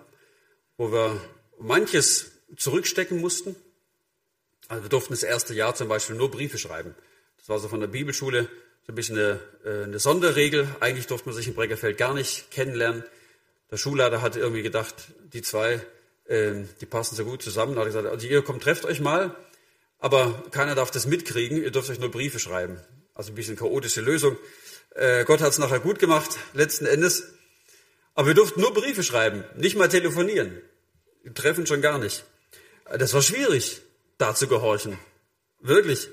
wo 0.76 0.92
wir 0.92 1.20
manches 1.58 2.30
zurückstecken 2.56 3.20
mussten. 3.20 3.56
Also 4.70 4.84
wir 4.84 4.88
durften 4.88 5.12
das 5.12 5.24
erste 5.24 5.52
Jahr 5.52 5.74
zum 5.74 5.88
Beispiel 5.88 6.14
nur 6.14 6.30
Briefe 6.30 6.56
schreiben. 6.56 6.94
Das 7.38 7.48
war 7.48 7.58
so 7.58 7.66
von 7.66 7.80
der 7.80 7.88
Bibelschule 7.88 8.48
so 8.86 8.92
ein 8.92 8.94
bisschen 8.94 9.18
eine, 9.18 9.40
äh, 9.64 9.82
eine 9.82 9.98
Sonderregel. 9.98 10.68
Eigentlich 10.78 11.08
durfte 11.08 11.28
man 11.28 11.34
sich 11.34 11.48
in 11.48 11.56
Breckerfeld 11.56 11.98
gar 11.98 12.14
nicht 12.14 12.52
kennenlernen. 12.52 13.02
Der 13.72 13.78
Schulleiter 13.78 14.22
hat 14.22 14.36
irgendwie 14.36 14.62
gedacht, 14.62 14.94
die 15.32 15.42
zwei, 15.42 15.84
ähm, 16.28 16.68
die 16.80 16.86
passen 16.86 17.16
so 17.16 17.24
gut 17.24 17.42
zusammen. 17.42 17.74
Da 17.74 17.80
hat 17.80 17.88
er 17.88 17.90
gesagt, 17.90 18.06
also 18.06 18.28
ihr 18.28 18.42
kommt, 18.42 18.62
trefft 18.62 18.84
euch 18.84 19.00
mal, 19.00 19.34
aber 19.98 20.44
keiner 20.52 20.76
darf 20.76 20.92
das 20.92 21.04
mitkriegen, 21.04 21.60
ihr 21.60 21.72
dürft 21.72 21.90
euch 21.90 21.98
nur 21.98 22.12
Briefe 22.12 22.38
schreiben. 22.38 22.78
Also 23.12 23.32
ein 23.32 23.34
bisschen 23.34 23.56
chaotische 23.56 24.02
Lösung. 24.02 24.36
Äh, 24.94 25.24
Gott 25.24 25.40
hat 25.40 25.50
es 25.50 25.58
nachher 25.58 25.80
gut 25.80 25.98
gemacht, 25.98 26.38
letzten 26.52 26.86
Endes. 26.86 27.24
Aber 28.14 28.28
wir 28.28 28.34
durften 28.34 28.60
nur 28.60 28.72
Briefe 28.72 29.02
schreiben, 29.02 29.42
nicht 29.56 29.76
mal 29.76 29.88
telefonieren. 29.88 30.62
Treffen 31.34 31.66
schon 31.66 31.82
gar 31.82 31.98
nicht. 31.98 32.24
Das 32.84 33.14
war 33.14 33.22
schwierig, 33.22 33.82
da 34.20 34.34
zu 34.34 34.48
gehorchen. 34.48 34.98
Wirklich. 35.60 36.08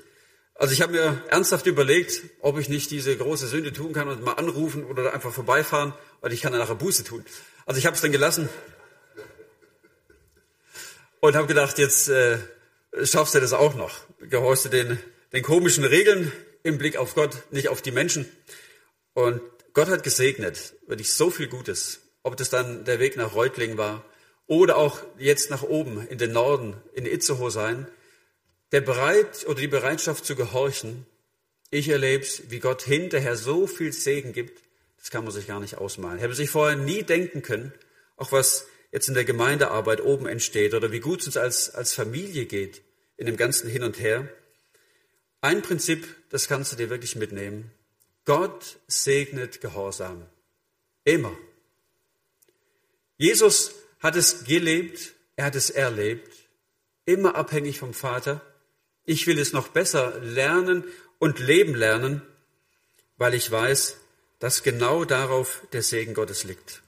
Also 0.54 0.72
ich 0.72 0.82
habe 0.82 0.92
mir 0.92 1.22
ernsthaft 1.28 1.66
überlegt, 1.66 2.22
ob 2.40 2.58
ich 2.58 2.68
nicht 2.68 2.90
diese 2.90 3.16
große 3.16 3.46
Sünde 3.46 3.72
tun 3.72 3.92
kann 3.92 4.08
und 4.08 4.24
mal 4.24 4.32
anrufen 4.32 4.84
oder 4.84 5.14
einfach 5.14 5.32
vorbeifahren, 5.32 5.94
weil 6.20 6.32
ich 6.32 6.40
kann 6.40 6.52
dann 6.52 6.60
nachher 6.60 6.74
Buße 6.74 7.04
tun. 7.04 7.24
Also 7.64 7.78
ich 7.78 7.86
habe 7.86 7.94
es 7.94 8.02
dann 8.02 8.10
gelassen 8.10 8.48
und 11.20 11.36
habe 11.36 11.46
gedacht, 11.46 11.78
jetzt 11.78 12.08
äh, 12.08 12.38
schaffst 13.04 13.34
du 13.34 13.40
das 13.40 13.52
auch 13.52 13.74
noch. 13.74 14.00
Gehorchst 14.20 14.64
du 14.64 14.68
den, 14.68 14.98
den 15.32 15.42
komischen 15.42 15.84
Regeln 15.84 16.32
im 16.64 16.78
Blick 16.78 16.96
auf 16.96 17.14
Gott, 17.14 17.42
nicht 17.52 17.68
auf 17.68 17.82
die 17.82 17.92
Menschen. 17.92 18.26
Und 19.14 19.40
Gott 19.74 19.88
hat 19.88 20.02
gesegnet, 20.02 20.74
wirklich 20.86 21.12
so 21.12 21.30
viel 21.30 21.46
Gutes. 21.46 22.00
Ob 22.24 22.36
das 22.36 22.50
dann 22.50 22.84
der 22.84 22.98
Weg 22.98 23.16
nach 23.16 23.34
Reutling 23.34 23.76
war 23.76 24.04
oder 24.46 24.76
auch 24.76 24.98
jetzt 25.18 25.50
nach 25.50 25.62
oben 25.62 26.04
in 26.08 26.18
den 26.18 26.32
Norden, 26.32 26.76
in 26.94 27.06
Itzehoe 27.06 27.50
sein, 27.50 27.86
der 28.72 28.80
bereit 28.80 29.46
oder 29.46 29.60
die 29.60 29.68
Bereitschaft 29.68 30.24
zu 30.24 30.36
gehorchen. 30.36 31.06
Ich 31.70 31.88
erlebe 31.88 32.24
es, 32.24 32.50
wie 32.50 32.60
Gott 32.60 32.82
hinterher 32.82 33.36
so 33.36 33.66
viel 33.66 33.92
Segen 33.92 34.32
gibt, 34.32 34.62
das 34.98 35.10
kann 35.10 35.24
man 35.24 35.32
sich 35.32 35.46
gar 35.46 35.60
nicht 35.60 35.76
ausmalen. 35.76 36.20
Habe 36.20 36.34
sich 36.34 36.50
vorher 36.50 36.76
nie 36.76 37.02
denken 37.02 37.42
können, 37.42 37.72
auch 38.16 38.32
was 38.32 38.66
jetzt 38.90 39.08
in 39.08 39.14
der 39.14 39.24
Gemeindearbeit 39.24 40.00
oben 40.00 40.26
entsteht 40.26 40.74
oder 40.74 40.92
wie 40.92 41.00
gut 41.00 41.20
es 41.20 41.26
uns 41.26 41.36
als, 41.36 41.74
als 41.74 41.94
Familie 41.94 42.46
geht 42.46 42.82
in 43.16 43.26
dem 43.26 43.36
ganzen 43.36 43.68
Hin 43.68 43.82
und 43.82 43.98
Her. 44.00 44.28
Ein 45.40 45.62
Prinzip, 45.62 46.06
das 46.30 46.48
kannst 46.48 46.72
du 46.72 46.76
dir 46.76 46.90
wirklich 46.90 47.16
mitnehmen. 47.16 47.70
Gott 48.24 48.78
segnet 48.86 49.60
Gehorsam. 49.60 50.26
Immer. 51.04 51.36
Jesus 53.16 53.74
hat 54.00 54.16
es 54.16 54.44
gelebt, 54.44 55.14
er 55.36 55.46
hat 55.46 55.54
es 55.54 55.70
erlebt, 55.70 56.32
immer 57.04 57.36
abhängig 57.36 57.78
vom 57.78 57.94
Vater. 57.94 58.42
Ich 59.08 59.26
will 59.26 59.38
es 59.38 59.54
noch 59.54 59.68
besser 59.68 60.20
lernen 60.20 60.84
und 61.18 61.38
leben 61.38 61.74
lernen, 61.74 62.20
weil 63.16 63.32
ich 63.32 63.50
weiß, 63.50 63.96
dass 64.38 64.62
genau 64.62 65.06
darauf 65.06 65.62
der 65.72 65.82
Segen 65.82 66.12
Gottes 66.12 66.44
liegt. 66.44 66.82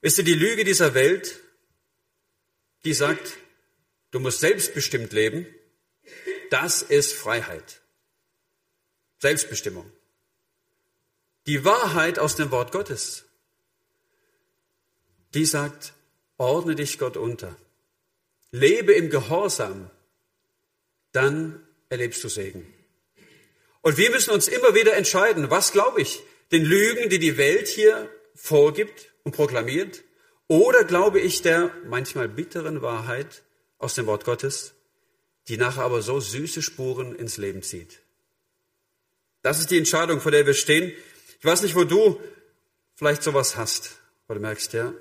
Wisst 0.00 0.18
ihr, 0.18 0.24
die 0.24 0.34
Lüge 0.34 0.62
dieser 0.62 0.94
Welt, 0.94 1.40
die 2.84 2.94
sagt, 2.94 3.38
du 4.12 4.20
musst 4.20 4.38
selbstbestimmt 4.38 5.12
leben, 5.12 5.44
das 6.50 6.82
ist 6.82 7.14
Freiheit. 7.14 7.80
Selbstbestimmung. 9.18 9.90
Die 11.46 11.64
Wahrheit 11.64 12.20
aus 12.20 12.36
dem 12.36 12.52
Wort 12.52 12.70
Gottes, 12.70 13.24
die 15.34 15.46
sagt, 15.46 15.94
ordne 16.36 16.76
dich 16.76 16.96
Gott 17.00 17.16
unter, 17.16 17.56
lebe 18.52 18.92
im 18.92 19.10
Gehorsam, 19.10 19.90
dann 21.12 21.66
erlebst 21.88 22.22
du 22.24 22.28
Segen. 22.28 22.66
Und 23.82 23.96
wir 23.96 24.10
müssen 24.10 24.30
uns 24.30 24.48
immer 24.48 24.74
wieder 24.74 24.94
entscheiden, 24.94 25.50
was 25.50 25.72
glaube 25.72 26.02
ich? 26.02 26.22
Den 26.52 26.64
Lügen, 26.64 27.08
die 27.08 27.18
die 27.18 27.36
Welt 27.36 27.68
hier 27.68 28.10
vorgibt 28.34 29.12
und 29.24 29.32
proklamiert? 29.32 30.02
Oder 30.48 30.84
glaube 30.84 31.20
ich 31.20 31.42
der 31.42 31.70
manchmal 31.86 32.28
bitteren 32.28 32.82
Wahrheit 32.82 33.42
aus 33.78 33.94
dem 33.94 34.06
Wort 34.06 34.24
Gottes, 34.24 34.74
die 35.48 35.56
nachher 35.56 35.84
aber 35.84 36.02
so 36.02 36.20
süße 36.20 36.62
Spuren 36.62 37.14
ins 37.14 37.36
Leben 37.36 37.62
zieht? 37.62 38.00
Das 39.42 39.60
ist 39.60 39.70
die 39.70 39.78
Entscheidung, 39.78 40.20
vor 40.20 40.32
der 40.32 40.46
wir 40.46 40.54
stehen. 40.54 40.92
Ich 41.38 41.44
weiß 41.44 41.62
nicht, 41.62 41.74
wo 41.74 41.84
du 41.84 42.20
vielleicht 42.94 43.22
sowas 43.22 43.56
hast, 43.56 43.96
wo 44.28 44.34
du 44.34 44.40
merkst, 44.40 44.72
ja, 44.74 44.92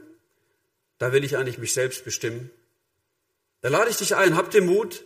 da 0.99 1.12
will 1.12 1.24
ich 1.24 1.36
eigentlich 1.36 1.57
mich 1.57 1.74
selbst 1.74 2.05
bestimmen. 2.05 2.49
Da 3.62 3.70
lade 3.70 3.89
ich 3.89 3.97
dich 3.97 4.16
ein, 4.16 4.38
hab 4.38 4.51
den 4.51 4.66
Mut, 4.66 5.03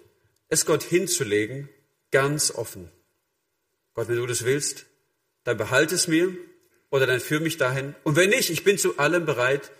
es 0.54 0.66
Gott 0.66 0.84
hinzulegen, 0.84 1.70
ganz 2.12 2.52
offen. 2.52 2.90
Gott, 3.94 4.08
wenn 4.08 4.16
du 4.16 4.26
das 4.26 4.46
willst, 4.46 4.86
dann 5.44 5.58
behalte 5.58 5.96
es 5.96 6.08
mir 6.08 6.36
oder 6.90 7.06
dann 7.06 7.20
führ 7.20 7.40
mich 7.40 7.58
dahin. 7.58 7.96
Und 8.04 8.16
wenn 8.16 8.30
nicht, 8.30 8.50
ich 8.50 8.64
bin 8.64 8.78
zu 8.78 8.98
allem 8.98 9.26
bereit, 9.26 9.72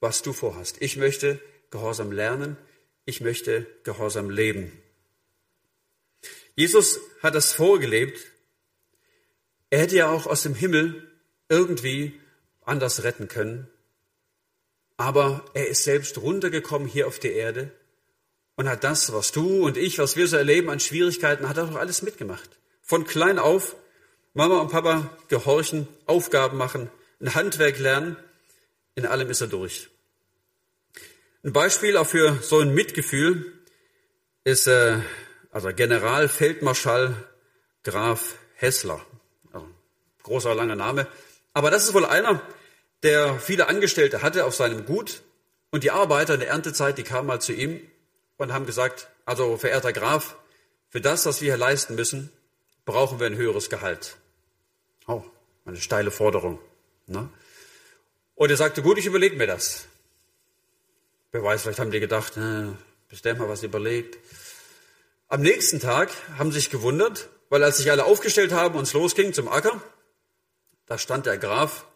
was 0.00 0.22
du 0.22 0.32
vorhast. 0.32 0.76
Ich 0.80 0.96
möchte 0.96 1.40
Gehorsam 1.70 2.10
lernen. 2.10 2.56
Ich 3.04 3.20
möchte 3.20 3.66
Gehorsam 3.84 4.30
leben. 4.30 4.72
Jesus 6.56 7.00
hat 7.22 7.34
das 7.34 7.52
vorgelebt 7.52 8.30
er 9.70 9.78
hätte 9.78 9.96
ja 9.96 10.10
auch 10.10 10.26
aus 10.26 10.42
dem 10.42 10.56
Himmel 10.56 11.08
irgendwie 11.48 12.20
anders 12.62 13.04
retten 13.04 13.28
können. 13.28 13.68
Aber 14.96 15.44
er 15.54 15.68
ist 15.68 15.84
selbst 15.84 16.18
runtergekommen 16.18 16.88
hier 16.88 17.06
auf 17.06 17.20
die 17.20 17.32
Erde 17.32 17.72
und 18.60 18.68
hat 18.68 18.84
das, 18.84 19.10
was 19.14 19.32
du 19.32 19.64
und 19.64 19.78
ich, 19.78 19.98
was 19.98 20.16
wir 20.16 20.28
so 20.28 20.36
erleben 20.36 20.68
an 20.68 20.80
Schwierigkeiten, 20.80 21.48
hat 21.48 21.56
er 21.56 21.66
doch 21.66 21.76
alles 21.76 22.02
mitgemacht. 22.02 22.50
Von 22.82 23.06
klein 23.06 23.38
auf, 23.38 23.74
Mama 24.34 24.58
und 24.58 24.70
Papa 24.70 25.16
gehorchen, 25.28 25.88
Aufgaben 26.04 26.58
machen, 26.58 26.90
ein 27.22 27.34
Handwerk 27.34 27.78
lernen, 27.78 28.18
in 28.96 29.06
allem 29.06 29.30
ist 29.30 29.40
er 29.40 29.46
durch. 29.46 29.88
Ein 31.42 31.54
Beispiel 31.54 31.96
auch 31.96 32.06
für 32.06 32.38
so 32.42 32.58
ein 32.58 32.74
Mitgefühl 32.74 33.50
ist 34.44 34.66
äh, 34.66 34.98
also 35.50 35.72
Generalfeldmarschall 35.72 37.14
Graf 37.82 38.34
Hessler 38.56 39.00
großer, 40.22 40.54
langer 40.54 40.76
Name. 40.76 41.06
Aber 41.54 41.70
das 41.70 41.84
ist 41.84 41.94
wohl 41.94 42.04
einer, 42.04 42.42
der 43.02 43.38
viele 43.38 43.68
Angestellte 43.68 44.20
hatte 44.20 44.44
auf 44.44 44.54
seinem 44.54 44.84
Gut. 44.84 45.22
Und 45.70 45.82
die 45.82 45.92
Arbeiter 45.92 46.34
in 46.34 46.40
der 46.40 46.50
Erntezeit, 46.50 46.98
die 46.98 47.04
kamen 47.04 47.28
mal 47.28 47.40
zu 47.40 47.54
ihm 47.54 47.80
und 48.40 48.52
haben 48.52 48.64
gesagt, 48.64 49.08
also 49.26 49.58
verehrter 49.58 49.92
Graf, 49.92 50.36
für 50.88 51.00
das, 51.00 51.26
was 51.26 51.40
wir 51.40 51.52
hier 51.52 51.58
leisten 51.58 51.94
müssen, 51.94 52.32
brauchen 52.86 53.20
wir 53.20 53.26
ein 53.26 53.36
höheres 53.36 53.68
Gehalt. 53.68 54.16
Oh, 55.06 55.22
eine 55.66 55.76
steile 55.76 56.10
Forderung. 56.10 56.58
Ne? 57.06 57.28
Und 58.34 58.50
er 58.50 58.56
sagte, 58.56 58.80
gut, 58.80 58.96
ich 58.96 59.04
überlege 59.04 59.36
mir 59.36 59.46
das. 59.46 59.84
Wer 61.32 61.44
weiß, 61.44 61.62
vielleicht 61.62 61.78
haben 61.78 61.90
die 61.90 62.00
gedacht, 62.00 62.38
äh, 62.38 62.68
bis 63.08 63.20
der 63.20 63.36
mal 63.36 63.48
was 63.48 63.62
überlegt. 63.62 64.18
Am 65.28 65.42
nächsten 65.42 65.78
Tag 65.78 66.10
haben 66.38 66.50
sie 66.50 66.60
sich 66.60 66.70
gewundert, 66.70 67.28
weil 67.50 67.62
als 67.62 67.76
sich 67.76 67.90
alle 67.90 68.06
aufgestellt 68.06 68.52
haben 68.52 68.74
und 68.76 68.84
es 68.84 68.94
losging 68.94 69.34
zum 69.34 69.48
Acker, 69.48 69.82
da 70.86 70.96
stand 70.96 71.26
der 71.26 71.36
Graf, 71.36 71.86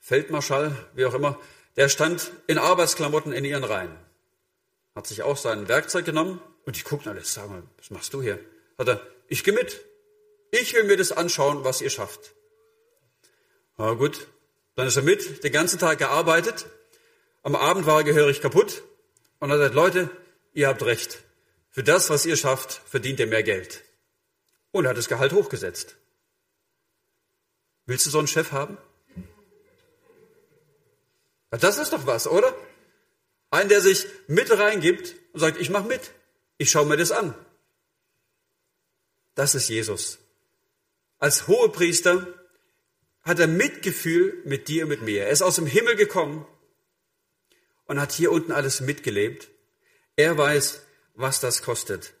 Feldmarschall, 0.00 0.74
wie 0.94 1.04
auch 1.04 1.14
immer, 1.14 1.38
der 1.76 1.90
stand 1.90 2.32
in 2.46 2.56
Arbeitsklamotten 2.56 3.32
in 3.32 3.44
ihren 3.44 3.64
Reihen. 3.64 3.94
Hat 4.94 5.06
sich 5.06 5.22
auch 5.22 5.36
sein 5.36 5.68
Werkzeug 5.68 6.04
genommen 6.04 6.40
und 6.64 6.76
die 6.76 6.82
guckten 6.82 7.10
alle, 7.10 7.24
sag 7.24 7.48
mal, 7.48 7.62
was 7.78 7.90
machst 7.90 8.12
du 8.12 8.22
hier? 8.22 8.38
Hat 8.78 8.88
er, 8.88 9.06
ich 9.28 9.44
gehe 9.44 9.54
mit. 9.54 9.80
Ich 10.50 10.74
will 10.74 10.84
mir 10.84 10.96
das 10.96 11.12
anschauen, 11.12 11.64
was 11.64 11.80
ihr 11.80 11.90
schafft. 11.90 12.34
Na 13.76 13.94
gut, 13.94 14.26
dann 14.74 14.86
ist 14.86 14.96
er 14.96 15.02
mit, 15.02 15.44
den 15.44 15.52
ganzen 15.52 15.78
Tag 15.78 15.98
gearbeitet. 15.98 16.66
Am 17.42 17.54
Abend 17.54 17.86
war 17.86 17.98
er 17.98 18.04
gehörig 18.04 18.40
kaputt 18.40 18.82
und 19.38 19.50
er 19.50 19.58
sagt, 19.58 19.74
Leute, 19.74 20.10
ihr 20.52 20.68
habt 20.68 20.82
recht. 20.82 21.22
Für 21.70 21.84
das, 21.84 22.10
was 22.10 22.26
ihr 22.26 22.36
schafft, 22.36 22.72
verdient 22.72 23.20
ihr 23.20 23.26
mehr 23.26 23.42
Geld. 23.42 23.82
Und 24.72 24.84
er 24.84 24.90
hat 24.90 24.98
das 24.98 25.08
Gehalt 25.08 25.32
hochgesetzt. 25.32 25.96
Willst 27.86 28.06
du 28.06 28.10
so 28.10 28.18
einen 28.18 28.28
Chef 28.28 28.52
haben? 28.52 28.76
Das 31.50 31.78
ist 31.78 31.92
doch 31.92 32.06
was, 32.06 32.26
oder? 32.26 32.54
Ein, 33.50 33.68
der 33.68 33.80
sich 33.80 34.06
mit 34.28 34.50
reingibt 34.50 35.14
und 35.32 35.40
sagt, 35.40 35.60
ich 35.60 35.70
mache 35.70 35.88
mit. 35.88 36.12
Ich 36.58 36.70
schaue 36.70 36.86
mir 36.86 36.96
das 36.96 37.10
an. 37.10 37.34
Das 39.34 39.54
ist 39.54 39.68
Jesus. 39.68 40.18
Als 41.18 41.48
Hohepriester 41.48 42.26
hat 43.22 43.38
er 43.38 43.46
Mitgefühl 43.46 44.42
mit 44.44 44.68
dir 44.68 44.84
und 44.84 44.90
mit 44.90 45.02
mir. 45.02 45.24
Er 45.24 45.30
ist 45.30 45.42
aus 45.42 45.56
dem 45.56 45.66
Himmel 45.66 45.96
gekommen 45.96 46.46
und 47.86 48.00
hat 48.00 48.12
hier 48.12 48.32
unten 48.32 48.52
alles 48.52 48.80
mitgelebt. 48.80 49.48
Er 50.16 50.36
weiß, 50.38 50.82
was 51.14 51.40
das 51.40 51.62
kostet. 51.62 52.14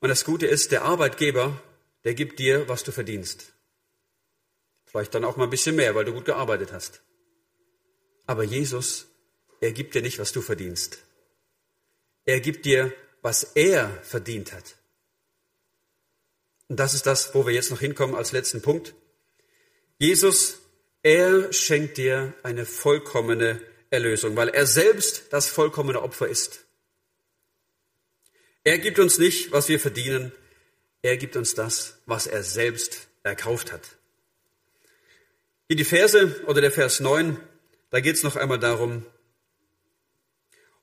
Und 0.00 0.08
das 0.08 0.24
Gute 0.24 0.46
ist, 0.46 0.72
der 0.72 0.82
Arbeitgeber, 0.82 1.60
der 2.04 2.14
gibt 2.14 2.38
dir, 2.38 2.68
was 2.68 2.84
du 2.84 2.92
verdienst. 2.92 3.52
Vielleicht 4.86 5.14
dann 5.14 5.24
auch 5.24 5.36
mal 5.36 5.44
ein 5.44 5.50
bisschen 5.50 5.76
mehr, 5.76 5.94
weil 5.94 6.04
du 6.04 6.12
gut 6.12 6.24
gearbeitet 6.24 6.72
hast. 6.72 7.02
Aber 8.26 8.42
Jesus, 8.42 9.06
er 9.60 9.72
gibt 9.72 9.94
dir 9.94 10.02
nicht, 10.02 10.18
was 10.18 10.32
du 10.32 10.40
verdienst. 10.40 10.98
Er 12.24 12.40
gibt 12.40 12.64
dir, 12.64 12.92
was 13.22 13.42
er 13.54 13.90
verdient 14.02 14.52
hat. 14.52 14.76
Und 16.68 16.78
das 16.78 16.94
ist 16.94 17.06
das, 17.06 17.34
wo 17.34 17.46
wir 17.46 17.54
jetzt 17.54 17.70
noch 17.70 17.80
hinkommen 17.80 18.14
als 18.14 18.32
letzten 18.32 18.62
Punkt. 18.62 18.94
Jesus, 19.98 20.60
er 21.02 21.52
schenkt 21.52 21.96
dir 21.96 22.34
eine 22.42 22.66
vollkommene 22.66 23.60
Erlösung, 23.90 24.36
weil 24.36 24.48
er 24.48 24.66
selbst 24.66 25.32
das 25.32 25.48
vollkommene 25.48 26.02
Opfer 26.02 26.28
ist. 26.28 26.64
Er 28.64 28.78
gibt 28.78 28.98
uns 28.98 29.18
nicht, 29.18 29.50
was 29.50 29.68
wir 29.68 29.80
verdienen, 29.80 30.32
er 31.00 31.16
gibt 31.16 31.36
uns 31.36 31.54
das, 31.54 31.98
was 32.06 32.26
er 32.26 32.42
selbst 32.42 33.08
erkauft 33.22 33.72
hat. 33.72 33.96
In 35.68 35.76
die 35.76 35.84
Verse 35.84 36.42
oder 36.46 36.60
der 36.60 36.72
Vers 36.72 37.00
9, 37.00 37.38
da 37.90 38.00
geht 38.00 38.16
es 38.16 38.22
noch 38.22 38.36
einmal 38.36 38.58
darum, 38.58 39.06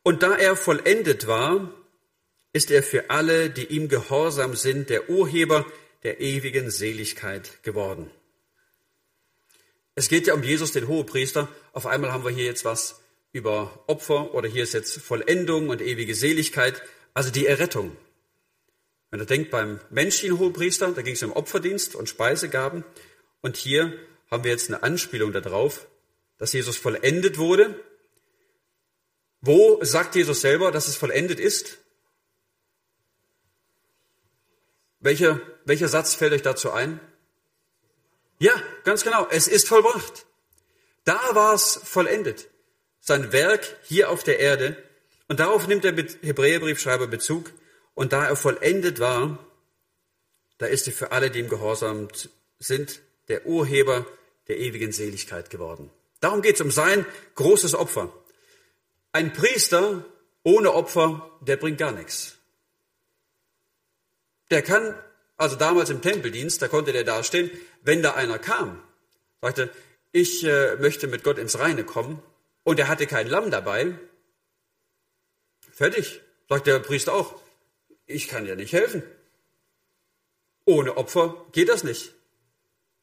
und 0.06 0.22
da 0.22 0.36
er 0.36 0.56
vollendet 0.56 1.26
war, 1.26 1.74
ist 2.54 2.70
er 2.70 2.84
für 2.84 3.10
alle, 3.10 3.50
die 3.50 3.66
ihm 3.66 3.90
gehorsam 3.90 4.56
sind, 4.56 4.92
der 4.92 5.10
Urheber 5.10 5.66
der 6.04 6.22
ewigen 6.22 6.70
Seligkeit 6.70 7.64
geworden. 7.64 8.12
Es 9.96 10.08
geht 10.08 10.28
ja 10.28 10.36
um 10.36 10.44
Jesus, 10.44 10.74
den 10.74 10.88
Hohepriester. 10.88 11.50
Auf 11.74 11.88
einmal 11.88 12.12
haben 12.12 12.24
wir 12.24 12.30
hier 12.30 12.46
jetzt 12.46 12.66
was 12.66 13.02
über 13.32 13.84
Opfer 13.88 14.36
oder 14.36 14.48
hier 14.48 14.62
ist 14.62 14.76
jetzt 14.76 15.02
Vollendung 15.02 15.70
und 15.70 15.82
ewige 15.82 16.14
Seligkeit, 16.14 16.84
also 17.16 17.32
die 17.32 17.48
Errettung. 17.48 17.98
Wenn 19.10 19.22
ihr 19.22 19.26
denkt 19.26 19.50
beim 19.50 19.80
menschlichen 19.90 20.38
Hohepriester, 20.38 20.92
da 20.92 21.02
ging 21.02 21.16
es 21.16 21.24
um 21.24 21.32
Opferdienst 21.34 21.96
und 21.96 22.10
Speisegaben 22.10 22.84
und 23.42 23.58
hier 23.58 23.92
haben 24.30 24.44
wir 24.44 24.52
jetzt 24.52 24.70
eine 24.70 24.84
Anspielung 24.84 25.32
darauf, 25.32 25.88
dass 26.38 26.54
Jesus 26.54 26.78
vollendet 26.78 27.40
wurde. 27.40 27.84
Wo 29.46 29.84
sagt 29.84 30.16
Jesus 30.16 30.42
selber, 30.42 30.72
dass 30.72 30.88
es 30.88 30.96
vollendet 30.96 31.40
ist? 31.40 31.78
Welcher, 35.00 35.40
welcher 35.66 35.88
Satz 35.88 36.16
fällt 36.16 36.34
euch 36.34 36.42
dazu 36.42 36.72
ein? 36.72 37.00
Ja, 38.40 38.54
ganz 38.86 39.04
genau. 39.04 39.28
Es 39.30 39.48
ist 39.48 39.68
vollbracht. 39.68 40.26
Da 41.04 41.20
war 41.34 41.54
es 41.54 41.80
vollendet. 41.84 42.48
Sein 43.00 43.32
Werk 43.32 43.78
hier 43.84 44.10
auf 44.10 44.24
der 44.24 44.40
Erde. 44.40 44.78
Und 45.28 45.40
darauf 45.40 45.68
nimmt 45.68 45.84
der 45.84 45.94
Hebräerbriefschreiber 45.94 47.06
Bezug. 47.06 47.52
Und 47.94 48.14
da 48.14 48.26
er 48.26 48.36
vollendet 48.36 49.00
war, 49.00 49.38
da 50.58 50.66
ist 50.66 50.88
er 50.88 50.94
für 50.94 51.12
alle, 51.12 51.30
die 51.30 51.38
ihm 51.38 51.50
gehorsam 51.50 52.08
sind, 52.58 53.00
der 53.28 53.46
Urheber 53.46 54.08
der 54.48 54.58
ewigen 54.58 54.92
Seligkeit 54.92 55.52
geworden. 55.52 55.92
Darum 56.20 56.42
geht 56.42 56.56
es 56.56 56.62
um 56.62 56.72
sein 56.72 57.06
großes 57.36 57.76
Opfer. 57.76 58.12
Ein 59.16 59.32
Priester 59.32 60.04
ohne 60.44 60.74
Opfer, 60.74 61.32
der 61.40 61.56
bringt 61.56 61.78
gar 61.78 61.94
nichts. 61.94 62.38
Der 64.52 64.62
kann, 64.62 64.94
also 65.38 65.56
damals 65.56 65.90
im 65.90 66.02
Tempeldienst, 66.02 66.62
da 66.62 66.68
konnte 66.68 66.92
der 66.92 67.06
dastehen, 67.06 67.50
wenn 67.82 68.04
da 68.04 68.16
einer 68.16 68.40
kam, 68.40 68.84
sagte, 69.40 69.72
ich 70.12 70.44
äh, 70.44 70.76
möchte 70.82 71.08
mit 71.08 71.24
Gott 71.24 71.38
ins 71.38 71.58
Reine 71.58 71.86
kommen, 71.86 72.22
und 72.64 72.78
er 72.78 72.90
hatte 72.90 73.08
kein 73.08 73.30
Lamm 73.30 73.52
dabei, 73.52 73.98
fertig, 75.72 76.20
sagt 76.50 76.68
der 76.68 76.80
Priester 76.80 77.14
auch, 77.14 77.42
ich 78.08 78.28
kann 78.28 78.44
dir 78.44 78.58
nicht 78.58 78.74
helfen. 78.74 79.02
Ohne 80.66 80.98
Opfer 80.98 81.46
geht 81.54 81.70
das 81.70 81.86
nicht. 81.86 82.12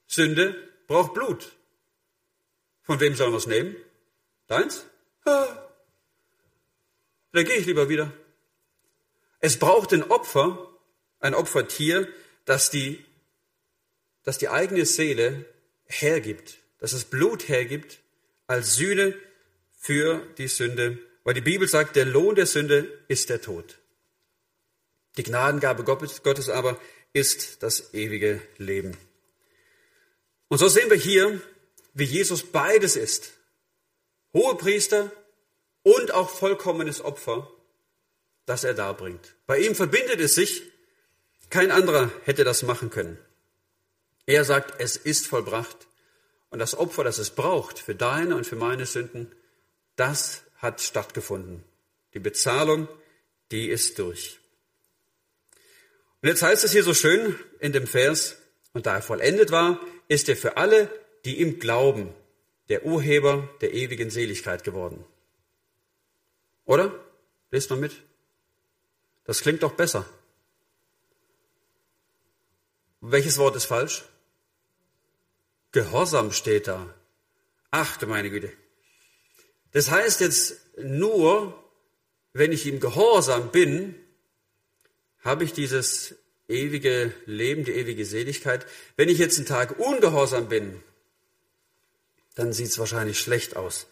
Sünde 0.09 0.63
braucht 0.89 1.15
Blut. 1.15 1.53
Von 2.83 3.01
wem 3.01 3.15
sollen 3.15 3.33
wir 3.33 3.39
es 3.39 3.47
nehmen? 3.47 3.75
Deins? 4.47 4.85
Ah. 5.25 5.62
Dann 7.33 7.45
gehe 7.45 7.57
ich 7.57 7.67
lieber 7.67 7.89
wieder. 7.89 8.13
Es 9.41 9.59
braucht 9.59 9.93
ein 9.93 10.05
Opfer, 10.05 10.69
ein 11.19 11.35
Opfertier, 11.35 12.09
das 12.45 12.71
die, 12.71 13.05
das 14.23 14.39
die 14.39 14.49
eigene 14.49 14.87
Seele 14.87 15.47
hergibt, 15.87 16.59
dass 16.79 16.93
es 16.93 17.05
Blut 17.05 17.49
hergibt 17.49 17.99
als 18.47 18.77
Sühne 18.77 19.15
für 19.79 20.25
die 20.39 20.49
Sünde, 20.49 20.99
weil 21.25 21.35
die 21.35 21.41
Bibel 21.41 21.67
sagt, 21.67 21.97
der 21.97 22.05
Lohn 22.05 22.35
der 22.35 22.47
Sünde 22.47 23.01
ist 23.09 23.31
der 23.31 23.41
Tod. 23.41 23.79
Die 25.17 25.23
Gnadengabe 25.23 25.85
Gottes 25.85 26.49
aber 26.49 26.81
ist 27.13 27.63
das 27.63 27.93
ewige 27.95 28.41
Leben. 28.59 28.97
Und 30.49 30.59
so 30.59 30.69
sehen 30.69 30.91
wir 30.91 30.97
hier, 30.97 31.41
wie 31.95 32.05
Jesus 32.05 32.43
beides 32.43 32.97
ist. 32.97 33.33
Hohepriester 34.33 35.13
und 35.83 36.13
auch 36.13 36.31
vollkommenes 36.31 37.01
Opfer, 37.01 37.51
das 38.47 38.65
er 38.65 38.75
darbringt. 38.75 39.35
Bei 39.47 39.59
ihm 39.59 39.75
verbindet 39.75 40.21
es 40.21 40.35
sich, 40.35 40.63
kein 41.51 41.71
anderer 41.71 42.11
hätte 42.25 42.45
das 42.45 42.63
machen 42.63 42.91
können. 42.91 43.19
Er 44.27 44.45
sagt, 44.45 44.81
es 44.81 44.97
ist 44.97 45.27
vollbracht. 45.27 45.89
Und 46.51 46.59
das 46.59 46.77
Opfer, 46.77 47.03
das 47.03 47.19
es 47.19 47.31
braucht 47.31 47.79
für 47.79 47.95
deine 47.95 48.37
und 48.37 48.47
für 48.47 48.57
meine 48.57 48.87
Sünden, 48.87 49.35
das 49.97 50.43
hat 50.57 50.81
stattgefunden. 50.81 51.65
Die 52.15 52.21
Bezahlung, 52.21 52.89
die 53.51 53.69
ist 53.69 53.99
durch. 53.99 54.39
Und 56.21 56.29
jetzt 56.29 56.43
heißt 56.43 56.63
es 56.63 56.73
hier 56.73 56.85
so 56.85 56.95
schön 56.95 57.39
in 57.59 57.73
dem 57.73 57.87
Vers, 57.87 58.37
und 58.73 58.87
da 58.87 58.95
er 58.95 59.03
vollendet 59.03 59.51
war, 59.51 59.81
ist 60.09 60.29
er 60.29 60.37
für 60.37 60.57
alle, 60.57 60.89
die 61.25 61.41
ihm 61.41 61.59
glauben, 61.59 62.15
der 62.69 62.85
Urheber 62.85 63.49
der 63.61 63.75
ewigen 63.75 64.11
Seligkeit 64.11 64.63
geworden. 64.63 65.05
Oder? 66.65 66.93
Lest 67.51 67.71
mal 67.71 67.77
mit. 67.77 67.93
Das 69.25 69.41
klingt 69.41 69.63
doch 69.63 69.73
besser. 69.73 70.07
Welches 73.01 73.39
Wort 73.39 73.57
ist 73.57 73.65
falsch? 73.65 74.05
Gehorsam 75.73 76.33
steht 76.33 76.69
da. 76.69 76.95
Ach 77.71 77.97
du 77.97 78.07
meine 78.07 78.31
Güte. 78.31 78.53
Das 79.73 79.91
heißt 79.91 80.21
jetzt 80.21 80.61
nur, 80.77 81.59
wenn 82.33 82.53
ich 82.53 82.67
ihm 82.67 82.79
gehorsam 82.79 83.51
bin, 83.51 83.95
habe 85.21 85.45
ich 85.45 85.53
dieses 85.53 86.15
ewige 86.49 87.15
Leben, 87.27 87.65
die 87.65 87.73
ewige 87.73 88.05
Seligkeit. 88.05 88.67
Wenn 88.97 89.09
ich 89.09 89.19
jetzt 89.19 89.39
einen 89.39 89.47
Tag 89.47 89.79
ungehorsam 89.79 90.49
bin, 90.49 90.83
dann 92.35 92.53
sieht 92.53 92.69
es 92.69 92.79
wahrscheinlich 92.79 93.19
schlecht 93.19 93.57
aus. 93.57 93.87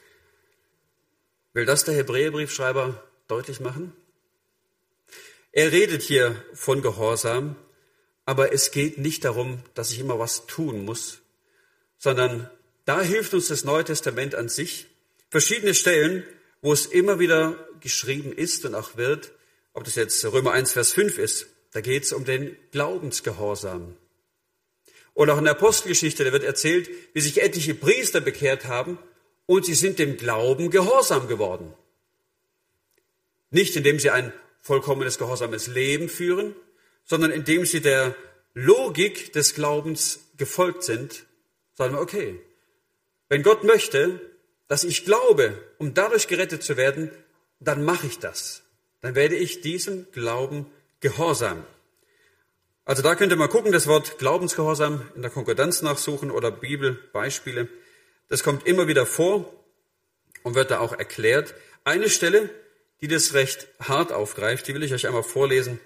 Will 1.52 1.64
das 1.64 1.84
der 1.84 1.94
Hebräerbriefschreiber 1.94 3.02
deutlich 3.26 3.58
machen? 3.58 3.92
Er 5.50 5.72
redet 5.72 6.02
hier 6.02 6.40
von 6.54 6.80
Gehorsam, 6.80 7.56
aber 8.24 8.52
es 8.52 8.70
geht 8.70 8.98
nicht 8.98 9.24
darum, 9.24 9.60
dass 9.74 9.90
ich 9.90 9.98
immer 9.98 10.20
was 10.20 10.46
tun 10.46 10.84
muss, 10.84 11.18
sondern 11.98 12.48
da 12.84 13.02
hilft 13.02 13.34
uns 13.34 13.48
das 13.48 13.64
Neue 13.64 13.82
Testament 13.82 14.36
an 14.36 14.48
sich. 14.48 14.86
Verschiedene 15.28 15.74
Stellen, 15.74 16.24
wo 16.62 16.72
es 16.72 16.86
immer 16.86 17.18
wieder 17.18 17.56
geschrieben 17.80 18.32
ist 18.32 18.64
und 18.64 18.76
auch 18.76 18.96
wird, 18.96 19.32
ob 19.72 19.82
das 19.82 19.96
jetzt 19.96 20.24
Römer 20.24 20.52
1, 20.52 20.72
Vers 20.72 20.92
5 20.92 21.18
ist, 21.18 21.46
da 21.72 21.80
geht 21.80 22.04
es 22.04 22.12
um 22.12 22.24
den 22.24 22.56
Glaubensgehorsam. 22.70 23.96
Oder 25.14 25.34
auch 25.34 25.38
in 25.38 25.44
der 25.44 25.54
Apostelgeschichte, 25.54 26.22
da 26.22 26.32
wird 26.32 26.44
erzählt, 26.44 26.88
wie 27.12 27.20
sich 27.20 27.42
etliche 27.42 27.74
Priester 27.74 28.20
bekehrt 28.20 28.66
haben 28.66 28.98
und 29.50 29.66
sie 29.66 29.74
sind 29.74 29.98
dem 29.98 30.16
Glauben 30.16 30.70
gehorsam 30.70 31.26
geworden. 31.26 31.74
Nicht 33.50 33.74
indem 33.74 33.98
sie 33.98 34.10
ein 34.10 34.32
vollkommenes 34.60 35.18
gehorsames 35.18 35.66
Leben 35.66 36.08
führen, 36.08 36.54
sondern 37.04 37.32
indem 37.32 37.66
sie 37.66 37.80
der 37.80 38.14
Logik 38.54 39.32
des 39.32 39.54
Glaubens 39.54 40.20
gefolgt 40.36 40.84
sind, 40.84 41.26
sagen 41.74 41.94
wir, 41.94 42.00
okay, 42.00 42.38
wenn 43.28 43.42
Gott 43.42 43.64
möchte, 43.64 44.20
dass 44.68 44.84
ich 44.84 45.04
glaube, 45.04 45.60
um 45.78 45.94
dadurch 45.94 46.28
gerettet 46.28 46.62
zu 46.62 46.76
werden, 46.76 47.10
dann 47.58 47.84
mache 47.84 48.06
ich 48.06 48.20
das. 48.20 48.62
Dann 49.00 49.16
werde 49.16 49.34
ich 49.34 49.62
diesem 49.62 50.06
Glauben 50.12 50.66
gehorsam. 51.00 51.66
Also 52.84 53.02
da 53.02 53.16
könnt 53.16 53.32
ihr 53.32 53.36
mal 53.36 53.48
gucken, 53.48 53.72
das 53.72 53.88
Wort 53.88 54.16
Glaubensgehorsam 54.18 55.10
in 55.16 55.22
der 55.22 55.30
Konkordanz 55.32 55.82
nachsuchen 55.82 56.30
oder 56.30 56.52
Bibelbeispiele. 56.52 57.68
Das 58.30 58.44
kommt 58.44 58.66
immer 58.66 58.86
wieder 58.86 59.06
vor 59.06 59.52
und 60.44 60.54
wird 60.54 60.70
da 60.70 60.78
auch 60.78 60.92
erklärt. 60.92 61.54
Eine 61.84 62.08
Stelle, 62.08 62.48
die 63.00 63.08
das 63.08 63.34
recht 63.34 63.66
hart 63.80 64.12
aufgreift, 64.12 64.68
die 64.68 64.74
will 64.74 64.84
ich 64.84 64.94
euch 64.94 65.06
einmal 65.06 65.24
vorlesen. 65.24 65.80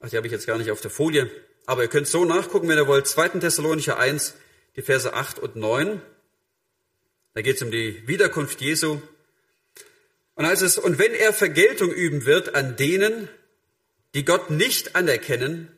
Ach, 0.00 0.10
die 0.10 0.16
habe 0.16 0.26
ich 0.26 0.32
jetzt 0.32 0.48
gar 0.48 0.58
nicht 0.58 0.72
auf 0.72 0.80
der 0.80 0.90
Folie. 0.90 1.30
Aber 1.64 1.82
ihr 1.82 1.88
könnt 1.88 2.08
so 2.08 2.24
nachgucken, 2.24 2.68
wenn 2.68 2.76
ihr 2.76 2.88
wollt. 2.88 3.06
2. 3.06 3.40
Thessalonicher 3.40 3.98
1, 3.98 4.34
die 4.74 4.82
Verse 4.82 5.12
8 5.12 5.38
und 5.38 5.54
9. 5.54 6.02
Da 7.34 7.42
geht 7.42 7.56
es 7.56 7.62
um 7.62 7.70
die 7.70 8.06
Wiederkunft 8.08 8.60
Jesu. 8.60 9.00
Und 10.34 10.46
heißt 10.46 10.62
es, 10.62 10.78
und 10.78 10.98
wenn 10.98 11.14
er 11.14 11.32
Vergeltung 11.32 11.92
üben 11.92 12.26
wird 12.26 12.56
an 12.56 12.76
denen, 12.76 13.28
die 14.14 14.24
Gott 14.24 14.50
nicht 14.50 14.96
anerkennen 14.96 15.70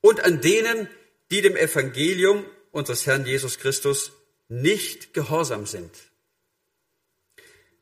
und 0.00 0.24
an 0.24 0.40
denen, 0.40 0.88
die 1.30 1.40
dem 1.40 1.56
Evangelium 1.56 2.44
unseres 2.72 3.06
Herrn 3.06 3.26
Jesus 3.26 3.58
Christus 3.58 4.12
nicht 4.48 5.14
gehorsam 5.14 5.66
sind. 5.66 5.90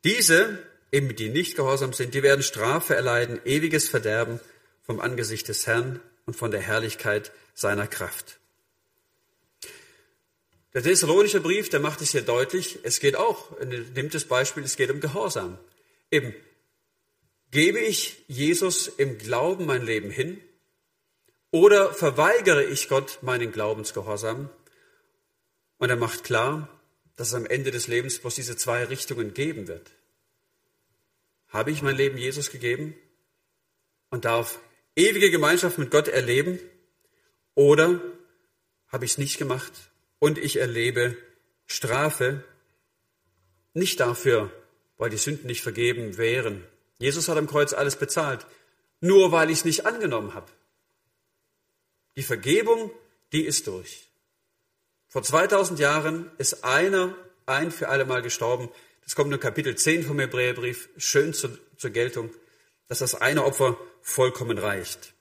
Diese, 0.05 0.59
eben 0.93 1.17
die 1.17 1.29
nicht 1.29 1.57
gehorsam 1.57 1.93
sind, 1.93 2.15
die 2.15 2.23
werden 2.23 2.43
Strafe 2.43 2.95
erleiden, 2.95 3.41
ewiges 3.45 3.89
Verderben 3.89 4.41
vom 4.83 5.01
Angesicht 5.01 5.49
des 5.49 5.67
Herrn 5.67 6.01
und 6.27 6.37
von 6.37 6.51
der 6.51 6.61
Herrlichkeit 6.61 7.33
seiner 7.55 7.87
Kraft. 7.87 8.39
Der 10.75 10.83
Thessalonische 10.83 11.41
Brief, 11.41 11.69
der 11.69 11.81
macht 11.81 12.01
es 12.01 12.11
hier 12.11 12.23
deutlich, 12.23 12.81
es 12.83 12.99
geht 12.99 13.17
auch, 13.17 13.59
nimmt 13.61 14.13
das 14.13 14.25
Beispiel, 14.25 14.65
es 14.65 14.77
geht 14.77 14.91
um 14.91 15.01
Gehorsam. 15.01 15.57
Eben, 16.11 16.35
gebe 17.53 17.79
ich 17.79 18.25
Jesus 18.27 18.89
im 18.89 19.17
Glauben 19.17 19.67
mein 19.67 19.87
Leben 19.87 20.11
hin 20.11 20.41
oder 21.53 21.95
verweigere 21.95 22.65
ich 22.65 22.89
Gott 22.89 23.19
meinen 23.23 23.53
Glaubensgehorsam? 23.53 24.51
Und 25.85 25.91
er 25.91 25.97
macht 25.97 26.25
klar, 26.25 26.67
dass 27.15 27.29
es 27.29 27.35
am 27.35 27.45
Ende 27.45 27.71
des 27.71 27.89
Lebens 27.89 28.19
bloß 28.19 28.37
diese 28.37 28.57
zwei 28.57 28.85
Richtungen 28.85 29.35
geben 29.35 29.69
wird. 29.69 29.91
Habe 31.49 31.73
ich 31.73 31.83
mein 31.83 31.95
Leben 31.95 32.17
Jesus 32.17 32.51
gegeben 32.51 32.95
und 34.09 34.25
darf 34.25 34.61
ewige 34.97 35.31
Gemeinschaft 35.31 35.77
mit 35.77 35.91
Gott 35.91 36.09
erleben 36.09 36.59
oder 37.55 38.01
habe 38.89 39.05
ich 39.05 39.11
es 39.11 39.19
nicht 39.19 39.37
gemacht 39.37 39.75
und 40.21 40.39
ich 40.39 40.57
erlebe 40.57 41.19
Strafe, 41.67 42.43
nicht 43.75 44.01
dafür, 44.01 44.51
weil 44.97 45.11
die 45.11 45.19
Sünden 45.19 45.49
nicht 45.49 45.61
vergeben 45.61 46.17
wären. 46.17 46.67
Jesus 46.97 47.29
hat 47.29 47.37
am 47.37 47.47
Kreuz 47.47 47.75
alles 47.75 47.97
bezahlt, 47.97 48.47
nur 49.01 49.33
weil 49.33 49.51
ich 49.51 49.59
es 49.59 49.65
nicht 49.67 49.85
angenommen 49.85 50.33
habe. 50.33 50.51
Die 52.17 52.23
Vergebung, 52.23 52.91
die 53.33 53.45
ist 53.45 53.67
durch. 53.67 54.09
Vor 55.15 55.23
2000 55.23 55.79
Jahren 55.79 56.29
ist 56.39 56.65
einer 56.65 57.15
ein 57.47 57.71
für 57.71 57.89
alle 57.89 58.05
Mal 58.05 58.21
gestorben. 58.21 58.69
Das 59.05 59.15
kommt 59.15 59.33
in 59.33 59.39
Kapitel 59.39 59.77
10 59.77 60.03
vom 60.03 60.19
Hebräerbrief 60.19 60.89
schön 60.97 61.33
zur, 61.33 61.57
zur 61.77 61.91
Geltung, 61.91 62.31
dass 62.89 62.99
das 62.99 63.15
eine 63.15 63.45
Opfer 63.45 63.79
vollkommen 64.03 64.59
reicht. 64.59 65.15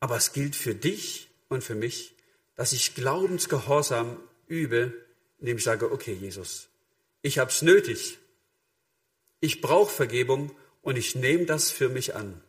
Aber 0.00 0.16
es 0.16 0.32
gilt 0.32 0.56
für 0.56 0.74
dich 0.74 1.28
und 1.50 1.62
für 1.62 1.74
mich, 1.74 2.14
dass 2.56 2.72
ich 2.72 2.94
Glaubensgehorsam 2.94 4.16
übe, 4.46 4.94
indem 5.40 5.58
ich 5.58 5.64
sage, 5.64 5.92
okay, 5.92 6.14
Jesus, 6.14 6.68
ich 7.20 7.38
habe 7.38 7.50
es 7.50 7.60
nötig. 7.60 8.16
Ich 9.40 9.60
brauche 9.60 9.92
Vergebung 9.92 10.56
und 10.80 10.96
ich 10.96 11.16
nehme 11.16 11.44
das 11.44 11.70
für 11.70 11.90
mich 11.90 12.14
an. 12.14 12.40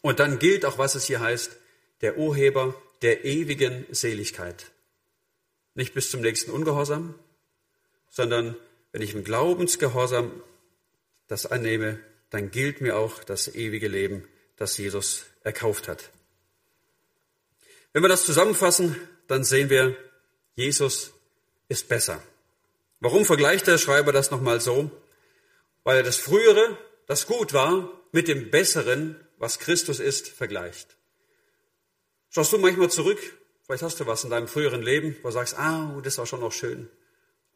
Und 0.00 0.18
dann 0.18 0.40
gilt 0.40 0.64
auch, 0.64 0.78
was 0.78 0.96
es 0.96 1.04
hier 1.04 1.20
heißt, 1.20 1.52
der 2.00 2.18
Urheber 2.18 2.74
der 3.02 3.24
ewigen 3.24 3.86
Seligkeit. 3.92 4.72
Nicht 5.74 5.94
bis 5.94 6.10
zum 6.10 6.20
nächsten 6.20 6.50
Ungehorsam, 6.50 7.14
sondern 8.08 8.56
wenn 8.92 9.02
ich 9.02 9.14
im 9.14 9.24
Glaubensgehorsam 9.24 10.42
das 11.28 11.46
annehme, 11.46 12.00
dann 12.30 12.50
gilt 12.50 12.80
mir 12.80 12.96
auch 12.96 13.22
das 13.24 13.48
ewige 13.54 13.88
Leben, 13.88 14.26
das 14.56 14.76
Jesus 14.76 15.24
erkauft 15.42 15.88
hat. 15.88 16.10
Wenn 17.92 18.02
wir 18.02 18.08
das 18.08 18.26
zusammenfassen, 18.26 18.96
dann 19.26 19.44
sehen 19.44 19.70
wir, 19.70 19.96
Jesus 20.54 21.12
ist 21.68 21.88
besser. 21.88 22.22
Warum 23.00 23.24
vergleicht 23.24 23.66
der 23.66 23.78
Schreiber 23.78 24.12
das 24.12 24.30
nochmal 24.30 24.60
so? 24.60 24.90
Weil 25.84 25.98
er 25.98 26.02
das 26.02 26.16
Frühere, 26.16 26.76
das 27.06 27.26
gut 27.26 27.52
war, 27.52 27.90
mit 28.12 28.28
dem 28.28 28.50
Besseren, 28.50 29.18
was 29.38 29.58
Christus 29.58 30.00
ist, 30.00 30.28
vergleicht. 30.28 30.96
Schaust 32.28 32.52
du 32.52 32.58
manchmal 32.58 32.90
zurück, 32.90 33.18
vielleicht 33.70 33.84
hast 33.84 34.00
du 34.00 34.06
was 34.08 34.24
in 34.24 34.30
deinem 34.30 34.48
früheren 34.48 34.82
Leben, 34.82 35.14
wo 35.22 35.28
du 35.28 35.34
sagst, 35.34 35.56
ah, 35.56 36.00
das 36.02 36.18
war 36.18 36.26
schon 36.26 36.40
noch 36.40 36.50
schön. 36.50 36.90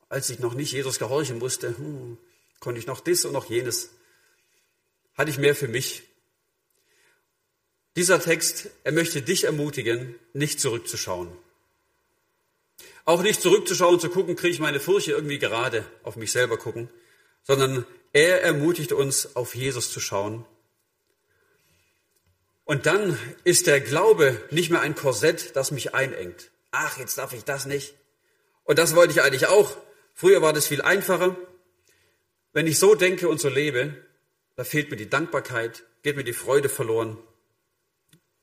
Als 0.08 0.30
ich 0.30 0.38
noch 0.38 0.54
nicht 0.54 0.70
Jesus 0.70 1.00
gehorchen 1.00 1.40
musste, 1.40 1.76
hm, 1.76 2.18
konnte 2.60 2.78
ich 2.78 2.86
noch 2.86 3.00
das 3.00 3.24
und 3.24 3.32
noch 3.32 3.50
jenes. 3.50 3.90
Hatte 5.16 5.30
ich 5.30 5.38
mehr 5.38 5.56
für 5.56 5.66
mich. 5.66 6.04
Dieser 7.96 8.20
Text, 8.20 8.70
er 8.84 8.92
möchte 8.92 9.22
dich 9.22 9.42
ermutigen, 9.42 10.14
nicht 10.32 10.60
zurückzuschauen. 10.60 11.32
Auch 13.04 13.22
nicht 13.22 13.42
zurückzuschauen, 13.42 13.98
zu 13.98 14.08
gucken, 14.08 14.36
kriege 14.36 14.54
ich 14.54 14.60
meine 14.60 14.78
Furche 14.78 15.10
irgendwie 15.10 15.40
gerade 15.40 15.84
auf 16.04 16.14
mich 16.14 16.30
selber 16.30 16.58
gucken, 16.58 16.90
sondern 17.42 17.86
er 18.12 18.40
ermutigt 18.40 18.92
uns, 18.92 19.34
auf 19.34 19.56
Jesus 19.56 19.90
zu 19.90 19.98
schauen. 19.98 20.44
Und 22.64 22.86
dann 22.86 23.18
ist 23.44 23.66
der 23.66 23.80
Glaube 23.80 24.40
nicht 24.50 24.70
mehr 24.70 24.80
ein 24.80 24.94
Korsett, 24.94 25.54
das 25.56 25.70
mich 25.70 25.94
einengt. 25.94 26.50
Ach, 26.70 26.98
jetzt 26.98 27.18
darf 27.18 27.32
ich 27.32 27.44
das 27.44 27.66
nicht. 27.66 27.94
Und 28.64 28.78
das 28.78 28.94
wollte 28.94 29.12
ich 29.12 29.22
eigentlich 29.22 29.46
auch. 29.46 29.76
Früher 30.14 30.42
war 30.42 30.52
das 30.52 30.66
viel 30.66 30.82
einfacher. 30.82 31.36
Wenn 32.52 32.66
ich 32.66 32.78
so 32.78 32.94
denke 32.94 33.28
und 33.28 33.40
so 33.40 33.48
lebe, 33.48 33.96
da 34.56 34.64
fehlt 34.64 34.90
mir 34.90 34.96
die 34.96 35.10
Dankbarkeit, 35.10 35.84
geht 36.02 36.16
mir 36.16 36.24
die 36.24 36.32
Freude 36.32 36.68
verloren. 36.68 37.18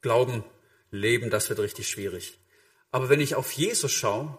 Glauben, 0.01 0.43
Leben, 0.91 1.29
das 1.29 1.49
wird 1.49 1.59
richtig 1.59 1.89
schwierig. 1.89 2.37
Aber 2.91 3.09
wenn 3.09 3.21
ich 3.21 3.35
auf 3.35 3.51
Jesus 3.51 3.91
schaue, 3.91 4.37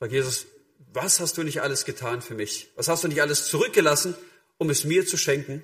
Sag 0.00 0.12
Jesus, 0.12 0.46
was 0.94 1.20
hast 1.20 1.36
du 1.36 1.42
nicht 1.42 1.60
alles 1.60 1.84
getan 1.84 2.22
für 2.22 2.34
mich? 2.34 2.70
Was 2.74 2.88
hast 2.88 3.04
du 3.04 3.08
nicht 3.08 3.20
alles 3.20 3.48
zurückgelassen, 3.48 4.16
um 4.56 4.70
es 4.70 4.84
mir 4.84 5.06
zu 5.06 5.18
schenken? 5.18 5.62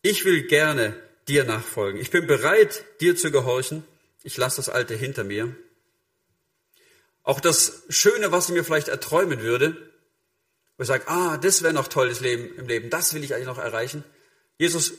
Ich 0.00 0.24
will 0.24 0.46
gerne 0.46 0.96
dir 1.28 1.44
nachfolgen. 1.44 2.00
Ich 2.00 2.10
bin 2.10 2.26
bereit, 2.26 2.84
dir 3.00 3.16
zu 3.16 3.30
gehorchen. 3.30 3.84
Ich 4.22 4.36
lasse 4.36 4.56
das 4.56 4.68
Alte 4.68 4.94
hinter 4.94 5.24
mir. 5.24 5.54
Auch 7.22 7.40
das 7.40 7.84
Schöne, 7.88 8.32
was 8.32 8.48
ich 8.48 8.54
mir 8.54 8.64
vielleicht 8.64 8.88
erträumen 8.88 9.40
würde, 9.40 9.76
wo 10.76 10.82
ich 10.82 10.88
sage, 10.88 11.06
ah, 11.06 11.36
das 11.36 11.62
wäre 11.62 11.72
noch 11.72 11.88
tolles 11.88 12.20
Leben 12.20 12.56
im 12.56 12.66
Leben, 12.66 12.90
das 12.90 13.14
will 13.14 13.22
ich 13.22 13.34
eigentlich 13.34 13.46
noch 13.46 13.58
erreichen. 13.58 14.04
Jesus, 14.58 14.94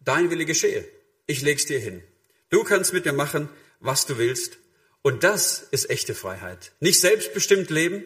dein 0.00 0.30
Wille 0.30 0.46
geschehe. 0.46 0.84
Ich 1.26 1.42
leg's 1.42 1.66
dir 1.66 1.78
hin. 1.78 2.02
Du 2.48 2.64
kannst 2.64 2.92
mit 2.92 3.04
mir 3.04 3.12
machen, 3.12 3.48
was 3.78 4.06
du 4.06 4.18
willst. 4.18 4.58
Und 5.02 5.24
das 5.24 5.66
ist 5.70 5.88
echte 5.88 6.14
Freiheit. 6.14 6.72
Nicht 6.80 7.00
selbstbestimmt 7.00 7.70
leben, 7.70 8.04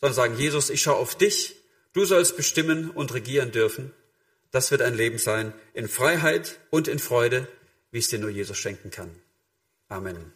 sondern 0.00 0.14
sagen, 0.14 0.38
Jesus, 0.38 0.70
ich 0.70 0.82
schaue 0.82 0.96
auf 0.96 1.16
dich, 1.16 1.56
du 1.92 2.04
sollst 2.04 2.36
bestimmen 2.36 2.90
und 2.90 3.14
regieren 3.14 3.50
dürfen. 3.50 3.92
Das 4.54 4.70
wird 4.70 4.82
ein 4.82 4.94
Leben 4.94 5.18
sein 5.18 5.52
in 5.72 5.88
Freiheit 5.88 6.60
und 6.70 6.86
in 6.86 7.00
Freude, 7.00 7.48
wie 7.90 7.98
es 7.98 8.06
dir 8.06 8.20
nur 8.20 8.30
Jesus 8.30 8.56
schenken 8.56 8.92
kann. 8.92 9.10
Amen. 9.88 10.32